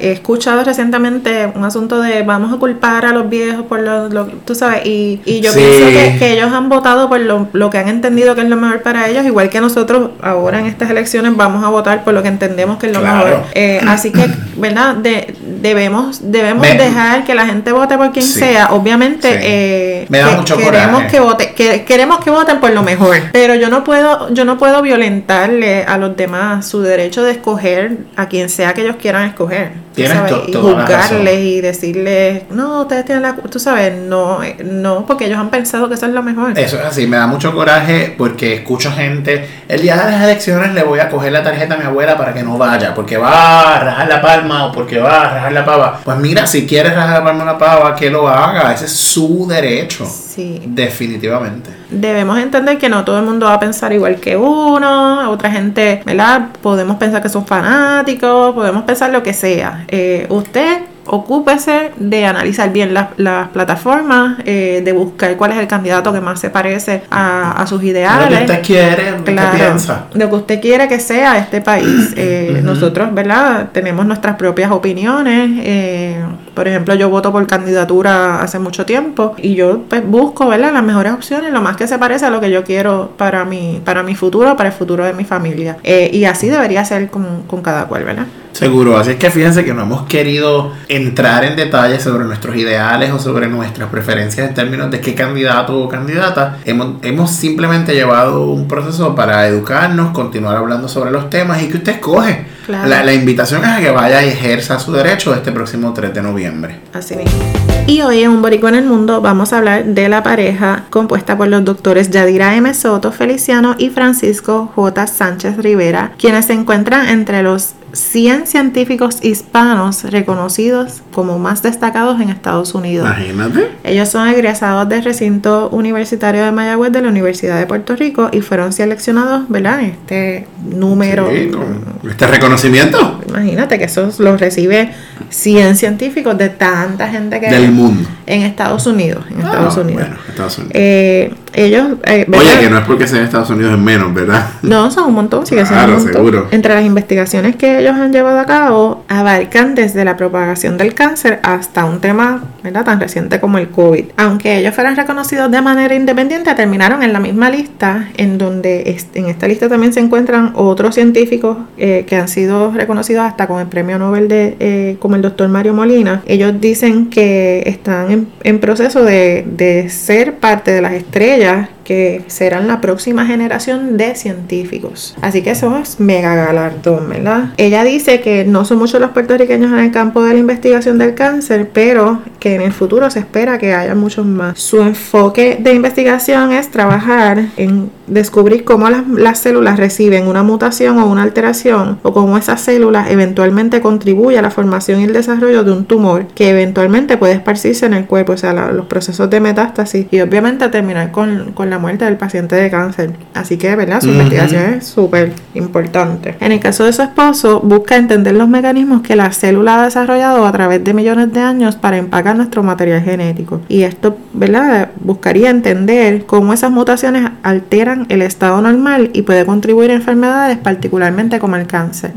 he 0.00 0.12
escuchado 0.12 0.64
recientemente 0.64 1.52
un 1.54 1.64
asunto 1.64 2.00
de 2.00 2.22
vamos 2.22 2.54
a 2.54 2.56
culpar 2.56 3.04
a 3.04 3.12
los 3.12 3.28
viejos 3.28 3.66
por 3.66 3.80
lo, 3.80 4.26
tú 4.44 4.54
sabes, 4.54 4.80
y, 4.86 5.20
yo 5.40 5.52
pienso 5.52 5.86
que, 6.18 6.32
ellos 6.32 6.52
han 6.52 6.68
votado 6.68 6.85
por 7.08 7.20
lo, 7.20 7.70
que 7.70 7.78
han 7.78 7.88
entendido 7.88 8.34
que 8.34 8.42
es 8.42 8.48
lo 8.48 8.56
mejor 8.56 8.82
para 8.82 9.08
ellos, 9.08 9.24
igual 9.24 9.50
que 9.50 9.60
nosotros 9.60 10.10
ahora 10.22 10.60
en 10.60 10.66
estas 10.66 10.88
elecciones 10.88 11.36
vamos 11.36 11.64
a 11.64 11.68
votar 11.68 12.04
por 12.04 12.14
lo 12.14 12.22
que 12.22 12.28
entendemos 12.28 12.78
que 12.78 12.86
es 12.86 12.92
lo 12.92 13.00
mejor. 13.00 13.42
Eh, 13.54 13.80
así 13.86 14.12
que, 14.12 14.24
¿verdad? 14.56 14.94
De, 14.94 15.34
debemos 15.60 16.20
debemos 16.30 16.62
dejar 16.62 17.24
que 17.24 17.34
la 17.34 17.46
gente 17.46 17.72
vote 17.72 17.96
por 17.96 18.12
quien 18.12 18.24
sea. 18.24 18.68
Obviamente, 18.70 19.28
eh, 19.42 20.06
queremos 20.08 21.04
que 21.10 21.18
vote, 21.18 21.54
que, 21.54 21.84
queremos 21.84 22.24
que 22.24 22.30
voten 22.30 22.60
por 22.60 22.70
lo 22.70 22.82
mejor, 22.82 23.16
pero 23.32 23.56
yo 23.56 23.68
no 23.68 23.82
puedo 23.82 24.32
yo 24.32 24.44
no 24.44 24.56
puedo 24.56 24.80
violentarle 24.82 25.84
a 25.84 25.98
los 25.98 26.16
demás 26.16 26.66
su 26.68 26.82
derecho 26.82 27.24
de 27.24 27.32
escoger 27.32 27.98
a 28.14 28.28
quien 28.28 28.48
sea 28.48 28.74
que 28.74 28.82
ellos 28.82 28.96
quieran 28.96 29.28
escoger 29.28 29.85
y 29.96 30.52
juzgarles 30.52 31.40
y 31.40 31.60
decirles, 31.60 32.42
no, 32.50 32.82
ustedes 32.82 33.04
tienen 33.04 33.22
la 33.22 33.34
tú 33.34 33.58
sabes, 33.58 33.94
no, 33.94 34.40
no, 34.64 35.06
porque 35.06 35.26
ellos 35.26 35.38
han 35.38 35.50
pensado 35.50 35.88
que 35.88 35.94
eso 35.94 36.06
es 36.06 36.12
lo 36.12 36.22
mejor. 36.22 36.58
Eso 36.58 36.76
es 36.76 36.84
así, 36.84 37.06
me 37.06 37.16
da 37.16 37.26
mucho 37.26 37.54
coraje 37.54 38.14
porque 38.16 38.54
escucho 38.54 38.92
gente, 38.92 39.48
el 39.68 39.82
día 39.82 39.96
de 39.96 40.12
las 40.12 40.22
elecciones 40.22 40.74
le 40.74 40.82
voy 40.82 40.98
a 40.98 41.08
coger 41.08 41.32
la 41.32 41.42
tarjeta 41.42 41.74
a 41.74 41.78
mi 41.78 41.84
abuela 41.84 42.16
para 42.16 42.34
que 42.34 42.42
no 42.42 42.58
vaya, 42.58 42.94
porque 42.94 43.16
va 43.16 43.76
a 43.76 43.80
rajar 43.80 44.08
la 44.08 44.20
palma 44.20 44.66
o 44.66 44.72
porque 44.72 44.98
va 44.98 45.22
a 45.22 45.34
rajar 45.34 45.52
la 45.52 45.64
pava. 45.64 46.00
Pues 46.04 46.18
mira, 46.18 46.46
si 46.46 46.66
quieres 46.66 46.94
rajar 46.94 47.18
la 47.18 47.24
palma 47.24 47.42
o 47.42 47.46
la 47.46 47.58
pava, 47.58 47.94
que 47.94 48.10
lo 48.10 48.28
haga, 48.28 48.72
ese 48.72 48.86
es 48.86 48.92
su 48.92 49.46
derecho. 49.48 50.06
Sí. 50.06 50.60
Definitivamente. 50.66 51.70
Debemos 51.90 52.38
entender 52.38 52.78
que 52.78 52.88
no 52.88 53.04
todo 53.04 53.18
el 53.18 53.24
mundo 53.24 53.46
va 53.46 53.54
a 53.54 53.60
pensar 53.60 53.92
igual 53.92 54.16
que 54.16 54.36
uno, 54.36 55.30
otra 55.30 55.50
gente, 55.50 56.02
¿verdad? 56.04 56.48
Podemos 56.60 56.96
pensar 56.96 57.22
que 57.22 57.28
son 57.28 57.46
fanáticos, 57.46 58.54
podemos 58.54 58.82
pensar 58.82 59.10
lo 59.10 59.22
que 59.22 59.32
sea. 59.32 59.84
Eh, 59.88 60.26
usted 60.28 60.82
ocúpese 61.06 61.92
de 61.96 62.26
analizar 62.26 62.72
bien 62.72 62.94
las, 62.94 63.48
plataformas, 63.52 64.38
eh, 64.44 64.82
de 64.84 64.92
buscar 64.92 65.36
cuál 65.36 65.52
es 65.52 65.58
el 65.58 65.66
candidato 65.66 66.12
que 66.12 66.20
más 66.20 66.40
se 66.40 66.50
parece 66.50 67.02
a, 67.10 67.64
sus 67.66 67.82
ideales. 67.82 68.30
Lo 68.30 68.36
que 68.36 68.42
usted 68.44 68.62
quiere, 68.62 69.10
lo 69.12 69.24
que 69.24 69.32
piensa. 69.32 70.06
Lo 70.12 70.28
que 70.28 70.36
usted 70.36 70.60
quiere 70.60 70.88
que 70.88 71.00
sea 71.00 71.38
este 71.38 71.60
país. 71.60 72.12
Eh, 72.16 72.60
nosotros, 72.62 73.12
¿verdad? 73.14 73.68
Tenemos 73.72 74.06
nuestras 74.06 74.36
propias 74.36 74.70
opiniones. 74.70 75.50
Eh, 75.62 76.16
por 76.54 76.66
ejemplo, 76.66 76.94
yo 76.94 77.10
voto 77.10 77.32
por 77.32 77.46
candidatura 77.46 78.42
hace 78.42 78.58
mucho 78.58 78.86
tiempo 78.86 79.34
y 79.36 79.54
yo 79.54 79.82
pues, 79.88 80.06
busco, 80.06 80.48
¿verdad? 80.48 80.72
Las 80.72 80.82
mejores 80.82 81.12
opciones, 81.12 81.52
lo 81.52 81.60
más 81.60 81.76
que 81.76 81.86
se 81.86 81.98
parece 81.98 82.26
a 82.26 82.30
lo 82.30 82.40
que 82.40 82.50
yo 82.50 82.64
quiero 82.64 83.12
para 83.16 83.44
mi, 83.44 83.80
para 83.84 84.02
mi 84.02 84.14
futuro, 84.14 84.56
para 84.56 84.70
el 84.70 84.74
futuro 84.74 85.04
de 85.04 85.12
mi 85.12 85.24
familia. 85.24 85.76
y 85.84 86.24
así 86.24 86.48
debería 86.48 86.84
ser 86.84 87.08
con, 87.10 87.42
con 87.46 87.62
cada 87.62 87.86
cual, 87.86 88.04
¿verdad? 88.04 88.26
Seguro, 88.56 88.96
así 88.96 89.10
es 89.10 89.16
que 89.16 89.30
fíjense 89.30 89.66
que 89.66 89.74
no 89.74 89.82
hemos 89.82 90.06
querido 90.06 90.72
entrar 90.88 91.44
en 91.44 91.56
detalles 91.56 92.02
sobre 92.02 92.24
nuestros 92.24 92.56
ideales 92.56 93.12
o 93.12 93.18
sobre 93.18 93.48
nuestras 93.48 93.90
preferencias 93.90 94.48
en 94.48 94.54
términos 94.54 94.90
de 94.90 95.02
qué 95.02 95.14
candidato 95.14 95.78
o 95.78 95.90
candidata. 95.90 96.56
Hemos, 96.64 97.04
hemos 97.04 97.32
simplemente 97.32 97.92
llevado 97.92 98.48
un 98.48 98.66
proceso 98.66 99.14
para 99.14 99.46
educarnos, 99.46 100.12
continuar 100.12 100.56
hablando 100.56 100.88
sobre 100.88 101.10
los 101.10 101.28
temas 101.28 101.62
y 101.62 101.68
que 101.68 101.76
usted 101.76 101.92
escoge. 101.96 102.46
La, 102.66 103.04
la, 103.04 103.12
invitación 103.12 103.62
es 103.62 103.70
a 103.70 103.80
que 103.80 103.90
vaya 103.90 104.24
y 104.24 104.30
ejerza 104.30 104.78
su 104.78 104.90
derecho 104.90 105.34
este 105.34 105.52
próximo 105.52 105.92
3 105.92 106.14
de 106.14 106.22
noviembre. 106.22 106.80
Así 106.94 107.14
mismo. 107.14 107.75
Y 107.88 108.02
hoy 108.02 108.24
en 108.24 108.32
Un 108.32 108.42
Boricua 108.42 108.70
en 108.70 108.74
el 108.74 108.84
Mundo 108.84 109.20
vamos 109.20 109.52
a 109.52 109.58
hablar 109.58 109.84
de 109.84 110.08
la 110.08 110.24
pareja 110.24 110.86
compuesta 110.90 111.36
por 111.36 111.46
los 111.46 111.64
doctores 111.64 112.10
Yadira 112.10 112.56
M. 112.56 112.74
Soto 112.74 113.12
Feliciano 113.12 113.76
y 113.78 113.90
Francisco 113.90 114.72
J. 114.74 115.06
Sánchez 115.06 115.56
Rivera, 115.58 116.10
quienes 116.18 116.46
se 116.46 116.54
encuentran 116.54 117.08
entre 117.08 117.44
los 117.44 117.74
100 117.92 118.48
científicos 118.48 119.18
hispanos 119.22 120.02
reconocidos 120.02 121.02
como 121.12 121.38
más 121.38 121.62
destacados 121.62 122.20
en 122.20 122.28
Estados 122.28 122.74
Unidos. 122.74 123.06
Imagínate. 123.06 123.70
Ellos 123.84 124.08
son 124.08 124.28
egresados 124.28 124.88
del 124.88 125.04
recinto 125.04 125.68
universitario 125.70 126.44
de 126.44 126.52
Mayagüez 126.52 126.90
de 126.92 127.02
la 127.02 127.08
Universidad 127.08 127.58
de 127.58 127.66
Puerto 127.66 127.94
Rico 127.94 128.30
y 128.32 128.40
fueron 128.40 128.72
seleccionados, 128.72 129.48
¿verdad? 129.48 129.80
Este 129.82 130.48
número. 130.64 131.30
este 131.30 132.26
reconocimiento. 132.26 133.20
Imagínate 133.28 133.78
que 133.78 133.84
eso 133.84 134.10
lo 134.18 134.36
recibe 134.36 134.90
100 135.28 135.76
científicos 135.76 136.36
de 136.38 136.48
tanta 136.48 137.08
gente 137.08 137.40
que 137.40 137.50
del 137.50 137.72
mundo. 137.72 138.08
en 138.26 138.42
Estados 138.42 138.86
Unidos 138.86 139.24
en 139.30 139.42
ah, 139.42 139.44
Estados 139.44 139.76
Unidos. 139.76 140.02
Bueno 140.02 140.16
Estados 140.28 140.58
Unidos. 140.58 140.72
Eh, 140.74 141.34
ellos 141.56 141.96
eh, 142.04 142.26
oye 142.30 142.60
que 142.60 142.70
no 142.70 142.78
es 142.78 142.84
porque 142.84 143.06
sea 143.06 143.18
en 143.18 143.24
Estados 143.24 143.48
Unidos 143.48 143.72
es 143.72 143.78
menos 143.78 144.12
verdad 144.12 144.46
no 144.62 144.90
son 144.90 145.08
un 145.08 145.14
montón 145.14 145.46
sigue 145.46 145.64
siendo 145.64 145.84
un 145.86 145.92
montón. 145.92 146.12
seguro. 146.12 146.48
Entre 146.50 146.74
las 146.74 146.84
investigaciones 146.84 147.56
que 147.56 147.78
ellos 147.78 147.94
han 147.94 148.12
llevado 148.12 148.38
a 148.38 148.44
cabo 148.44 149.04
abarcan 149.08 149.74
desde 149.74 150.04
la 150.04 150.16
propagación 150.16 150.76
del 150.76 150.92
cáncer 150.92 151.40
hasta 151.42 151.86
un 151.86 152.00
tema 152.00 152.42
verdad 152.62 152.84
tan 152.84 153.00
reciente 153.00 153.40
como 153.40 153.58
el 153.58 153.68
covid. 153.70 154.04
Aunque 154.16 154.58
ellos 154.58 154.74
fueran 154.74 154.96
reconocidos 154.96 155.50
de 155.50 155.62
manera 155.62 155.94
independiente 155.94 156.54
terminaron 156.54 157.02
en 157.02 157.12
la 157.12 157.20
misma 157.20 157.48
lista 157.48 158.08
en 158.16 158.36
donde 158.36 158.98
en 159.14 159.26
esta 159.26 159.48
lista 159.48 159.68
también 159.68 159.92
se 159.92 160.00
encuentran 160.00 160.52
otros 160.54 160.94
científicos 160.94 161.56
eh, 161.78 162.04
que 162.06 162.16
han 162.16 162.28
sido 162.28 162.72
reconocidos 162.72 163.24
hasta 163.24 163.46
con 163.46 163.60
el 163.60 163.66
premio 163.66 163.98
Nobel 163.98 164.28
de 164.28 164.96
como 165.00 165.16
el 165.16 165.22
doctor 165.22 165.48
Mario 165.48 165.72
Molina, 165.72 166.22
ellos 166.26 166.60
dicen 166.60 167.08
que 167.08 167.62
están 167.66 168.28
en, 168.42 168.58
proceso 168.58 169.04
de, 169.04 169.44
de 169.46 169.88
ser 169.88 170.34
parte 170.34 170.72
de 170.72 170.82
las 170.82 170.92
estrellas 170.94 171.45
yeah. 171.46 171.75
Que 171.86 172.24
serán 172.26 172.66
la 172.66 172.80
próxima 172.80 173.26
generación 173.26 173.96
de 173.96 174.16
científicos. 174.16 175.16
Así 175.22 175.42
que 175.42 175.52
eso 175.52 175.78
es 175.78 176.00
mega 176.00 176.34
galardón, 176.34 177.08
¿verdad? 177.08 177.50
Ella 177.58 177.84
dice 177.84 178.20
que 178.20 178.44
no 178.44 178.64
son 178.64 178.78
muchos 178.78 179.00
los 179.00 179.10
puertorriqueños 179.10 179.72
en 179.72 179.78
el 179.78 179.92
campo 179.92 180.24
de 180.24 180.32
la 180.32 180.40
investigación 180.40 180.98
del 180.98 181.14
cáncer, 181.14 181.70
pero 181.72 182.22
que 182.40 182.56
en 182.56 182.62
el 182.62 182.72
futuro 182.72 183.08
se 183.08 183.20
espera 183.20 183.58
que 183.58 183.72
haya 183.72 183.94
muchos 183.94 184.26
más. 184.26 184.58
Su 184.58 184.82
enfoque 184.82 185.58
de 185.60 185.74
investigación 185.74 186.52
es 186.52 186.70
trabajar 186.72 187.46
en 187.56 187.90
descubrir 188.08 188.64
cómo 188.64 188.90
las, 188.90 189.06
las 189.08 189.38
células 189.38 189.78
reciben 189.78 190.26
una 190.26 190.42
mutación 190.42 190.98
o 190.98 191.06
una 191.06 191.22
alteración 191.22 192.00
o 192.02 192.12
cómo 192.12 192.36
esas 192.36 192.60
células 192.60 193.10
eventualmente 193.10 193.80
contribuyen 193.80 194.40
a 194.40 194.42
la 194.42 194.50
formación 194.50 195.00
y 195.00 195.04
el 195.04 195.12
desarrollo 195.12 195.62
de 195.62 195.72
un 195.72 195.84
tumor 195.84 196.26
que 196.34 196.50
eventualmente 196.50 197.16
puede 197.16 197.34
esparcirse 197.34 197.86
en 197.86 197.94
el 197.94 198.06
cuerpo, 198.06 198.32
o 198.32 198.36
sea, 198.36 198.52
los 198.52 198.86
procesos 198.86 199.30
de 199.30 199.40
metástasis 199.40 200.06
y 200.10 200.20
obviamente 200.20 200.68
terminar 200.68 201.12
con, 201.12 201.52
con 201.52 201.70
la 201.70 201.75
muerte 201.78 202.04
del 202.04 202.16
paciente 202.16 202.56
de 202.56 202.70
cáncer. 202.70 203.12
Así 203.34 203.56
que, 203.56 203.74
¿verdad? 203.76 204.00
Su 204.00 204.08
investigación 204.08 204.74
es 204.74 204.86
súper 204.86 205.32
importante. 205.54 206.36
En 206.40 206.52
el 206.52 206.60
caso 206.60 206.84
de 206.84 206.92
su 206.92 207.02
esposo, 207.02 207.60
busca 207.60 207.96
entender 207.96 208.34
los 208.34 208.48
mecanismos 208.48 209.02
que 209.02 209.16
la 209.16 209.32
célula 209.32 209.80
ha 209.80 209.84
desarrollado 209.84 210.46
a 210.46 210.52
través 210.52 210.82
de 210.84 210.94
millones 210.94 211.32
de 211.32 211.40
años 211.40 211.76
para 211.76 211.96
empacar 211.96 212.36
nuestro 212.36 212.62
material 212.62 213.02
genético. 213.02 213.60
Y 213.68 213.82
esto, 213.82 214.16
¿verdad? 214.32 214.90
Buscaría 215.00 215.50
entender 215.50 216.24
cómo 216.26 216.52
esas 216.52 216.70
mutaciones 216.70 217.30
alteran 217.42 218.06
el 218.08 218.22
estado 218.22 218.60
normal 218.60 219.10
y 219.12 219.22
puede 219.22 219.44
contribuir 219.44 219.90
a 219.90 219.94
enfermedades, 219.94 220.58
particularmente 220.58 221.38
como 221.38 221.56
el 221.56 221.66
cáncer. 221.66 222.12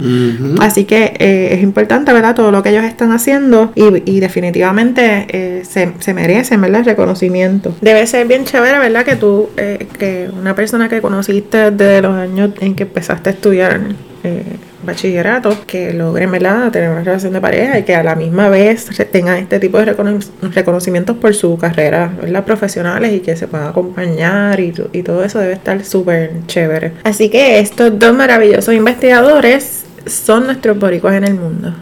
Así 0.59 0.85
que 0.85 1.13
eh, 1.19 1.49
es 1.53 1.63
importante, 1.63 2.13
¿verdad? 2.13 2.35
Todo 2.35 2.51
lo 2.51 2.63
que 2.63 2.69
ellos 2.69 2.83
están 2.83 3.11
haciendo 3.11 3.71
y, 3.75 4.19
definitivamente 4.19 5.27
eh, 5.29 5.63
se, 5.65 5.93
se 5.99 6.13
merecen, 6.13 6.61
¿verdad? 6.61 6.81
El 6.81 6.85
reconocimiento. 6.85 7.75
Debe 7.81 8.05
ser 8.07 8.27
bien 8.27 8.45
chévere, 8.45 8.79
¿verdad? 8.79 9.05
Que 9.05 9.15
tú 9.15 9.48
eh, 9.57 9.87
que 9.97 10.29
una 10.31 10.55
persona 10.55 10.89
que 10.89 11.01
conociste 11.01 11.71
desde 11.71 12.01
los 12.01 12.15
años 12.15 12.51
en 12.59 12.75
que 12.75 12.83
empezaste 12.83 13.29
a 13.29 13.33
estudiar 13.33 13.81
eh, 14.23 14.43
bachillerato, 14.83 15.55
que 15.65 15.93
logren 15.93 16.31
tener 16.31 16.89
una 16.89 17.03
relación 17.03 17.33
de 17.33 17.41
pareja 17.41 17.79
y 17.79 17.83
que 17.83 17.95
a 17.95 18.03
la 18.03 18.15
misma 18.15 18.49
vez 18.49 18.87
tengan 19.11 19.37
este 19.37 19.59
tipo 19.59 19.77
de 19.77 19.95
reconocimientos 20.41 21.17
por 21.17 21.33
su 21.33 21.57
carrera 21.57 22.11
¿verdad? 22.21 22.43
profesionales 22.45 23.13
y 23.13 23.19
que 23.19 23.35
se 23.35 23.47
puedan 23.47 23.67
acompañar 23.67 24.59
y, 24.59 24.73
y 24.93 25.03
todo 25.03 25.23
eso 25.23 25.39
debe 25.39 25.53
estar 25.53 25.83
súper 25.83 26.31
chévere. 26.47 26.93
Así 27.03 27.29
que 27.29 27.59
estos 27.59 27.97
dos 27.97 28.15
maravillosos 28.15 28.73
investigadores 28.73 29.85
son 30.05 30.45
nuestros 30.45 30.77
boricuas 30.79 31.15
en 31.15 31.25
el 31.25 31.35
mundo. 31.35 31.73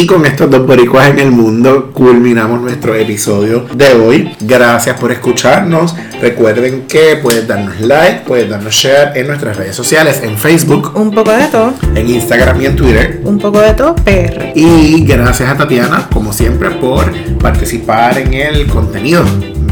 Y 0.00 0.06
con 0.06 0.24
estos 0.24 0.50
dos 0.50 0.66
boricuas 0.66 1.10
en 1.10 1.18
el 1.18 1.30
mundo 1.30 1.90
culminamos 1.92 2.58
nuestro 2.62 2.94
episodio 2.94 3.66
de 3.74 3.92
hoy. 3.92 4.34
Gracias 4.40 4.98
por 4.98 5.12
escucharnos. 5.12 5.94
Recuerden 6.22 6.86
que 6.88 7.18
puedes 7.22 7.46
darnos 7.46 7.78
like, 7.80 8.22
puedes 8.26 8.48
darnos 8.48 8.72
share 8.72 9.12
en 9.14 9.26
nuestras 9.26 9.58
redes 9.58 9.76
sociales, 9.76 10.22
en 10.22 10.38
Facebook. 10.38 10.92
Un 10.94 11.10
poco 11.10 11.32
de 11.32 11.48
todo. 11.48 11.74
En 11.94 12.08
Instagram 12.08 12.62
y 12.62 12.64
en 12.64 12.76
Twitter. 12.76 13.20
Un 13.24 13.38
poco 13.38 13.60
de 13.60 13.74
todo, 13.74 13.94
PR. 13.96 14.52
Y 14.54 15.04
gracias 15.04 15.50
a 15.50 15.58
Tatiana, 15.58 16.08
como 16.10 16.32
siempre, 16.32 16.70
por 16.70 17.12
participar 17.36 18.16
en 18.16 18.32
el 18.32 18.68
contenido 18.68 19.22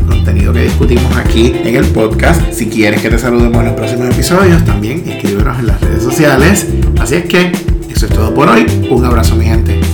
contenido 0.06 0.52
que 0.52 0.64
discutimos 0.64 1.16
aquí 1.16 1.54
en 1.64 1.74
el 1.74 1.86
podcast. 1.86 2.52
Si 2.52 2.68
quieres 2.68 3.00
que 3.00 3.08
te 3.08 3.18
saludemos 3.18 3.60
en 3.60 3.64
los 3.68 3.74
próximos 3.74 4.10
episodios, 4.10 4.62
también 4.66 5.08
escríbenos 5.08 5.58
en 5.58 5.68
las 5.68 5.80
redes 5.80 6.02
sociales. 6.02 6.66
Así 7.00 7.14
es 7.14 7.24
que 7.24 7.50
eso 7.88 8.04
es 8.04 8.12
todo 8.12 8.34
por 8.34 8.50
hoy. 8.50 8.66
Un 8.90 9.06
abrazo, 9.06 9.34
mi 9.34 9.46
gente. 9.46 9.87